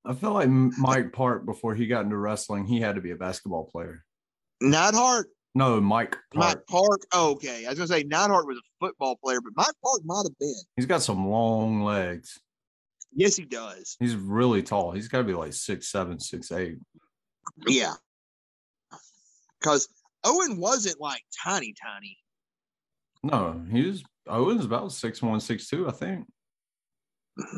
I 0.05 0.13
feel 0.13 0.33
like 0.33 0.49
Mike 0.49 1.11
Park 1.11 1.45
before 1.45 1.75
he 1.75 1.87
got 1.87 2.05
into 2.05 2.17
wrestling, 2.17 2.65
he 2.65 2.79
had 2.79 2.95
to 2.95 3.01
be 3.01 3.11
a 3.11 3.15
basketball 3.15 3.65
player. 3.65 4.05
Neidhart, 4.61 5.27
No, 5.57 5.79
Mike 5.79 6.17
Park. 6.33 6.57
Mike 6.57 6.67
Park. 6.67 7.01
Oh, 7.13 7.31
okay, 7.31 7.65
I 7.65 7.69
was 7.69 7.79
gonna 7.79 7.87
say 7.87 8.03
Neidhart 8.03 8.45
was 8.45 8.57
a 8.57 8.85
football 8.85 9.15
player, 9.23 9.39
but 9.41 9.53
Mike 9.55 9.73
Park 9.81 10.01
might 10.03 10.25
have 10.25 10.37
been. 10.37 10.53
He's 10.75 10.85
got 10.85 11.01
some 11.01 11.29
long 11.29 11.81
legs. 11.81 12.39
Yes, 13.13 13.37
he 13.37 13.45
does. 13.45 13.95
He's 13.97 14.15
really 14.15 14.61
tall. 14.61 14.91
He's 14.91 15.07
got 15.07 15.19
to 15.19 15.23
be 15.23 15.33
like 15.33 15.53
six 15.53 15.87
seven, 15.87 16.19
six 16.19 16.51
eight. 16.51 16.75
Yeah, 17.65 17.93
because 19.61 19.87
Owen 20.25 20.59
wasn't 20.59 20.99
like 20.99 21.21
tiny, 21.41 21.73
tiny. 21.81 22.17
No, 23.23 23.63
he 23.71 23.87
was. 23.87 24.03
Owen's 24.27 24.65
about 24.65 24.91
six 24.91 25.21
one, 25.21 25.39
six 25.39 25.69
two, 25.69 25.87
I 25.87 25.91
think. 25.91 26.25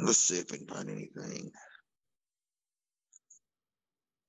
Let's 0.03 0.19
see 0.19 0.37
if 0.37 0.53
I 0.53 0.57
can 0.57 0.67
find 0.67 0.89
anything. 0.89 1.51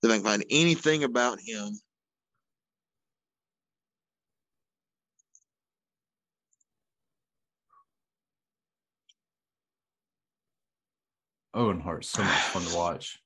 If 0.03 0.11
I 0.11 0.15
can 0.15 0.25
find 0.25 0.45
anything 0.51 1.05
about 1.05 1.39
him. 1.39 1.79
Owen 11.55 11.81
Hart's 11.81 12.09
so 12.09 12.23
much 12.23 12.41
fun 12.41 12.63
to 12.63 12.77
watch. 12.77 13.19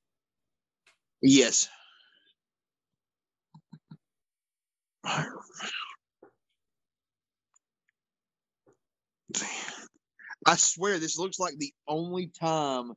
Yes. 1.21 1.69
I 10.45 10.55
swear 10.55 10.99
this 10.99 11.17
looks 11.17 11.39
like 11.39 11.57
the 11.57 11.73
only 11.87 12.27
time 12.27 12.93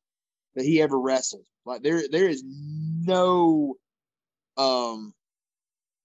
that 0.54 0.64
he 0.64 0.82
ever 0.82 0.98
wrestled. 0.98 1.44
Like 1.64 1.82
there 1.82 2.02
there 2.08 2.28
is 2.28 2.42
no 2.44 3.74
um 4.56 5.12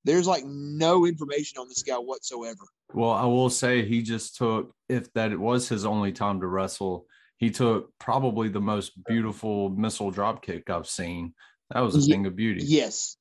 there's 0.03 0.28
like 0.28 0.43
no 0.45 1.05
information 1.05 1.59
on 1.59 1.67
this 1.67 1.84
guy 1.84 1.95
whatsoever. 1.95 2.63
Well, 2.93 3.11
I 3.11 3.26
will 3.26 3.49
say 3.49 3.86
he 3.86 4.01
just 4.01 4.36
took, 4.36 4.74
if 4.89 5.13
that 5.13 5.32
it 5.32 5.39
was 5.39 5.69
his 5.69 5.86
only 5.86 6.11
time 6.11 6.41
to 6.41 6.47
wrestle, 6.47 7.05
he 7.41 7.51
took 7.51 7.91
probably 7.99 8.49
the 8.49 8.61
most 8.61 8.93
beautiful 9.05 9.71
missile 9.71 10.11
drop 10.11 10.43
kick 10.43 10.71
I've 10.71 10.87
seen. 10.87 11.35
That 11.71 11.81
was 11.81 11.97
a 11.97 12.01
Ye- 12.01 12.13
thing 12.13 12.27
of 12.27 12.37
beauty. 12.37 12.63
Yes. 12.65 13.17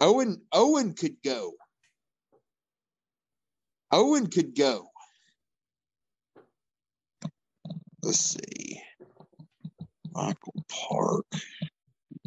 Owen 0.00 0.42
Owen 0.52 0.94
could 0.94 1.16
go. 1.24 1.52
Owen 3.92 4.28
could 4.28 4.56
go. 4.56 4.88
Let's 8.02 8.20
see. 8.20 8.82
Michael 10.12 10.54
Park 10.68 11.26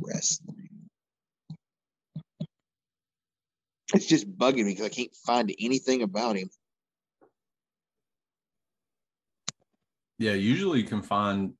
wrestling. 0.01 0.67
It's 3.93 4.07
just 4.07 4.29
bugging 4.37 4.65
me 4.65 4.71
because 4.73 4.85
I 4.85 4.89
can't 4.89 5.15
find 5.25 5.53
anything 5.59 6.03
about 6.03 6.37
him. 6.37 6.49
Yeah, 10.19 10.33
usually 10.33 10.81
you 10.81 10.85
can 10.85 11.01
find 11.01 11.53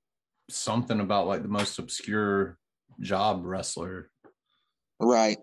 something 0.49 0.99
about 0.99 1.27
like 1.27 1.41
the 1.41 1.47
most 1.47 1.79
obscure 1.79 2.57
job 2.99 3.45
wrestler. 3.45 4.11
Right. 4.99 5.37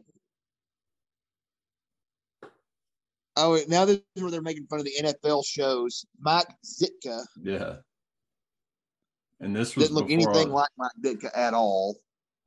Oh, 3.38 3.58
now 3.68 3.86
this 3.86 4.00
is 4.14 4.22
where 4.22 4.30
they're 4.30 4.42
making 4.42 4.66
fun 4.66 4.80
of 4.80 4.84
the 4.84 4.94
NFL 5.02 5.44
shows. 5.46 6.06
Mike 6.20 6.48
Zitka 6.64 7.24
Yeah. 7.42 7.76
And 9.40 9.54
this 9.54 9.76
was 9.76 9.86
didn't 9.86 9.96
look 9.96 10.10
anything 10.10 10.50
all, 10.50 10.54
like 10.54 10.70
Mike 10.78 10.92
Zitka 11.02 11.30
at 11.34 11.54
all. 11.54 11.96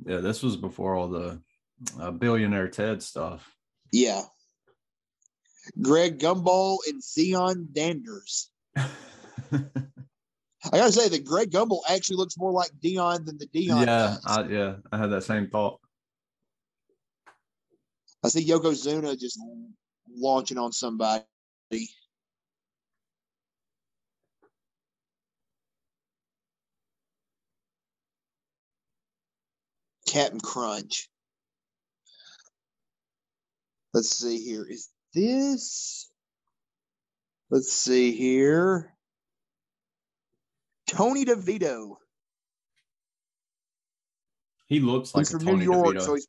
yeah, 0.06 0.18
this 0.18 0.42
was 0.42 0.56
before 0.56 0.96
all 0.96 1.08
the 1.08 1.42
uh, 2.00 2.12
billionaire 2.12 2.70
Ted 2.70 3.02
stuff. 3.02 3.56
Yeah. 3.92 4.22
Greg 5.82 6.20
Gumball 6.20 6.78
and 6.88 7.04
Zion 7.04 7.70
Danders. 7.74 8.48
I 10.66 10.78
gotta 10.78 10.92
say 10.92 11.08
that 11.08 11.26
Greg 11.26 11.52
Gumbel 11.52 11.82
actually 11.90 12.18
looks 12.18 12.38
more 12.38 12.52
like 12.52 12.72
Dion 12.82 13.24
than 13.26 13.38
the 13.38 13.46
Dion. 13.48 13.88
yeah. 13.88 14.18
I, 14.26 14.44
yeah, 14.44 14.76
I 14.92 14.98
had 14.98 15.12
that 15.12 15.24
same 15.24 15.48
thought. 15.48 15.80
I 18.24 18.28
see 18.28 18.46
Yokozuna 18.46 19.18
just 19.18 19.40
launching 20.14 20.58
on 20.58 20.74
somebody. 20.74 21.24
Captain 30.08 30.40
Crunch. 30.40 31.08
Let's 33.94 34.10
see 34.10 34.44
here. 34.44 34.66
Is 34.66 34.90
this? 35.14 36.10
Let's 37.50 37.72
see 37.72 38.12
here. 38.12 38.94
Tony 40.90 41.26
DeVito. 41.26 41.96
He 44.68 44.80
looks 44.80 45.16
like 45.16 45.22
he's 45.22 45.32
from 45.32 45.46
Tony 45.46 45.66
New 45.66 45.74
York, 45.74 45.96
DeVito. 45.96 46.02
so 46.02 46.14
he's 46.16 46.28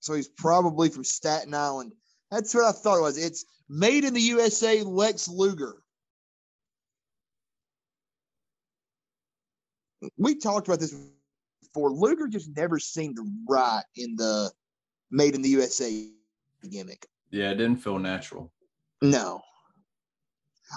so 0.00 0.14
he's 0.14 0.28
probably 0.28 0.88
from 0.88 1.04
Staten 1.04 1.52
Island. 1.54 1.92
That's 2.30 2.54
what 2.54 2.64
I 2.64 2.72
thought 2.72 2.98
it 2.98 3.02
was. 3.02 3.18
It's 3.18 3.44
made 3.68 4.04
in 4.04 4.14
the 4.14 4.20
USA. 4.20 4.82
Lex 4.82 5.28
Luger. 5.28 5.74
We 10.16 10.36
talked 10.36 10.66
about 10.68 10.80
this 10.80 10.94
before. 11.62 11.90
Luger 11.90 12.28
just 12.28 12.56
never 12.56 12.78
seemed 12.78 13.18
right 13.48 13.82
in 13.96 14.16
the 14.16 14.50
made 15.10 15.34
in 15.34 15.42
the 15.42 15.50
USA 15.50 16.08
gimmick. 16.70 17.06
yeah, 17.30 17.50
it 17.50 17.56
didn't 17.56 17.76
feel 17.76 17.98
natural. 17.98 18.52
No. 19.02 19.42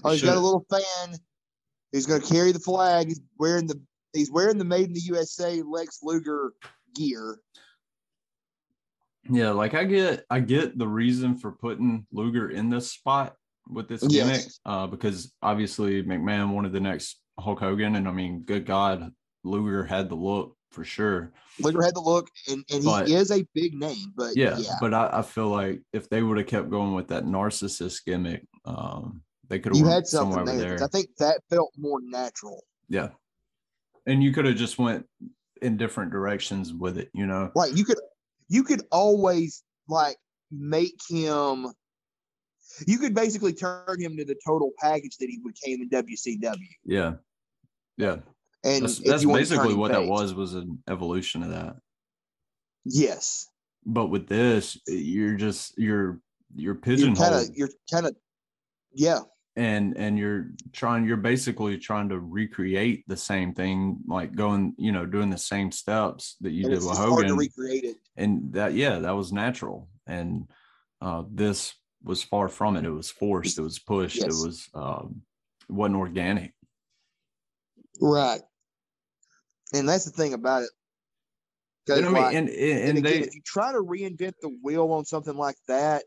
Oh, 0.03 0.09
He 0.09 0.17
he's 0.17 0.23
got 0.25 0.37
a 0.37 0.39
little 0.39 0.65
fan. 0.69 1.17
He's 1.93 2.05
going 2.07 2.21
to 2.21 2.27
carry 2.27 2.51
the 2.51 2.59
flag. 2.59 3.07
He's 3.07 3.21
wearing 3.39 3.67
the 3.67 3.79
he's 4.13 4.31
wearing 4.31 4.57
the 4.57 4.65
made 4.65 4.87
in 4.87 4.93
the 4.93 4.99
USA 5.01 5.61
Lex 5.61 5.99
Luger 6.03 6.51
gear. 6.95 7.37
Yeah, 9.29 9.51
like 9.51 9.73
I 9.73 9.85
get 9.85 10.25
I 10.29 10.41
get 10.41 10.77
the 10.77 10.87
reason 10.87 11.37
for 11.37 11.51
putting 11.53 12.05
Luger 12.11 12.49
in 12.49 12.69
this 12.69 12.91
spot 12.91 13.35
with 13.69 13.87
this 13.87 14.01
gimmick, 14.05 14.41
Yes. 14.41 14.59
uh, 14.65 14.87
because 14.87 15.31
obviously 15.41 16.03
McMahon 16.03 16.51
wanted 16.51 16.73
the 16.73 16.81
next 16.81 17.21
Hulk 17.39 17.59
Hogan, 17.59 17.95
and 17.95 18.07
I 18.07 18.11
mean, 18.11 18.41
good 18.41 18.65
God, 18.65 19.11
Luger 19.45 19.85
had 19.85 20.09
the 20.09 20.15
look 20.15 20.57
for 20.71 20.83
sure. 20.83 21.31
Luger 21.61 21.81
had 21.83 21.95
the 21.95 22.01
look, 22.01 22.27
and, 22.49 22.65
and 22.73 22.83
But- 22.83 23.07
he 23.07 23.15
is 23.15 23.31
a 23.31 23.47
big 23.53 23.75
name. 23.75 24.11
But 24.17 24.35
Yeah, 24.35 24.57
yeah, 24.57 24.73
but 24.81 24.93
I, 24.93 25.09
I 25.13 25.21
feel 25.21 25.47
like 25.47 25.81
if 25.93 26.09
they 26.09 26.21
would 26.21 26.37
have 26.37 26.47
kept 26.47 26.69
going 26.69 26.93
with 26.93 27.07
that 27.09 27.23
narcissist 27.23 28.03
gimmick, 28.05 28.45
um, 28.65 29.21
they 29.49 29.59
could 29.59 29.75
have 29.75 29.79
you 29.79 29.87
had 29.87 30.07
somewhere 30.07 30.39
something 30.39 30.55
over 30.55 30.63
there. 30.63 30.77
there. 30.77 30.85
I 30.85 30.89
think 30.89 31.09
that 31.17 31.41
felt 31.49 31.71
more 31.77 31.99
natural. 32.01 32.63
Yeah, 32.89 33.09
and 34.05 34.23
you 34.23 34.31
could 34.31 34.45
have 34.45 34.55
just 34.55 34.77
went 34.77 35.05
in 35.61 35.77
different 35.77 36.11
directions 36.11 36.73
with 36.73 36.97
it, 36.97 37.09
you 37.13 37.25
know. 37.25 37.51
Like 37.55 37.75
you 37.75 37.85
could, 37.85 37.99
you 38.47 38.63
could 38.63 38.81
always 38.91 39.63
like 39.87 40.17
make 40.51 40.99
him. 41.09 41.67
You 42.87 42.97
could 42.97 43.13
basically 43.13 43.53
turn 43.53 43.99
him 43.99 44.17
to 44.17 44.25
the 44.25 44.35
total 44.45 44.71
package 44.79 45.17
that 45.17 45.29
he 45.29 45.39
became 45.45 45.81
in 45.81 45.89
WCW. 45.89 46.57
Yeah, 46.85 47.15
yeah, 47.97 48.17
And 48.63 48.83
That's, 48.83 48.99
that's 48.99 49.25
basically 49.25 49.65
turning 49.65 49.77
what 49.77 49.91
that 49.91 50.07
was 50.07 50.33
was 50.33 50.53
an 50.55 50.81
evolution 50.89 51.43
of 51.43 51.49
that. 51.49 51.75
Yes, 52.85 53.47
But 53.85 54.07
with 54.07 54.27
this, 54.27 54.79
you're 54.87 55.35
just 55.35 55.77
you're 55.77 56.19
you're 56.55 56.75
you're 56.75 56.75
kind 56.75 56.83
pigeonholed 56.83 57.49
you're 57.55 57.69
kind 57.91 58.05
of 58.05 58.15
yeah 58.93 59.19
and 59.55 59.95
and 59.97 60.17
you're 60.17 60.47
trying 60.71 61.05
you're 61.05 61.17
basically 61.17 61.77
trying 61.77 62.09
to 62.09 62.19
recreate 62.19 63.03
the 63.07 63.17
same 63.17 63.53
thing, 63.53 63.99
like 64.07 64.35
going, 64.35 64.73
you 64.77 64.91
know, 64.91 65.05
doing 65.05 65.29
the 65.29 65.37
same 65.37 65.71
steps 65.71 66.35
that 66.41 66.51
you 66.51 66.63
and 66.63 66.71
did 66.71 66.79
with 66.79 66.87
just 66.89 66.97
hard 66.99 67.09
to 67.27 67.33
Hogan. 67.33 67.37
recreate 67.37 67.83
it. 67.83 67.97
and 68.17 68.53
that 68.53 68.73
yeah, 68.73 68.99
that 68.99 69.11
was 69.15 69.31
natural. 69.31 69.89
And 70.07 70.49
uh 71.01 71.23
this 71.31 71.73
was 72.03 72.23
far 72.23 72.49
from 72.49 72.75
it. 72.77 72.85
It 72.85 72.89
was 72.91 73.09
forced, 73.11 73.57
it 73.59 73.61
was 73.61 73.79
pushed, 73.79 74.17
Yes. 74.17 74.25
it 74.25 74.45
was 74.47 74.69
um 74.73 75.21
it 75.69 75.71
wasn't 75.73 75.97
organic. 75.97 76.53
Right. 78.01 78.41
And 79.73 79.87
that's 79.87 80.05
the 80.05 80.11
thing 80.11 80.33
about 80.33 80.63
it. 80.63 80.69
'Cause, 81.87 81.97
And 81.97 82.07
I 82.07 82.09
mean, 82.11 82.21
like, 82.23 82.35
and 82.35 82.49
and, 82.49 82.57
and 82.59 82.89
and 82.89 82.97
again, 82.99 83.03
they 83.03 83.19
if 83.27 83.35
you 83.35 83.41
try 83.45 83.71
to 83.71 83.79
reinvent 83.79 84.33
the 84.41 84.49
wheel 84.63 84.89
on 84.91 85.05
something 85.05 85.35
like 85.35 85.57
that, 85.67 86.03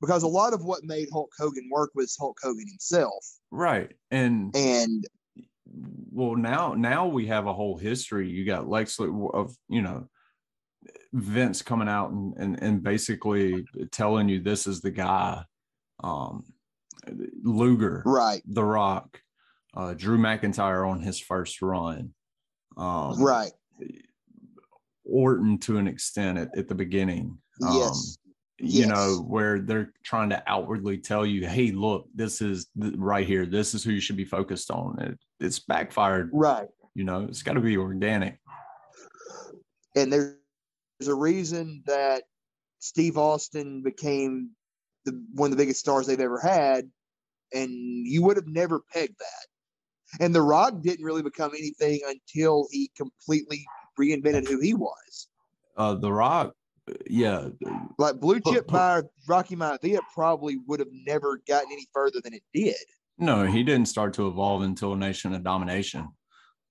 because 0.00 0.22
a 0.22 0.28
lot 0.28 0.52
of 0.52 0.64
what 0.64 0.84
made 0.84 1.08
Hulk 1.12 1.30
Hogan 1.38 1.68
work 1.70 1.90
was 1.94 2.16
Hulk 2.18 2.38
Hogan 2.42 2.66
himself. 2.66 3.24
right. 3.50 3.92
And 4.10 4.54
And 4.56 5.06
well 6.12 6.36
now 6.36 6.74
now 6.74 7.06
we 7.06 7.26
have 7.26 7.46
a 7.46 7.52
whole 7.52 7.76
history 7.76 8.28
you 8.28 8.44
got 8.44 8.68
lex 8.68 8.98
Luger 8.98 9.30
of 9.32 9.56
you 9.68 9.82
know 9.82 10.08
vince 11.12 11.62
coming 11.62 11.88
out 11.88 12.10
and, 12.10 12.34
and 12.36 12.62
and 12.62 12.82
basically 12.82 13.64
telling 13.90 14.28
you 14.28 14.40
this 14.40 14.66
is 14.66 14.80
the 14.80 14.90
guy 14.90 15.42
um 16.02 16.44
luger 17.42 18.02
right, 18.04 18.42
the 18.46 18.64
rock 18.64 19.20
uh 19.76 19.94
drew 19.94 20.18
mcintyre 20.18 20.88
on 20.88 21.00
his 21.00 21.18
first 21.18 21.62
run 21.62 22.12
um 22.76 23.22
right. 23.22 23.52
orton 25.04 25.58
to 25.58 25.78
an 25.78 25.86
extent 25.86 26.38
at, 26.38 26.48
at 26.56 26.68
the 26.68 26.74
beginning 26.74 27.38
um, 27.62 27.76
yes. 27.76 28.18
You 28.62 28.80
Yes. 28.80 28.88
know 28.88 29.24
where 29.26 29.60
they're 29.60 29.92
trying 30.04 30.30
to 30.30 30.42
outwardly 30.46 30.98
tell 30.98 31.24
you 31.24 31.46
hey 31.46 31.70
look 31.70 32.06
this 32.14 32.40
is 32.40 32.66
th- 32.80 32.94
right 32.96 33.26
here 33.26 33.46
this 33.46 33.74
is 33.74 33.82
who 33.82 33.90
you 33.92 34.00
should 34.00 34.16
be 34.16 34.24
focused 34.24 34.70
on 34.70 35.00
it, 35.00 35.18
it's 35.40 35.58
backfired 35.60 36.30
Right. 36.32 36.68
you 36.94 37.04
know 37.04 37.22
it's 37.24 37.42
got 37.42 37.54
to 37.54 37.60
be 37.60 37.76
organic 37.76 38.38
And 39.96 40.12
there's 40.12 40.34
a 41.08 41.14
reason 41.14 41.82
that 41.86 42.22
Steve 42.78 43.18
Austin 43.18 43.82
became 43.82 44.50
the 45.04 45.12
one 45.34 45.50
of 45.50 45.56
the 45.56 45.62
biggest 45.62 45.80
stars 45.80 46.06
they've 46.06 46.20
ever 46.20 46.38
had, 46.38 46.90
and 47.52 47.70
you 48.06 48.22
would 48.22 48.36
have 48.36 48.46
never 48.46 48.80
pegged 48.92 49.18
that. 49.18 50.22
And 50.24 50.34
The 50.34 50.42
Rock 50.42 50.80
didn't 50.82 51.04
really 51.04 51.22
become 51.22 51.52
anything 51.58 52.00
until 52.06 52.66
he 52.70 52.90
completely 52.96 53.64
reinvented 53.98 54.46
who 54.48 54.60
he 54.60 54.74
was. 54.74 55.28
uh 55.76 55.94
the 55.94 56.12
rock 56.12 56.54
yeah 57.08 57.48
Like 57.98 58.20
Blue 58.20 58.40
Chip 58.40 58.66
by 58.66 59.02
Rocky 59.28 59.56
Maivia 59.56 60.00
probably 60.14 60.58
would 60.66 60.80
have 60.80 60.88
never 60.92 61.40
gotten 61.46 61.70
any 61.72 61.86
further 61.92 62.20
than 62.22 62.34
it 62.34 62.42
did. 62.54 62.74
no 63.18 63.44
he 63.46 63.62
didn't 63.62 63.86
start 63.88 64.14
to 64.14 64.26
evolve 64.28 64.62
until 64.62 64.94
nation 64.96 65.34
of 65.34 65.42
domination 65.42 66.08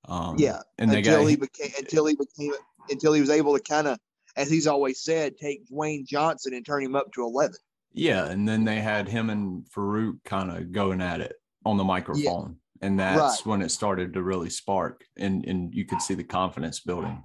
um 0.08 0.36
Yeah, 0.40 0.62
and 0.78 0.92
until 0.92 1.22
got 1.22 1.30
he 1.30 1.36
became 1.36 1.72
until 1.78 2.06
he 2.06 2.16
became 2.16 2.54
until 2.90 3.14
he 3.14 3.22
was 3.22 3.30
able 3.30 3.56
to 3.56 3.62
kind 3.64 3.88
of, 3.88 4.00
as 4.36 4.50
he's 4.50 4.66
always 4.66 5.04
said, 5.04 5.38
take 5.38 5.70
Dwayne 5.70 6.06
Johnson 6.08 6.54
and 6.54 6.66
turn 6.66 6.84
him 6.84 6.96
up 6.96 7.12
to 7.14 7.24
eleven. 7.24 7.58
yeah 7.94 8.26
and 8.30 8.48
then 8.48 8.64
they 8.66 8.80
had 8.80 9.08
him 9.10 9.30
and 9.30 9.66
Faarooq 9.76 10.24
kind 10.24 10.50
of 10.56 10.72
going 10.72 11.02
at 11.02 11.22
it 11.22 11.34
on 11.66 11.78
the 11.78 11.84
microphone 11.84 12.56
and 12.82 12.98
that's 13.00 13.40
Right. 13.40 13.46
when 13.46 13.62
it 13.62 13.70
started 13.70 14.14
to 14.14 14.24
really 14.24 14.50
spark 14.50 15.04
and 15.18 15.46
and 15.46 15.74
you 15.76 15.86
could 15.86 16.02
see 16.02 16.14
the 16.16 16.24
confidence 16.24 16.80
building 16.80 17.22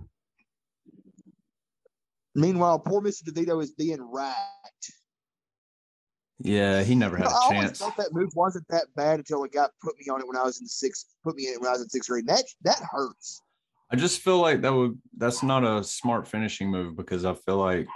Meanwhile, 2.35 2.81
poor 2.81 3.01
Mr. 3.01 3.25
DeVito 3.25 3.63
is 3.63 3.73
being 3.73 4.03
racked. 4.03 4.93
yeah 6.41 6.83
he 6.83 6.95
never 6.95 7.17
had 7.17 7.27
You 7.27 7.31
know, 7.31 7.37
I 7.37 7.47
a 7.47 7.51
chance 7.51 7.79
thought 7.79 7.97
that 7.97 8.13
move 8.13 8.31
wasn't 8.35 8.67
that 8.69 8.87
bad 8.97 9.21
until 9.21 9.45
a 9.45 9.49
guy 9.49 9.67
put 9.83 9.95
me 9.99 10.07
on 10.13 10.21
it 10.21 10.27
when 10.27 10.37
I 10.37 10.43
was 10.43 10.59
in 10.59 10.65
the 10.65 10.69
sixth. 10.69 11.07
Put 11.23 11.37
me 11.37 11.47
in 11.47 11.55
it 11.55 11.61
when 11.61 11.69
I 11.69 11.73
was 11.73 11.83
in 11.83 11.89
sixth 11.89 12.09
grade. 12.11 12.27
That 12.27 12.45
that 12.63 12.81
hurts. 12.91 13.41
I 13.91 13.97
just 13.97 14.21
feel 14.23 14.39
like 14.39 14.63
that 14.63 14.73
would 14.73 14.99
that's 15.17 15.43
not 15.43 15.63
a 15.65 15.85
smart 15.85 16.27
finishing 16.27 16.71
move 16.71 16.97
because 16.97 17.25
I 17.25 17.35
feel 17.35 17.59
like 17.59 17.87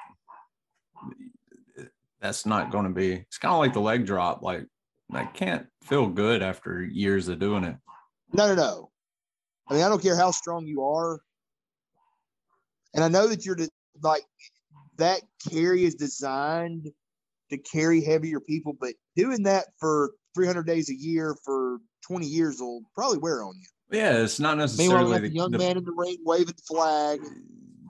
that's 2.20 2.46
not 2.46 2.70
going 2.70 2.84
to 2.84 2.90
be. 2.90 3.12
It's 3.12 3.38
kind 3.38 3.52
of 3.54 3.58
like 3.60 3.72
the 3.72 3.80
leg 3.80 4.06
drop. 4.06 4.42
Like 4.42 4.66
I 5.12 5.24
can't 5.24 5.66
feel 5.82 6.06
good 6.06 6.42
after 6.42 6.82
years 6.84 7.28
of 7.28 7.38
doing 7.40 7.64
it. 7.64 7.76
No, 8.32 8.46
no, 8.48 8.54
no. 8.54 8.90
I 9.68 9.74
mean, 9.74 9.82
I 9.82 9.88
don't 9.88 10.02
care 10.02 10.16
how 10.16 10.30
strong 10.30 10.66
you 10.66 10.84
are, 10.84 11.20
and 12.94 13.02
I 13.02 13.08
know 13.08 13.26
that 13.26 13.44
you're 13.44 13.56
like 14.02 14.24
that 14.98 15.22
carry 15.50 15.84
is 15.84 15.94
designed 15.94 16.88
to 17.50 17.58
carry 17.58 18.02
heavier 18.02 18.40
people, 18.40 18.76
but 18.78 18.94
doing 19.16 19.42
that 19.44 19.66
for 19.78 20.12
300 20.34 20.66
days 20.66 20.90
a 20.90 20.94
year 20.94 21.36
for 21.44 21.78
20 22.06 22.26
years 22.26 22.60
will 22.60 22.82
probably 22.94 23.18
wear 23.18 23.42
on 23.42 23.54
you. 23.56 23.66
Yeah, 23.98 24.22
it's 24.22 24.38
not 24.38 24.58
necessarily 24.58 25.18
the 25.20 25.30
young 25.30 25.50
the- 25.50 25.58
man 25.58 25.78
in 25.78 25.84
the 25.84 25.92
ring 25.92 26.18
waving 26.24 26.46
the 26.46 26.62
flag. 26.66 27.20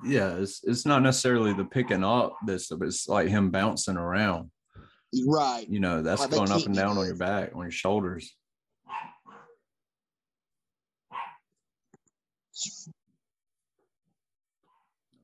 Yeah, 0.04 0.36
it's 0.36 0.62
it's 0.62 0.86
not 0.86 1.02
necessarily 1.02 1.52
the 1.52 1.64
picking 1.64 2.04
up 2.04 2.36
this, 2.46 2.68
but 2.68 2.86
it's 2.86 3.08
like 3.08 3.28
him 3.28 3.50
bouncing 3.50 3.96
around. 3.96 4.50
Right. 5.26 5.66
You 5.68 5.80
know, 5.80 6.02
that's 6.02 6.20
Like, 6.20 6.30
going 6.30 6.52
up 6.52 6.64
and 6.66 6.74
down 6.74 6.98
on 6.98 7.06
your 7.06 7.16
back, 7.16 7.50
on 7.54 7.62
your 7.62 7.70
shoulders. 7.72 8.32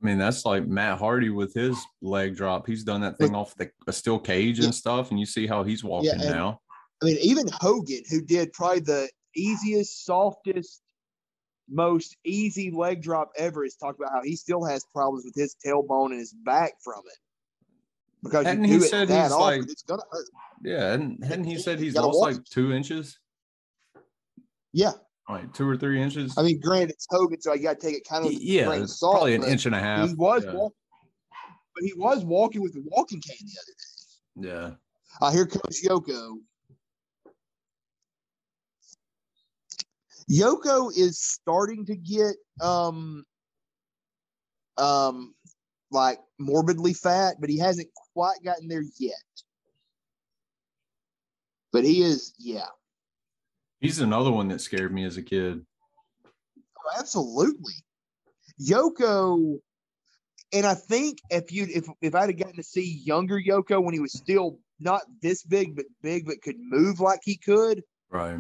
I 0.04 0.06
mean, 0.06 0.18
that's 0.18 0.44
like 0.44 0.66
Matt 0.66 0.98
Hardy 0.98 1.30
with 1.30 1.54
his 1.54 1.78
leg 2.02 2.36
drop. 2.36 2.66
He's 2.66 2.84
done 2.84 3.00
that 3.00 3.16
thing 3.16 3.34
off 3.34 3.54
the 3.54 3.70
a 3.86 3.92
steel 3.92 4.18
cage 4.18 4.58
Yeah. 4.58 4.66
and 4.66 4.74
stuff, 4.74 5.10
and 5.10 5.18
you 5.18 5.24
see 5.24 5.46
how 5.46 5.64
he's 5.64 5.82
walking 5.82 6.10
and- 6.10 6.20
now. 6.24 6.60
I 7.02 7.06
mean, 7.06 7.16
even 7.22 7.46
Hogan, 7.48 8.02
who 8.10 8.20
did 8.20 8.52
probably 8.52 8.80
the 8.80 9.08
easiest, 9.34 10.04
softest, 10.04 10.82
most 11.70 12.16
easy 12.24 12.70
leg 12.70 13.00
drop 13.02 13.32
ever, 13.36 13.64
has 13.64 13.76
talked 13.76 13.98
about 13.98 14.12
how 14.12 14.22
he 14.22 14.36
still 14.36 14.62
has 14.64 14.84
problems 14.92 15.24
with 15.24 15.34
his 15.34 15.56
tailbone 15.64 16.10
and 16.10 16.18
his 16.20 16.32
back 16.34 16.74
from 16.82 17.00
it. 17.06 17.18
Because 18.22 18.46
Hadn't 18.46 18.64
he 18.64 18.80
said 18.80 19.08
he's 19.08 19.32
often, 19.32 19.38
like- 19.60 19.70
it's 19.70 19.82
gonna 19.82 20.02
hurt. 20.10 20.26
Yeah, 20.62 20.90
hadn't, 20.90 21.24
hadn't 21.24 21.44
he 21.44 21.58
said 21.58 21.78
he's 21.78 21.94
lost 21.94 22.18
like 22.18 22.44
two 22.44 22.72
inches, 22.72 23.18
Yeah, 24.72 24.92
like 25.28 25.52
two 25.54 25.68
or 25.68 25.76
three 25.76 26.00
inches? 26.00 26.36
I 26.36 26.42
mean, 26.42 26.60
granted, 26.60 26.90
it's 26.90 27.06
Hogan, 27.10 27.40
so 27.40 27.52
I 27.52 27.58
got 27.58 27.80
to 27.80 27.86
take 27.86 27.96
it 27.96 28.08
kind 28.08 28.26
of 28.26 28.32
yeah, 28.32 28.72
it's 28.72 28.98
salt. 28.98 29.14
probably 29.14 29.34
an 29.34 29.44
inch 29.44 29.66
and 29.66 29.74
a 29.74 29.80
half. 29.80 30.08
He 30.08 30.14
was 30.14 30.44
yeah. 30.44 30.52
walking, 30.52 30.76
but 31.74 31.84
he 31.84 31.92
was 31.94 32.24
walking 32.24 32.62
with 32.62 32.74
the 32.74 32.82
walking 32.84 33.20
cane 33.20 33.36
the 33.40 34.44
other 34.44 34.50
day. 34.52 34.70
yeah. 34.70 34.70
Uh, 35.20 35.30
here 35.30 35.46
comes 35.46 35.82
Yoko. 35.82 36.38
Yoko 40.30 40.90
is 40.96 41.20
starting 41.20 41.84
to 41.86 41.96
get 41.96 42.34
um 42.60 43.24
um 44.76 45.34
like 45.90 46.18
morbidly 46.38 46.94
fat, 46.94 47.36
but 47.40 47.48
he 47.48 47.58
hasn't 47.58 47.88
quite 48.12 48.38
gotten 48.44 48.68
there 48.68 48.84
yet. 48.98 49.14
But 51.72 51.84
he 51.84 52.02
is, 52.02 52.34
yeah, 52.38 52.66
He's 53.84 54.00
another 54.00 54.30
one 54.32 54.48
that 54.48 54.62
scared 54.62 54.94
me 54.94 55.04
as 55.04 55.18
a 55.18 55.22
kid. 55.22 55.60
Oh, 56.26 56.98
absolutely. 56.98 57.74
Yoko, 58.58 59.58
and 60.54 60.64
I 60.64 60.72
think 60.72 61.18
if 61.28 61.52
you 61.52 61.66
if 61.68 61.86
if 62.00 62.14
I'd 62.14 62.30
have 62.30 62.38
gotten 62.38 62.56
to 62.56 62.62
see 62.62 63.02
younger 63.04 63.38
Yoko 63.38 63.84
when 63.84 63.92
he 63.92 64.00
was 64.00 64.14
still 64.14 64.58
not 64.80 65.02
this 65.20 65.42
big 65.42 65.76
but 65.76 65.84
big 66.02 66.24
but 66.24 66.40
could 66.40 66.56
move 66.58 66.98
like 67.00 67.20
he 67.24 67.36
could, 67.36 67.82
Right. 68.10 68.38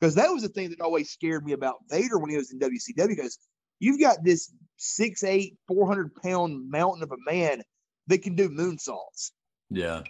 because 0.00 0.14
that 0.14 0.30
was 0.30 0.42
the 0.42 0.48
thing 0.48 0.70
that 0.70 0.80
always 0.80 1.10
scared 1.10 1.44
me 1.44 1.52
about 1.52 1.76
Vader 1.90 2.18
when 2.18 2.30
he 2.30 2.38
was 2.38 2.50
in 2.50 2.58
WCW. 2.58 3.08
Because 3.08 3.38
you've 3.80 4.00
got 4.00 4.24
this 4.24 4.50
6'8", 4.78 5.54
400 5.66 6.14
pound 6.22 6.70
mountain 6.70 7.02
of 7.02 7.12
a 7.12 7.30
man 7.30 7.62
that 8.06 8.22
can 8.22 8.34
do 8.34 8.48
moonsaults. 8.48 9.32
Yeah. 9.68 10.00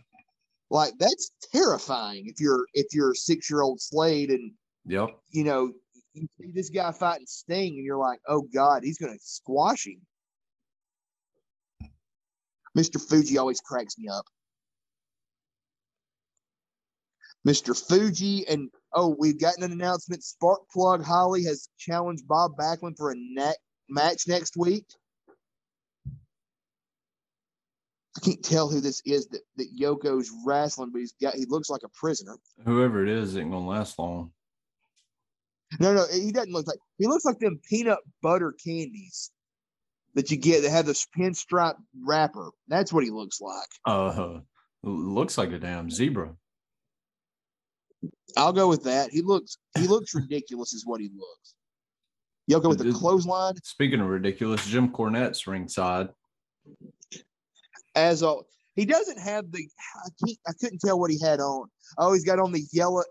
Like 0.71 0.93
that's 1.01 1.33
terrifying 1.53 2.27
if 2.29 2.39
you're 2.41 2.65
if 2.75 2.87
you're 2.93 3.11
a 3.11 3.17
six 3.17 3.51
year 3.51 3.63
old 3.63 3.81
Slade 3.81 4.31
and 4.31 4.53
Yep. 4.89 5.11
you 5.31 5.45
know 5.45 5.73
you 6.15 6.27
see 6.41 6.51
this 6.53 6.71
guy 6.71 6.91
fighting 6.93 7.27
Sting 7.27 7.75
and 7.75 7.85
you're 7.85 7.99
like, 7.99 8.21
oh 8.27 8.43
God, 8.43 8.83
he's 8.83 8.99
gonna 8.99 9.19
squash 9.21 9.87
him. 9.87 10.01
Mr. 12.77 13.01
Fuji 13.01 13.39
always 13.39 13.61
cracks 13.61 13.99
me 13.99 14.09
up. 14.09 14.25
Mr. 17.47 17.77
Fuji 17.77 18.47
and 18.49 18.71
oh, 18.93 19.15
we've 19.19 19.41
gotten 19.41 19.63
an 19.63 19.73
announcement. 19.73 20.23
Sparkplug 20.23 21.05
Holly 21.05 21.45
has 21.45 21.69
challenged 21.79 22.27
Bob 22.27 22.53
Backlund 22.59 22.97
for 22.97 23.11
a 23.11 23.15
ne- 23.17 23.55
match 23.89 24.25
next 24.27 24.57
week. 24.57 24.85
I 28.17 28.21
can't 28.21 28.43
tell 28.43 28.69
who 28.69 28.81
this 28.81 29.01
is 29.07 29.29
that, 29.29 29.43
that 29.57 29.69
Yoko's 29.79 30.33
wrestling, 30.45 30.91
but 30.93 30.99
he's 30.99 31.15
got 31.23 31.35
he 31.35 31.47
looks 31.47 31.71
like 31.71 31.83
a 31.85 31.89
prisoner. 31.91 32.37
Whoever 32.65 33.03
it 33.03 33.09
is 33.09 33.37
ain't 33.37 33.53
gonna 33.53 33.67
last 33.67 33.99
long. 33.99 34.33
No, 35.81 35.93
no, 35.93 36.07
he 36.11 36.33
doesn't 36.33 36.53
look 36.53 36.67
like 36.67 36.79
he 36.99 37.07
looks 37.07 37.25
like 37.25 37.39
them 37.39 37.61
peanut 37.69 37.99
butter 38.23 38.55
candies 38.65 39.31
that 40.15 40.31
you 40.31 40.37
get 40.37 40.63
that 40.63 40.71
have 40.71 40.87
the 40.87 41.05
pinstripe 41.17 41.77
wrapper. 42.05 42.51
That's 42.69 42.93
what 42.93 43.05
he 43.05 43.11
looks 43.11 43.41
like. 43.41 43.69
Uh, 43.85 44.41
looks 44.83 45.37
like 45.37 45.53
a 45.53 45.59
damn 45.59 45.91
zebra. 45.91 46.35
I'll 48.37 48.53
go 48.53 48.69
with 48.69 48.85
that. 48.85 49.11
He 49.11 49.23
looks 49.23 49.59
he 49.77 49.87
looks 49.87 50.15
ridiculous, 50.15 50.73
is 50.73 50.87
what 50.87 51.01
he 51.01 51.11
looks. 51.15 51.55
Y'all 52.47 52.61
go 52.61 52.71
with 52.71 52.79
the 52.79 52.93
clothesline. 52.93 53.55
Speaking 53.63 54.01
of 54.01 54.09
ridiculous, 54.09 54.67
Jim 54.67 54.89
Cornette's 54.89 55.47
ringside. 55.47 56.09
As 57.95 58.23
all 58.23 58.47
he 58.75 58.87
doesn't 58.87 59.19
have 59.19 59.51
the 59.51 59.69
I 60.05 60.09
can't 60.25 60.39
I 60.47 60.53
couldn't 60.59 60.79
tell 60.79 60.99
what 60.99 61.11
he 61.11 61.21
had 61.21 61.41
on. 61.41 61.69
Oh, 61.99 62.13
he's 62.13 62.25
got 62.25 62.39
on 62.39 62.53
the 62.53 62.65
yellow 62.73 63.03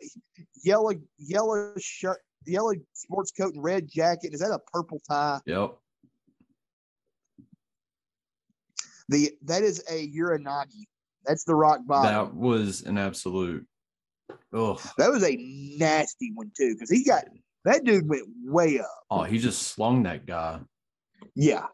yellow 0.64 0.94
yellow 1.20 1.74
shirt, 1.78 2.20
yellow 2.46 2.74
sports 2.94 3.32
coat 3.32 3.54
and 3.54 3.64
red 3.64 3.90
jacket. 3.90 4.34
Is 4.34 4.40
that 4.40 4.52
a 4.52 4.60
purple 4.72 5.02
tie? 5.08 5.40
Yep. 5.46 5.78
The 9.10 9.32
that 9.44 9.64
is 9.64 9.84
a 9.90 10.10
Uranage. 10.12 10.74
That's 11.26 11.44
the 11.44 11.56
rock 11.56 11.80
bottom. 11.86 12.14
That 12.14 12.36
was 12.36 12.82
an 12.84 12.98
absolute. 12.98 13.66
Oh, 14.54 14.82
that 14.98 15.10
was 15.10 15.24
a 15.24 15.36
nasty 15.78 16.32
one 16.34 16.52
too, 16.56 16.74
because 16.76 16.90
he 16.90 17.04
got 17.04 17.26
that 17.66 17.84
dude 17.84 18.08
went 18.08 18.28
way 18.44 18.80
up. 18.80 19.04
Oh, 19.10 19.24
he 19.24 19.38
just 19.38 19.64
slung 19.64 20.04
that 20.04 20.26
guy. 20.26 20.60
Yeah. 21.36 21.66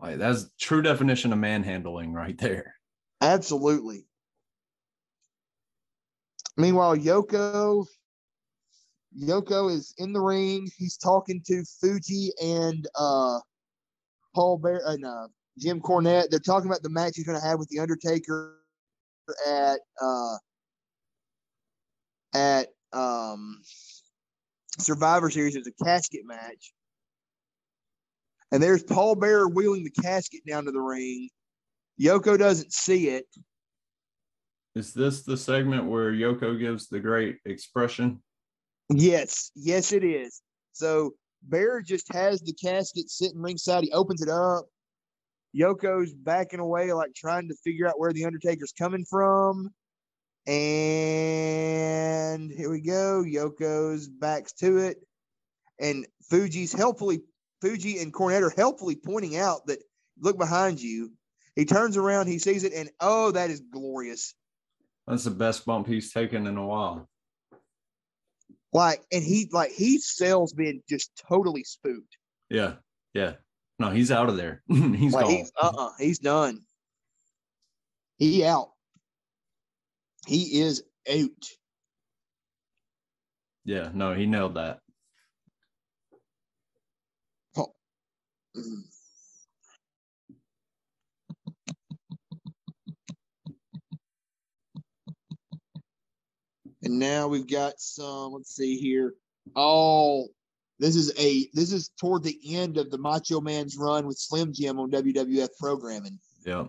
Like, 0.00 0.18
that's 0.18 0.50
true 0.58 0.82
definition 0.82 1.32
of 1.32 1.38
manhandling 1.38 2.12
right 2.12 2.36
there. 2.36 2.74
Absolutely. 3.22 4.06
Meanwhile, 6.58 6.96
Yoko 6.96 7.86
Yoko 9.18 9.72
is 9.72 9.94
in 9.98 10.12
the 10.12 10.20
ring. 10.20 10.68
He's 10.76 10.96
talking 10.96 11.42
to 11.46 11.64
Fuji 11.80 12.32
and 12.42 12.86
uh 12.98 13.38
Paul 14.34 14.58
Bear 14.58 14.82
and 14.86 15.04
uh, 15.04 15.28
Jim 15.58 15.80
Cornette. 15.80 16.28
They're 16.28 16.38
talking 16.38 16.68
about 16.68 16.82
the 16.82 16.90
match 16.90 17.12
he's 17.16 17.24
going 17.24 17.40
to 17.40 17.46
have 17.46 17.58
with 17.58 17.68
the 17.68 17.78
Undertaker 17.78 18.58
at 19.48 19.80
uh 20.00 20.36
at 22.34 22.68
um 22.92 23.60
Survivor 24.78 25.30
Series. 25.30 25.56
It's 25.56 25.68
a 25.68 25.84
casket 25.84 26.22
match. 26.24 26.72
And 28.52 28.62
there's 28.62 28.82
Paul 28.82 29.14
Bear 29.16 29.48
wheeling 29.48 29.84
the 29.84 30.02
casket 30.02 30.42
down 30.46 30.66
to 30.66 30.72
the 30.72 30.80
ring. 30.80 31.30
Yoko 32.00 32.38
doesn't 32.38 32.72
see 32.72 33.08
it. 33.08 33.26
Is 34.74 34.92
this 34.92 35.24
the 35.24 35.38
segment 35.38 35.86
where 35.86 36.12
Yoko 36.12 36.58
gives 36.58 36.88
the 36.88 37.00
great 37.00 37.38
expression? 37.46 38.22
Yes, 38.90 39.50
yes, 39.54 39.92
it 39.92 40.04
is. 40.04 40.42
So 40.72 41.12
Bear 41.42 41.82
just 41.82 42.12
has 42.12 42.40
the 42.40 42.52
casket 42.52 43.10
sitting 43.10 43.40
ringside. 43.40 43.84
He 43.84 43.92
opens 43.92 44.22
it 44.22 44.28
up. 44.28 44.66
Yoko's 45.56 46.12
backing 46.12 46.60
away, 46.60 46.92
like 46.92 47.14
trying 47.14 47.48
to 47.48 47.54
figure 47.64 47.88
out 47.88 47.98
where 47.98 48.12
the 48.12 48.24
Undertaker's 48.24 48.72
coming 48.72 49.04
from. 49.08 49.70
And 50.46 52.52
here 52.52 52.70
we 52.70 52.80
go. 52.80 53.24
Yoko's 53.26 54.08
backs 54.08 54.52
to 54.54 54.78
it. 54.78 54.98
And 55.80 56.06
Fuji's 56.30 56.72
helpfully, 56.72 57.20
Fuji 57.60 57.98
and 57.98 58.12
Cornette 58.12 58.42
are 58.42 58.54
helpfully 58.56 58.96
pointing 58.96 59.36
out 59.36 59.66
that 59.66 59.78
look 60.20 60.38
behind 60.38 60.80
you. 60.80 61.12
He 61.54 61.64
turns 61.64 61.96
around, 61.96 62.26
he 62.26 62.38
sees 62.38 62.64
it, 62.64 62.72
and 62.74 62.90
oh, 63.00 63.30
that 63.32 63.50
is 63.50 63.60
glorious. 63.60 64.34
That's 65.06 65.24
the 65.24 65.30
best 65.30 65.64
bump 65.64 65.86
he's 65.86 66.12
taken 66.12 66.46
in 66.46 66.56
a 66.56 66.66
while. 66.66 67.08
Like, 68.76 69.00
and 69.10 69.24
he 69.24 69.48
like 69.52 69.70
he 69.70 69.98
sells 69.98 70.52
being 70.52 70.82
just 70.86 71.10
totally 71.26 71.64
spooked. 71.64 72.18
Yeah, 72.50 72.74
yeah. 73.14 73.36
No, 73.78 73.88
he's 73.88 74.12
out 74.12 74.28
of 74.28 74.36
there. 74.36 74.60
he's 74.68 75.14
like, 75.14 75.24
gone. 75.24 75.46
uh 75.58 75.66
uh-uh, 75.66 75.90
he's 75.98 76.18
done. 76.18 76.60
He 78.18 78.44
out. 78.44 78.72
He 80.26 80.60
is 80.60 80.82
out. 81.10 81.48
Yeah, 83.64 83.88
no, 83.94 84.12
he 84.12 84.26
nailed 84.26 84.56
that. 84.56 84.80
Oh. 87.56 87.72
And 96.86 97.00
now 97.00 97.26
we've 97.26 97.48
got 97.48 97.80
some, 97.80 98.34
let's 98.34 98.54
see 98.54 98.78
here. 98.78 99.14
Oh, 99.56 100.28
this 100.78 100.94
is 100.94 101.12
a 101.18 101.48
this 101.52 101.72
is 101.72 101.90
toward 101.98 102.22
the 102.22 102.38
end 102.56 102.78
of 102.78 102.92
the 102.92 102.98
Macho 102.98 103.40
Man's 103.40 103.76
run 103.76 104.06
with 104.06 104.16
Slim 104.18 104.52
Jim 104.52 104.78
on 104.78 104.92
WWF 104.92 105.48
programming. 105.58 106.20
Yeah. 106.44 106.66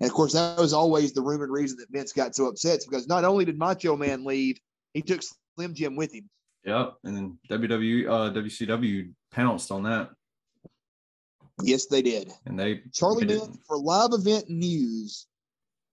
And 0.00 0.10
of 0.10 0.12
course, 0.12 0.34
that 0.34 0.58
was 0.58 0.74
always 0.74 1.14
the 1.14 1.22
rumored 1.22 1.48
reason 1.48 1.78
that 1.78 1.90
Vince 1.90 2.12
got 2.12 2.34
so 2.34 2.48
upset 2.48 2.80
because 2.86 3.08
not 3.08 3.24
only 3.24 3.46
did 3.46 3.58
Macho 3.58 3.96
Man 3.96 4.26
leave, 4.26 4.58
he 4.92 5.00
took 5.00 5.22
Slim 5.56 5.74
Jim 5.74 5.96
with 5.96 6.12
him. 6.12 6.28
Yep, 6.64 6.96
and 7.04 7.16
then 7.16 7.38
WWE, 7.50 8.08
uh, 8.08 8.32
WCW 8.34 9.10
pounced 9.32 9.70
on 9.70 9.84
that. 9.84 10.10
Yes, 11.62 11.86
they 11.86 12.02
did. 12.02 12.30
And 12.44 12.58
they 12.58 12.82
Charlie 12.92 13.24
Minn 13.24 13.58
for 13.66 13.78
live 13.78 14.10
event 14.12 14.50
news. 14.50 15.26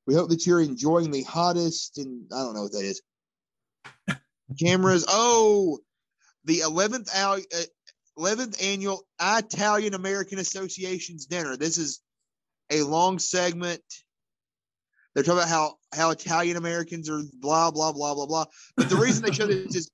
We 0.08 0.14
hope 0.14 0.30
that 0.30 0.46
you're 0.46 0.62
enjoying 0.62 1.12
the 1.12 1.24
hottest 1.24 1.98
and 1.98 2.26
I 2.34 2.44
don't 2.44 2.54
know 2.54 2.64
what 2.64 2.72
that 2.74 2.86
is. 2.86 3.02
Cameras. 4.60 5.06
Oh, 5.08 5.80
the 6.46 6.60
11th, 6.60 7.10
uh, 7.16 7.40
11th 8.18 8.64
annual 8.64 9.06
Italian 9.22 9.94
American 9.94 10.40
Association's 10.40 11.26
dinner. 11.26 11.58
This 11.58 11.78
is 11.78 12.02
a 12.70 12.84
long 12.84 13.20
segment. 13.20 13.82
They're 15.14 15.24
talking 15.24 15.40
about 15.40 15.50
how 15.50 15.76
how 15.94 16.10
Italian 16.12 16.58
Americans 16.58 17.10
are 17.10 17.22
blah 17.40 17.72
blah 17.72 17.94
blah 17.94 18.14
blah 18.14 18.26
blah. 18.26 18.46
But 18.76 18.90
the 18.90 18.98
reason 18.98 19.24
they 19.24 19.32
show 19.32 19.48
this 19.48 19.76
is 19.76 19.90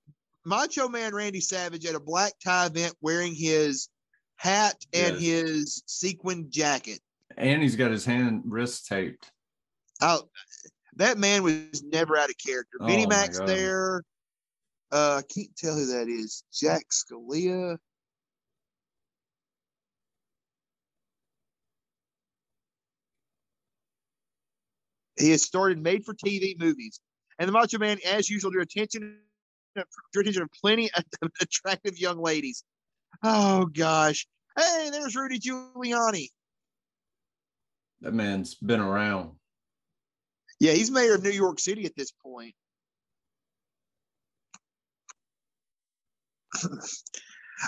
Macho 0.45 0.89
Man 0.89 1.13
Randy 1.13 1.41
Savage 1.41 1.85
at 1.85 1.95
a 1.95 1.99
black 1.99 2.33
tie 2.43 2.65
event 2.65 2.95
wearing 3.01 3.35
his 3.35 3.89
hat 4.37 4.83
and 4.93 5.19
yes. 5.19 5.21
his 5.21 5.83
sequin 5.85 6.47
jacket. 6.49 6.99
And 7.37 7.61
he's 7.61 7.75
got 7.75 7.91
his 7.91 8.03
hand 8.03 8.41
wrist 8.45 8.87
taped. 8.87 9.31
Oh, 10.01 10.23
that 10.95 11.17
man 11.17 11.43
was 11.43 11.83
never 11.83 12.17
out 12.17 12.29
of 12.29 12.35
character. 12.37 12.77
Oh, 12.81 12.87
Vinnie 12.87 13.05
Mac's 13.05 13.39
there. 13.39 14.03
Uh, 14.91 15.21
I 15.21 15.33
can't 15.33 15.55
tell 15.55 15.75
who 15.75 15.85
that 15.85 16.09
is. 16.09 16.43
Jack 16.53 16.85
Scalia. 16.91 17.77
He 25.17 25.29
has 25.31 25.43
started 25.43 25.81
made 25.81 26.03
for 26.03 26.13
TV 26.13 26.59
movies. 26.59 26.99
And 27.39 27.47
the 27.47 27.51
Macho 27.51 27.77
Man, 27.77 27.97
as 28.05 28.29
usual, 28.29 28.51
drew 28.51 28.61
attention, 28.61 29.19
drew 29.75 30.21
attention 30.21 30.43
of 30.43 30.49
plenty 30.51 30.89
of 30.93 31.03
attractive 31.41 31.97
young 31.97 32.17
ladies. 32.17 32.63
Oh, 33.23 33.65
gosh. 33.65 34.27
Hey, 34.57 34.89
there's 34.91 35.15
Rudy 35.15 35.39
Giuliani. 35.39 36.27
That 38.01 38.13
man's 38.13 38.55
been 38.55 38.81
around. 38.81 39.31
Yeah, 40.61 40.73
he's 40.73 40.91
mayor 40.91 41.15
of 41.15 41.23
New 41.23 41.31
York 41.31 41.59
City 41.59 41.85
at 41.87 41.95
this 41.95 42.11
point. 42.23 42.53
oh, 46.63 46.69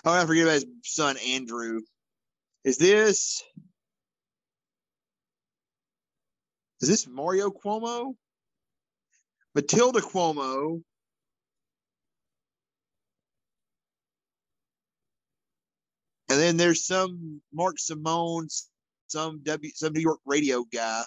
I 0.05 0.23
forget 0.27 0.43
about 0.43 0.53
his 0.53 0.65
son 0.83 1.17
Andrew. 1.27 1.79
Is 2.63 2.77
this 2.77 3.43
Is 6.81 6.87
this 6.89 7.07
Mario 7.07 7.49
Cuomo? 7.49 8.13
Matilda 9.55 9.99
Cuomo. 9.99 10.83
And 16.29 16.39
then 16.39 16.57
there's 16.57 16.85
some 16.85 17.41
Mark 17.51 17.79
Simone, 17.79 18.49
some 19.07 19.41
W, 19.41 19.71
some 19.73 19.93
New 19.93 20.01
York 20.01 20.19
radio 20.27 20.63
guy. 20.71 21.01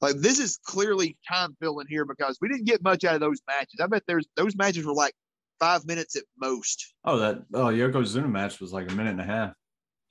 Like 0.00 0.16
this 0.16 0.38
is 0.38 0.58
clearly 0.64 1.16
time 1.28 1.56
filling 1.60 1.86
here 1.88 2.04
because 2.04 2.38
we 2.40 2.48
didn't 2.48 2.66
get 2.66 2.82
much 2.82 3.04
out 3.04 3.14
of 3.14 3.20
those 3.20 3.40
matches. 3.46 3.80
I 3.82 3.86
bet 3.86 4.02
there's 4.06 4.26
those 4.36 4.56
matches 4.56 4.86
were 4.86 4.94
like 4.94 5.14
five 5.58 5.84
minutes 5.86 6.16
at 6.16 6.24
most. 6.38 6.94
Oh, 7.04 7.18
that 7.18 7.42
oh 7.54 7.66
Yokozuna 7.66 8.30
match 8.30 8.60
was 8.60 8.72
like 8.72 8.90
a 8.90 8.94
minute 8.94 9.10
and 9.10 9.20
a 9.20 9.24
half. 9.24 9.52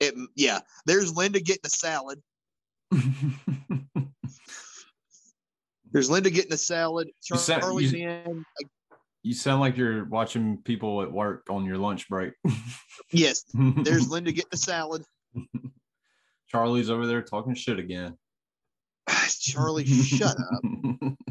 It, 0.00 0.14
yeah, 0.36 0.60
there's 0.86 1.16
Linda 1.16 1.40
getting 1.40 1.62
a 1.64 1.70
salad. 1.70 2.20
There's 5.92 6.10
Linda 6.10 6.30
getting 6.30 6.52
a 6.52 6.58
salad. 6.58 7.10
Charlie's 7.22 7.92
you, 7.92 8.08
in. 8.08 8.44
You 9.22 9.34
sound 9.34 9.60
like 9.60 9.76
you're 9.76 10.04
watching 10.04 10.58
people 10.58 11.02
at 11.02 11.10
work 11.10 11.46
on 11.50 11.64
your 11.64 11.78
lunch 11.78 12.08
break. 12.08 12.32
yes. 13.12 13.44
There's 13.54 14.08
Linda 14.10 14.32
getting 14.32 14.50
a 14.52 14.56
salad. 14.56 15.02
Charlie's 16.48 16.90
over 16.90 17.06
there 17.06 17.22
talking 17.22 17.54
shit 17.54 17.78
again. 17.78 18.16
Charlie, 19.40 19.86
shut 19.86 20.36
up. 20.38 21.12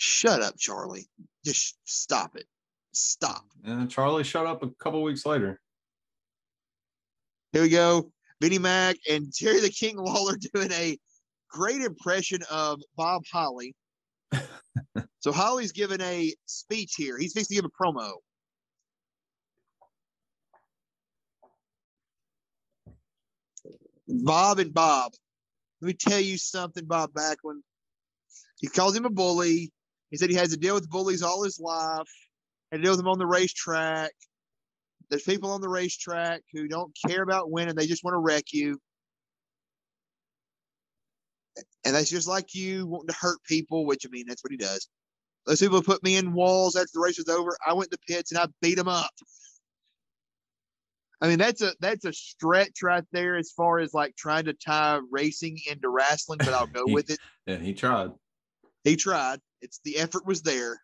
Shut 0.00 0.42
up, 0.42 0.56
Charlie. 0.56 1.08
Just 1.44 1.76
stop 1.84 2.36
it. 2.36 2.46
Stop. 2.92 3.44
And 3.64 3.90
Charlie 3.90 4.22
shut 4.22 4.46
up 4.46 4.62
a 4.62 4.70
couple 4.78 5.02
weeks 5.02 5.26
later. 5.26 5.60
Here 7.52 7.62
we 7.62 7.68
go. 7.68 8.12
Vinnie 8.40 8.60
Mac 8.60 8.96
and 9.10 9.32
Jerry 9.34 9.60
the 9.60 9.70
King 9.70 9.96
Lawler 9.96 10.36
doing 10.54 10.70
a 10.70 10.96
great 11.50 11.80
impression 11.82 12.42
of 12.48 12.80
Bob 12.96 13.22
Holly. 13.30 13.74
so 15.18 15.32
Holly's 15.32 15.72
giving 15.72 16.00
a 16.00 16.32
speech 16.46 16.94
here. 16.96 17.18
He's 17.18 17.32
fixing 17.32 17.56
to 17.56 17.62
give 17.62 17.70
a 17.70 17.84
promo. 17.84 18.12
Bob 24.06 24.60
and 24.60 24.72
Bob. 24.72 25.12
Let 25.80 25.86
me 25.86 25.94
tell 25.94 26.20
you 26.20 26.38
something, 26.38 26.84
Bob 26.84 27.12
Backlund. 27.12 27.60
He 28.58 28.66
calls 28.66 28.96
him 28.96 29.04
a 29.04 29.10
bully. 29.10 29.72
He 30.10 30.16
said 30.16 30.30
he 30.30 30.36
has 30.36 30.50
to 30.50 30.56
deal 30.56 30.74
with 30.74 30.90
bullies 30.90 31.22
all 31.22 31.44
his 31.44 31.60
life 31.60 32.08
and 32.72 32.82
deal 32.82 32.92
with 32.92 32.98
them 32.98 33.08
on 33.08 33.18
the 33.18 33.26
racetrack. 33.26 34.12
There's 35.10 35.22
people 35.22 35.50
on 35.50 35.60
the 35.60 35.68
racetrack 35.68 36.42
who 36.52 36.68
don't 36.68 36.96
care 37.06 37.22
about 37.22 37.50
winning, 37.50 37.74
they 37.74 37.86
just 37.86 38.04
want 38.04 38.14
to 38.14 38.18
wreck 38.18 38.52
you. 38.52 38.78
And 41.84 41.94
that's 41.94 42.10
just 42.10 42.28
like 42.28 42.54
you 42.54 42.86
wanting 42.86 43.08
to 43.08 43.14
hurt 43.18 43.38
people, 43.48 43.86
which 43.86 44.04
I 44.06 44.10
mean, 44.10 44.26
that's 44.28 44.42
what 44.44 44.50
he 44.50 44.58
does. 44.58 44.88
Those 45.46 45.60
people 45.60 45.82
put 45.82 46.04
me 46.04 46.16
in 46.16 46.34
walls 46.34 46.76
after 46.76 46.90
the 46.92 47.00
race 47.00 47.18
was 47.18 47.28
over. 47.28 47.56
I 47.66 47.72
went 47.72 47.90
to 47.90 47.98
pits 48.06 48.32
and 48.32 48.38
I 48.38 48.46
beat 48.60 48.76
them 48.76 48.88
up. 48.88 49.10
I 51.20 51.28
mean, 51.28 51.38
that's 51.38 51.62
a 51.62 51.72
that's 51.80 52.04
a 52.04 52.12
stretch 52.12 52.82
right 52.82 53.04
there 53.12 53.36
as 53.36 53.50
far 53.50 53.80
as 53.80 53.92
like 53.92 54.14
trying 54.14 54.44
to 54.44 54.52
tie 54.52 55.00
racing 55.10 55.58
into 55.68 55.88
wrestling, 55.88 56.38
but 56.38 56.54
I'll 56.54 56.66
go 56.72 56.84
he, 56.86 56.94
with 56.94 57.10
it. 57.10 57.18
Yeah, 57.46 57.56
he 57.56 57.74
tried. 57.74 58.10
He 58.84 58.96
tried. 58.96 59.40
It's 59.60 59.80
the 59.84 59.98
effort 59.98 60.24
was 60.26 60.42
there. 60.42 60.80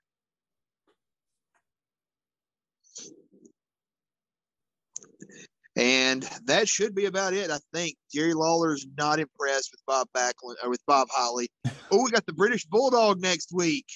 And 5.77 6.23
that 6.45 6.69
should 6.69 6.95
be 6.95 7.07
about 7.07 7.35
it. 7.35 7.51
I 7.51 7.59
think 7.73 7.97
Jerry 8.13 8.35
Lawler's 8.35 8.87
not 8.97 9.19
impressed 9.19 9.71
with 9.73 9.81
Bob 9.87 10.07
Backlund 10.17 10.55
or 10.63 10.71
with 10.71 10.85
Bob 10.87 11.09
Holly. 11.11 11.49
oh, 11.91 12.05
we 12.05 12.11
got 12.11 12.27
the 12.27 12.33
British 12.33 12.65
Bulldog 12.65 13.21
next 13.21 13.51
week. 13.53 13.87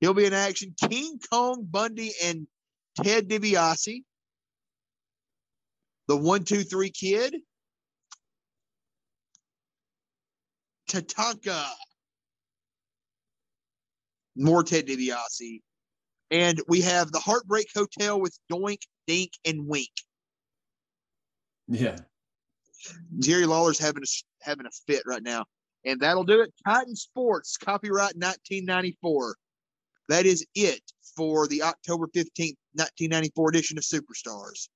He'll 0.00 0.14
be 0.14 0.24
in 0.24 0.32
action. 0.32 0.74
King 0.88 1.20
Kong 1.30 1.64
Bundy 1.70 2.12
and 2.24 2.48
Ted 2.96 3.28
DiBiase. 3.28 4.02
The 6.10 6.16
one, 6.16 6.42
two, 6.42 6.64
three 6.64 6.90
kid. 6.90 7.36
Tatanka. 10.90 11.64
More 14.34 14.64
Ted 14.64 14.88
DiBiase. 14.88 15.60
And 16.32 16.60
we 16.66 16.80
have 16.80 17.12
the 17.12 17.20
Heartbreak 17.20 17.68
Hotel 17.72 18.20
with 18.20 18.36
Doink, 18.50 18.80
Dink, 19.06 19.30
and 19.44 19.68
Wink. 19.68 19.92
Yeah. 21.68 21.98
Jerry 23.20 23.46
Lawler's 23.46 23.78
having 23.78 24.02
a 24.02 24.06
having 24.42 24.66
a 24.66 24.70
fit 24.88 25.04
right 25.06 25.22
now. 25.22 25.44
And 25.84 26.00
that'll 26.00 26.24
do 26.24 26.40
it. 26.40 26.52
Titan 26.66 26.96
Sports, 26.96 27.56
copyright 27.56 28.16
1994. 28.16 29.36
That 30.08 30.26
is 30.26 30.44
it 30.56 30.82
for 31.16 31.46
the 31.46 31.62
October 31.62 32.08
15th, 32.08 32.56
1994 32.74 33.48
edition 33.50 33.78
of 33.78 33.84
Superstars. 33.84 34.66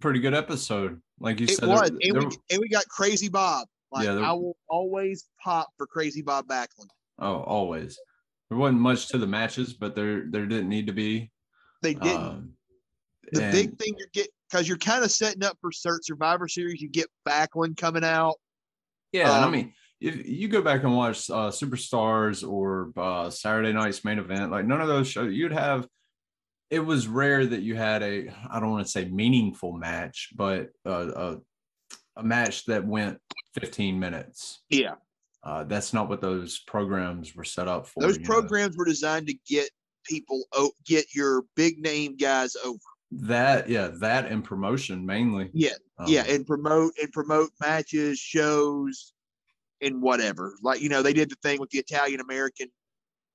Pretty 0.00 0.20
good 0.20 0.34
episode. 0.34 1.00
Like 1.18 1.40
you 1.40 1.46
it 1.46 1.56
said, 1.56 1.68
was. 1.68 1.80
there- 1.80 1.98
and, 2.02 2.14
there- 2.20 2.28
we, 2.28 2.36
and 2.50 2.60
we 2.60 2.68
got 2.68 2.86
Crazy 2.88 3.28
Bob. 3.28 3.66
Like, 3.90 4.06
Yeah, 4.06 4.14
there- 4.14 4.24
I 4.24 4.32
will 4.32 4.56
always 4.68 5.28
pop 5.42 5.68
for 5.76 5.86
Crazy 5.86 6.22
Bob 6.22 6.46
Backlund. 6.46 6.88
oh, 7.18 7.42
always. 7.42 7.98
There 8.48 8.58
wasn't 8.58 8.80
much 8.80 9.08
to 9.08 9.18
the 9.18 9.26
matches, 9.26 9.72
but 9.74 9.94
there 9.94 10.24
there 10.30 10.46
didn't 10.46 10.68
need 10.68 10.86
to 10.86 10.92
be. 10.92 11.30
They 11.80 11.94
didn't. 11.94 12.22
Um, 12.22 12.52
the 13.32 13.44
and- 13.44 13.52
big 13.52 13.78
thing 13.78 13.94
you 13.98 14.06
get, 14.12 14.28
because 14.50 14.68
you're 14.68 14.78
kind 14.78 15.04
of 15.04 15.10
setting 15.10 15.42
up 15.42 15.56
for 15.60 15.70
Cert 15.70 16.00
Survivor 16.02 16.46
Series, 16.48 16.80
you 16.80 16.88
get 16.88 17.08
Backlund 17.26 17.76
coming 17.76 18.04
out. 18.04 18.34
Yeah, 19.12 19.34
and 19.34 19.44
I 19.44 19.46
Um, 19.46 19.52
mean, 19.52 19.72
if 20.00 20.26
you 20.26 20.48
go 20.48 20.62
back 20.62 20.84
and 20.84 20.94
watch 20.96 21.28
uh, 21.30 21.50
Superstars 21.50 22.46
or 22.48 22.92
uh, 22.96 23.30
Saturday 23.30 23.72
Night's 23.72 24.04
main 24.04 24.18
event, 24.18 24.50
like 24.52 24.64
none 24.66 24.80
of 24.80 24.88
those 24.88 25.08
shows, 25.08 25.32
you'd 25.34 25.52
have. 25.52 25.86
It 26.72 26.80
was 26.80 27.06
rare 27.06 27.44
that 27.44 27.60
you 27.60 27.76
had 27.76 28.02
a, 28.02 28.30
I 28.50 28.58
don't 28.58 28.70
want 28.70 28.86
to 28.86 28.90
say 28.90 29.04
meaningful 29.04 29.74
match, 29.74 30.30
but 30.34 30.70
uh, 30.86 31.10
a, 31.14 31.36
a 32.16 32.22
match 32.22 32.64
that 32.64 32.86
went 32.86 33.18
15 33.60 34.00
minutes. 34.00 34.62
Yeah. 34.70 34.94
Uh, 35.44 35.64
that's 35.64 35.92
not 35.92 36.08
what 36.08 36.22
those 36.22 36.60
programs 36.60 37.36
were 37.36 37.44
set 37.44 37.68
up 37.68 37.86
for. 37.86 38.00
Those 38.00 38.16
you 38.16 38.22
know. 38.22 38.30
programs 38.30 38.76
were 38.76 38.86
designed 38.86 39.26
to 39.26 39.34
get 39.46 39.68
people, 40.06 40.44
oh, 40.54 40.72
get 40.86 41.14
your 41.14 41.42
big 41.56 41.78
name 41.78 42.16
guys 42.16 42.56
over. 42.64 42.78
that, 43.10 43.68
yeah, 43.68 43.88
that 44.00 44.26
and 44.26 44.42
promotion 44.42 45.04
mainly. 45.04 45.50
Yeah. 45.52 45.74
Um, 45.98 46.06
yeah. 46.08 46.24
And 46.26 46.46
promote 46.46 46.94
and 47.02 47.12
promote 47.12 47.50
matches, 47.60 48.18
shows, 48.18 49.12
and 49.82 50.00
whatever. 50.00 50.54
Like, 50.62 50.80
you 50.80 50.88
know, 50.88 51.02
they 51.02 51.12
did 51.12 51.28
the 51.28 51.36
thing 51.42 51.60
with 51.60 51.70
the 51.70 51.78
Italian 51.80 52.20
American 52.20 52.68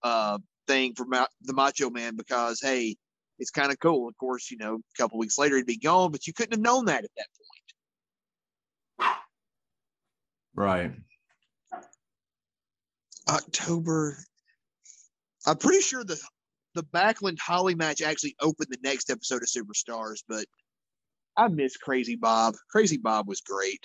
uh, 0.02 0.40
thing 0.66 0.96
for 0.96 1.06
Ma- 1.06 1.28
the 1.42 1.54
Macho 1.54 1.90
Man 1.90 2.16
because, 2.16 2.60
hey, 2.62 2.96
it's 3.40 3.52
kind 3.52 3.72
of 3.72 3.80
cool. 3.80 4.08
Of 4.08 4.18
course, 4.18 4.52
you 4.52 4.58
know, 4.58 4.76
a 4.76 4.98
couple 4.98 5.18
weeks 5.20 5.38
later 5.38 5.58
he'd 5.58 5.66
be 5.66 5.78
gone, 5.78 6.12
but 6.12 6.28
you 6.28 6.34
couldn't 6.34 6.54
have 6.54 6.62
known 6.62 6.86
that 6.86 7.04
at 7.04 7.12
that 7.18 7.28
point. 9.00 9.18
right. 10.56 10.92
October. 13.30 14.18
I'm 15.46 15.58
pretty 15.58 15.82
sure 15.82 16.04
the 16.04 16.20
the 16.74 16.84
Backlund 16.84 17.40
Holly 17.40 17.76
match 17.76 18.02
actually 18.02 18.36
opened 18.42 18.68
the 18.70 18.78
next 18.84 19.10
episode 19.10 19.42
of 19.42 19.50
Superstars, 19.50 20.24
but 20.28 20.46
I 21.36 21.48
miss 21.48 21.76
Crazy 21.78 22.16
Bob. 22.16 22.56
Crazy 22.72 22.98
Bob 22.98 23.28
was 23.28 23.42
great. 23.42 23.84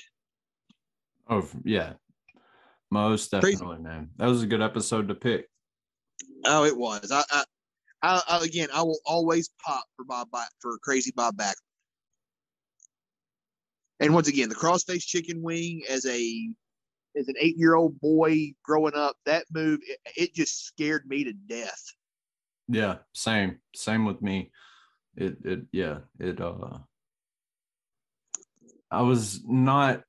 Oh, 1.29 1.49
yeah. 1.65 1.95
Most 2.91 3.31
Crazy. 3.31 3.53
definitely, 3.53 3.83
man. 3.83 4.11
That 4.19 4.29
was 4.29 4.43
a 4.43 4.47
good 4.47 4.61
episode 4.61 5.09
to 5.09 5.15
pick. 5.15 5.49
Oh, 6.45 6.65
it 6.65 6.77
was. 6.77 7.11
I, 7.11 7.23
I, 7.31 7.45
I, 8.03 8.23
I 8.29 8.45
again, 8.45 8.69
I 8.75 8.83
will 8.83 8.99
always 9.07 9.51
pop 9.65 9.85
for 9.97 10.05
Bob 10.05 10.29
for 10.61 10.79
Crazy 10.79 11.13
Bob 11.15 11.37
Backlund. 11.37 11.55
And 14.01 14.15
once 14.15 14.29
again, 14.29 14.49
the 14.49 14.55
crossface 14.55 15.05
chicken 15.05 15.43
wing 15.43 15.83
as 15.89 16.05
a 16.07 16.51
as 17.17 17.29
an 17.29 17.35
eight 17.39 17.57
year 17.57 17.75
old 17.75 18.01
boy 18.01 18.53
growing 18.65 18.95
up, 18.95 19.17
that 19.27 19.45
move 19.53 19.81
it, 19.87 19.99
it 20.17 20.35
just 20.35 20.65
scared 20.65 21.05
me 21.07 21.25
to 21.25 21.33
death. 21.33 21.83
Yeah, 22.69 22.97
same, 23.13 23.59
same 23.77 24.05
with 24.05 24.23
me. 24.23 24.51
It, 25.17 25.37
it, 25.45 25.61
yeah, 25.73 25.99
it. 26.19 26.41
uh 26.41 26.79
I 28.91 29.03
was 29.03 29.41
not 29.47 30.03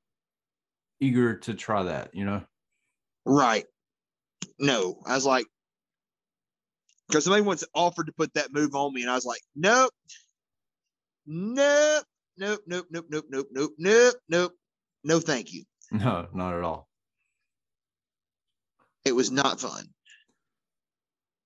eager 1.00 1.38
to 1.38 1.54
try 1.54 1.84
that, 1.84 2.10
you 2.14 2.24
know. 2.24 2.42
Right. 3.24 3.64
No, 4.58 5.00
I 5.06 5.14
was 5.14 5.24
like, 5.24 5.46
because 7.08 7.24
somebody 7.24 7.42
once 7.42 7.64
offered 7.74 8.06
to 8.06 8.12
put 8.12 8.32
that 8.34 8.52
move 8.52 8.74
on 8.74 8.92
me, 8.94 9.02
and 9.02 9.10
I 9.10 9.14
was 9.14 9.24
like, 9.24 9.40
nope, 9.56 9.92
nope, 11.26 12.04
nope, 12.36 12.60
nope, 12.66 12.86
nope, 12.90 13.06
nope, 13.10 13.26
nope, 13.30 13.46
nope, 13.52 13.72
nope, 13.78 14.14
nope, 14.28 14.52
no, 15.04 15.20
thank 15.20 15.52
you. 15.52 15.64
No, 15.92 16.26
not 16.32 16.54
at 16.54 16.62
all. 16.64 16.88
It 19.04 19.14
was 19.14 19.30
not 19.30 19.60
fun. 19.60 19.84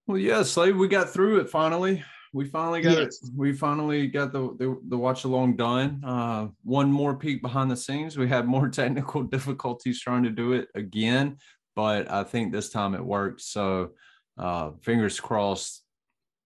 Well, 0.07 0.19
yeah, 0.19 0.43
Slade, 0.43 0.77
we 0.77 0.89
got 0.89 1.11
through 1.11 1.41
it 1.41 1.51
finally. 1.51 2.03
We 2.33 2.45
finally 2.47 2.81
got 2.83 2.99
Yes. 2.99 3.21
it. 3.23 3.31
We 3.37 3.53
finally 3.53 4.07
got 4.07 4.33
the, 4.33 4.55
the 4.59 4.79
the 4.89 4.97
watch 4.99 5.25
along 5.25 5.57
done. 5.57 6.03
Uh, 6.05 6.49
one 6.63 6.91
more 6.93 7.17
peek 7.17 7.43
behind 7.43 7.71
the 7.71 7.77
scenes. 7.77 8.17
We 8.17 8.29
had 8.29 8.47
more 8.47 8.69
technical 8.71 9.23
difficulties 9.23 10.01
trying 10.01 10.23
to 10.23 10.31
do 10.31 10.53
it 10.53 10.69
again, 10.75 11.39
but 11.75 12.11
I 12.11 12.23
think 12.25 12.53
this 12.53 12.71
time 12.71 12.95
it 12.95 13.05
worked. 13.05 13.41
So, 13.41 13.91
uh, 14.39 14.71
fingers 14.83 15.19
crossed. 15.21 15.83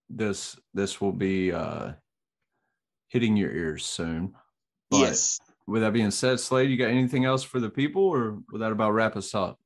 This 0.09 0.57
this 0.75 1.01
will 1.01 1.13
be 1.13 1.53
uh, 1.53 1.93
hitting 3.09 3.37
your 3.37 3.51
ears 3.51 3.85
soon. 3.87 4.35
But 4.91 4.99
yes, 4.99 5.39
With 5.67 5.83
that 5.83 5.93
being 5.93 6.11
said, 6.11 6.41
Slade, 6.41 6.71
you 6.71 6.77
got 6.77 6.91
anything 6.91 7.25
else 7.25 7.43
for 7.43 7.61
the 7.61 7.71
people, 7.71 8.03
or 8.03 8.39
will 8.51 8.59
that 8.59 8.73
about 8.73 8.93
wrap 8.93 9.17
us 9.17 9.35
up? 9.35 9.59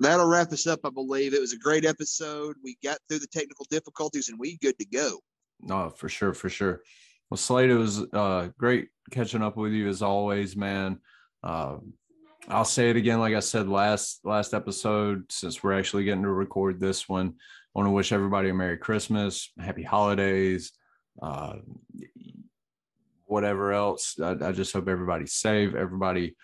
that'll 0.00 0.26
wrap 0.26 0.52
us 0.52 0.66
up. 0.66 0.80
I 0.84 0.90
believe 0.90 1.32
it 1.32 1.40
was 1.40 1.52
a 1.52 1.58
great 1.58 1.86
episode. 1.86 2.56
We 2.62 2.76
got 2.82 2.98
through 3.08 3.20
the 3.20 3.28
technical 3.28 3.64
difficulties, 3.70 4.28
and 4.28 4.38
we 4.38 4.58
good 4.58 4.78
to 4.78 4.84
go. 4.84 5.20
No, 5.60 5.88
for 5.88 6.08
sure, 6.08 6.34
for 6.34 6.48
sure. 6.50 6.82
Well, 7.30 7.38
Slade, 7.38 7.70
it 7.70 7.76
was 7.76 8.02
uh, 8.12 8.48
great 8.58 8.88
catching 9.10 9.42
up 9.42 9.56
with 9.56 9.72
you 9.72 9.88
as 9.88 10.02
always, 10.02 10.56
man. 10.56 10.98
Uh, 11.42 11.76
I'll 12.48 12.64
say 12.66 12.90
it 12.90 12.96
again, 12.96 13.20
like 13.20 13.34
I 13.34 13.40
said 13.40 13.68
last 13.68 14.20
last 14.24 14.52
episode, 14.52 15.24
since 15.30 15.62
we're 15.62 15.78
actually 15.78 16.04
getting 16.04 16.24
to 16.24 16.32
record 16.32 16.78
this 16.80 17.08
one. 17.08 17.34
I 17.74 17.80
want 17.80 17.88
to 17.88 17.92
wish 17.92 18.12
everybody 18.12 18.50
a 18.50 18.54
Merry 18.54 18.78
Christmas, 18.78 19.50
Happy 19.58 19.82
Holidays, 19.82 20.72
uh, 21.20 21.54
whatever 23.24 23.72
else. 23.72 24.16
I, 24.22 24.36
I 24.40 24.52
just 24.52 24.72
hope 24.72 24.86
everybody's 24.86 25.32
safe. 25.32 25.74
Everybody 25.74 26.36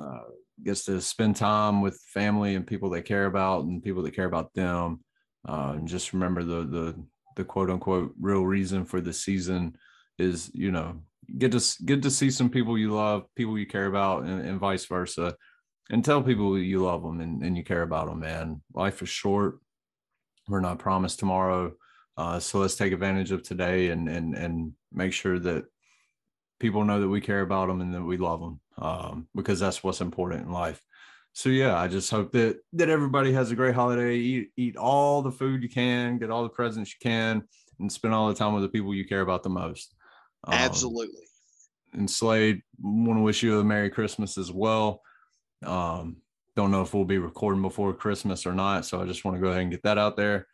uh, 0.00 0.20
gets 0.62 0.84
to 0.84 1.00
spend 1.00 1.34
time 1.34 1.82
with 1.82 2.00
family 2.12 2.54
and 2.54 2.66
people 2.66 2.90
they 2.90 3.02
care 3.02 3.26
about 3.26 3.64
and 3.64 3.82
people 3.82 4.04
that 4.04 4.14
care 4.14 4.26
about 4.26 4.54
them. 4.54 5.00
Uh, 5.48 5.74
and 5.76 5.88
just 5.88 6.12
remember 6.12 6.44
the 6.44 6.64
the 6.64 7.04
the 7.36 7.44
quote 7.44 7.70
unquote 7.70 8.14
real 8.20 8.44
reason 8.44 8.84
for 8.84 9.00
the 9.00 9.12
season 9.12 9.76
is 10.18 10.50
you 10.54 10.70
know 10.70 11.00
get 11.38 11.52
to 11.52 11.84
get 11.84 12.02
to 12.02 12.10
see 12.10 12.30
some 12.30 12.50
people 12.50 12.78
you 12.78 12.92
love, 12.92 13.26
people 13.34 13.58
you 13.58 13.66
care 13.66 13.86
about, 13.86 14.22
and, 14.22 14.46
and 14.46 14.60
vice 14.60 14.84
versa, 14.86 15.36
and 15.90 16.04
tell 16.04 16.22
people 16.22 16.56
you 16.56 16.84
love 16.84 17.02
them 17.02 17.20
and, 17.20 17.42
and 17.42 17.56
you 17.56 17.64
care 17.64 17.82
about 17.82 18.06
them. 18.06 18.20
Man, 18.20 18.62
life 18.74 19.02
is 19.02 19.08
short. 19.08 19.58
We're 20.48 20.60
not 20.60 20.78
promised 20.78 21.18
tomorrow, 21.18 21.74
uh, 22.16 22.38
so 22.40 22.58
let's 22.58 22.76
take 22.76 22.92
advantage 22.92 23.32
of 23.32 23.42
today 23.42 23.88
and 23.88 24.08
and 24.08 24.34
and 24.34 24.72
make 24.92 25.12
sure 25.12 25.38
that 25.38 25.64
people 26.58 26.84
know 26.84 27.00
that 27.00 27.08
we 27.08 27.20
care 27.20 27.42
about 27.42 27.68
them 27.68 27.80
and 27.80 27.94
that 27.94 28.02
we 28.02 28.16
love 28.16 28.40
them 28.40 28.60
um, 28.78 29.28
because 29.34 29.60
that's 29.60 29.84
what's 29.84 30.00
important 30.00 30.46
in 30.46 30.52
life. 30.52 30.82
So 31.32 31.50
yeah, 31.50 31.78
I 31.78 31.88
just 31.88 32.10
hope 32.10 32.32
that 32.32 32.58
that 32.72 32.88
everybody 32.88 33.32
has 33.32 33.50
a 33.50 33.56
great 33.56 33.74
holiday. 33.74 34.16
Eat 34.16 34.50
eat 34.56 34.76
all 34.76 35.20
the 35.20 35.32
food 35.32 35.62
you 35.62 35.68
can, 35.68 36.18
get 36.18 36.30
all 36.30 36.42
the 36.42 36.48
presents 36.48 36.90
you 36.90 36.98
can, 37.02 37.42
and 37.78 37.92
spend 37.92 38.14
all 38.14 38.28
the 38.28 38.34
time 38.34 38.54
with 38.54 38.62
the 38.62 38.70
people 38.70 38.94
you 38.94 39.06
care 39.06 39.20
about 39.20 39.42
the 39.42 39.50
most. 39.50 39.94
Um, 40.44 40.54
Absolutely. 40.54 41.24
And 41.92 42.10
Slade, 42.10 42.62
want 42.80 43.18
to 43.18 43.22
wish 43.22 43.42
you 43.42 43.60
a 43.60 43.64
Merry 43.64 43.90
Christmas 43.90 44.38
as 44.38 44.50
well. 44.50 45.02
Um, 45.64 46.16
don't 46.56 46.70
know 46.70 46.82
if 46.82 46.94
we'll 46.94 47.04
be 47.04 47.18
recording 47.18 47.62
before 47.62 47.92
Christmas 47.92 48.46
or 48.46 48.54
not, 48.54 48.86
so 48.86 49.00
I 49.00 49.06
just 49.06 49.24
want 49.24 49.36
to 49.36 49.40
go 49.40 49.48
ahead 49.48 49.62
and 49.62 49.70
get 49.70 49.82
that 49.82 49.98
out 49.98 50.16
there. 50.16 50.46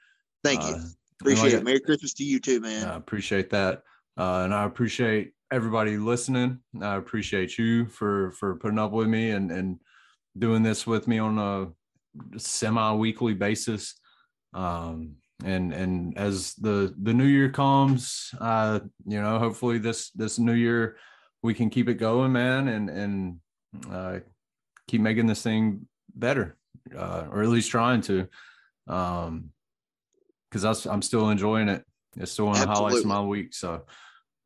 Thank 0.44 0.62
you. 0.62 0.74
Uh, 0.74 0.84
appreciate 1.20 1.52
like, 1.52 1.60
it. 1.60 1.64
Merry 1.64 1.80
Christmas 1.80 2.12
to 2.14 2.24
you 2.24 2.40
too, 2.40 2.60
man. 2.60 2.88
I 2.88 2.96
appreciate 2.96 3.50
that, 3.50 3.82
uh, 4.18 4.42
and 4.44 4.52
I 4.52 4.64
appreciate 4.64 5.32
everybody 5.52 5.96
listening. 5.96 6.58
I 6.80 6.96
appreciate 6.96 7.56
you 7.56 7.86
for 7.86 8.32
for 8.32 8.56
putting 8.56 8.78
up 8.78 8.90
with 8.90 9.06
me 9.06 9.30
and 9.30 9.50
and 9.52 9.78
doing 10.36 10.62
this 10.62 10.86
with 10.86 11.06
me 11.06 11.18
on 11.18 11.38
a 11.38 12.38
semi-weekly 12.38 13.34
basis. 13.34 13.94
Um, 14.54 15.16
and 15.44 15.72
and 15.72 16.18
as 16.18 16.54
the 16.54 16.94
the 17.00 17.14
new 17.14 17.24
year 17.24 17.48
comes, 17.48 18.34
uh, 18.40 18.80
you 19.06 19.20
know, 19.20 19.38
hopefully 19.38 19.78
this 19.78 20.10
this 20.10 20.38
new 20.38 20.52
year 20.52 20.96
we 21.42 21.54
can 21.54 21.70
keep 21.70 21.88
it 21.88 21.94
going, 21.94 22.32
man, 22.32 22.68
and 22.68 22.90
and 22.90 23.40
uh, 23.90 24.18
keep 24.88 25.00
making 25.00 25.26
this 25.26 25.42
thing 25.42 25.86
better, 26.14 26.56
uh, 26.96 27.26
or 27.30 27.42
at 27.42 27.48
least 27.48 27.70
trying 27.70 28.00
to. 28.02 28.28
Um, 28.86 29.50
because 30.50 30.86
I'm 30.86 31.00
still 31.00 31.30
enjoying 31.30 31.68
it. 31.68 31.82
It's 32.16 32.32
still 32.32 32.46
one 32.46 32.56
of 32.56 32.62
the 32.62 32.68
highlights 32.68 33.00
of 33.00 33.06
my 33.06 33.22
week. 33.22 33.54
So, 33.54 33.84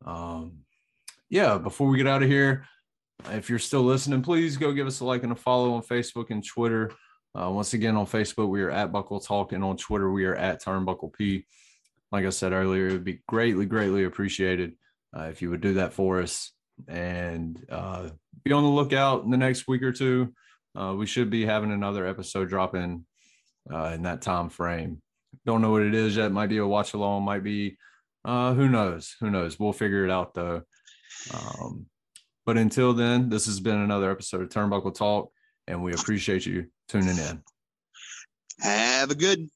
um, 0.05 0.59
yeah, 1.29 1.59
before 1.59 1.89
we 1.89 1.97
get 1.97 2.07
out 2.07 2.23
of 2.23 2.29
here, 2.29 2.65
if 3.31 3.51
you're 3.51 3.59
still 3.59 3.83
listening, 3.83 4.23
please 4.23 4.57
go 4.57 4.73
give 4.73 4.87
us 4.87 5.01
a 5.01 5.05
like 5.05 5.25
and 5.25 5.33
a 5.33 5.37
follow 5.37 5.75
on 5.75 5.83
Facebook 5.83 6.31
and 6.31 6.47
Twitter. 6.47 6.93
Uh, 7.35 7.51
once 7.51 7.75
again, 7.75 7.97
on 7.97 8.07
Facebook, 8.07 8.49
we 8.49 8.63
are 8.63 8.71
at 8.71 8.93
Buckle 8.93 9.21
Talk, 9.21 9.53
and 9.53 9.65
on 9.65 9.77
Twitter, 9.77 10.11
we 10.11 10.27
are 10.27 10.37
at 10.37 10.63
Turnbuckle 10.63 11.13
P. 11.13 11.45
Like 12.13 12.25
I 12.25 12.31
said 12.31 12.53
earlier, 12.53 12.87
it 12.87 12.93
would 12.93 13.05
be 13.05 13.23
greatly, 13.27 13.67
greatly 13.67 14.05
appreciated 14.05 14.75
uh, 15.17 15.25
if 15.25 15.43
you 15.43 15.51
would 15.51 15.61
do 15.61 15.75
that 15.75 15.93
for 15.93 16.23
us 16.23 16.53
and 16.89 17.63
uh, 17.69 18.11
be 18.45 18.53
on 18.53 18.63
the 18.63 18.69
lookout 18.69 19.25
in 19.25 19.31
the 19.31 19.37
next 19.37 19.67
week 19.67 19.83
or 19.83 19.93
two. 19.93 20.33
Uh, 20.77 20.95
we 20.95 21.07
should 21.07 21.31
be 21.31 21.45
having 21.45 21.73
another 21.73 22.07
episode 22.07 22.49
dropping 22.49 23.07
uh, 23.73 23.93
in 23.95 24.03
that 24.03 24.23
time 24.23 24.49
frame. 24.49 25.01
Don't 25.45 25.63
know 25.63 25.71
what 25.71 25.83
it 25.83 25.95
is 25.95 26.17
yet. 26.17 26.33
Might 26.33 26.49
be 26.49 26.59
a 26.59 26.67
watch 26.67 26.95
along. 26.95 27.25
Might 27.25 27.43
be 27.43 27.79
uh, 28.25 28.55
who 28.55 28.69
knows? 28.69 29.15
Who 29.21 29.31
knows? 29.31 29.59
We'll 29.59 29.73
figure 29.73 30.05
it 30.05 30.11
out 30.11 30.35
though. 30.35 30.63
Um, 31.33 31.87
but 32.45 32.59
until 32.59 32.93
then, 32.93 33.29
this 33.29 33.47
has 33.47 33.61
been 33.61 33.79
another 33.79 34.11
episode 34.11 34.43
of 34.43 34.49
Turnbuckle 34.49 34.95
Talk, 34.95 35.31
and 35.67 35.83
we 35.83 35.93
appreciate 35.93 36.45
you 36.45 36.67
tuning 36.89 37.19
in. 37.19 37.43
Have 38.61 39.11
a 39.11 39.15
good 39.15 39.49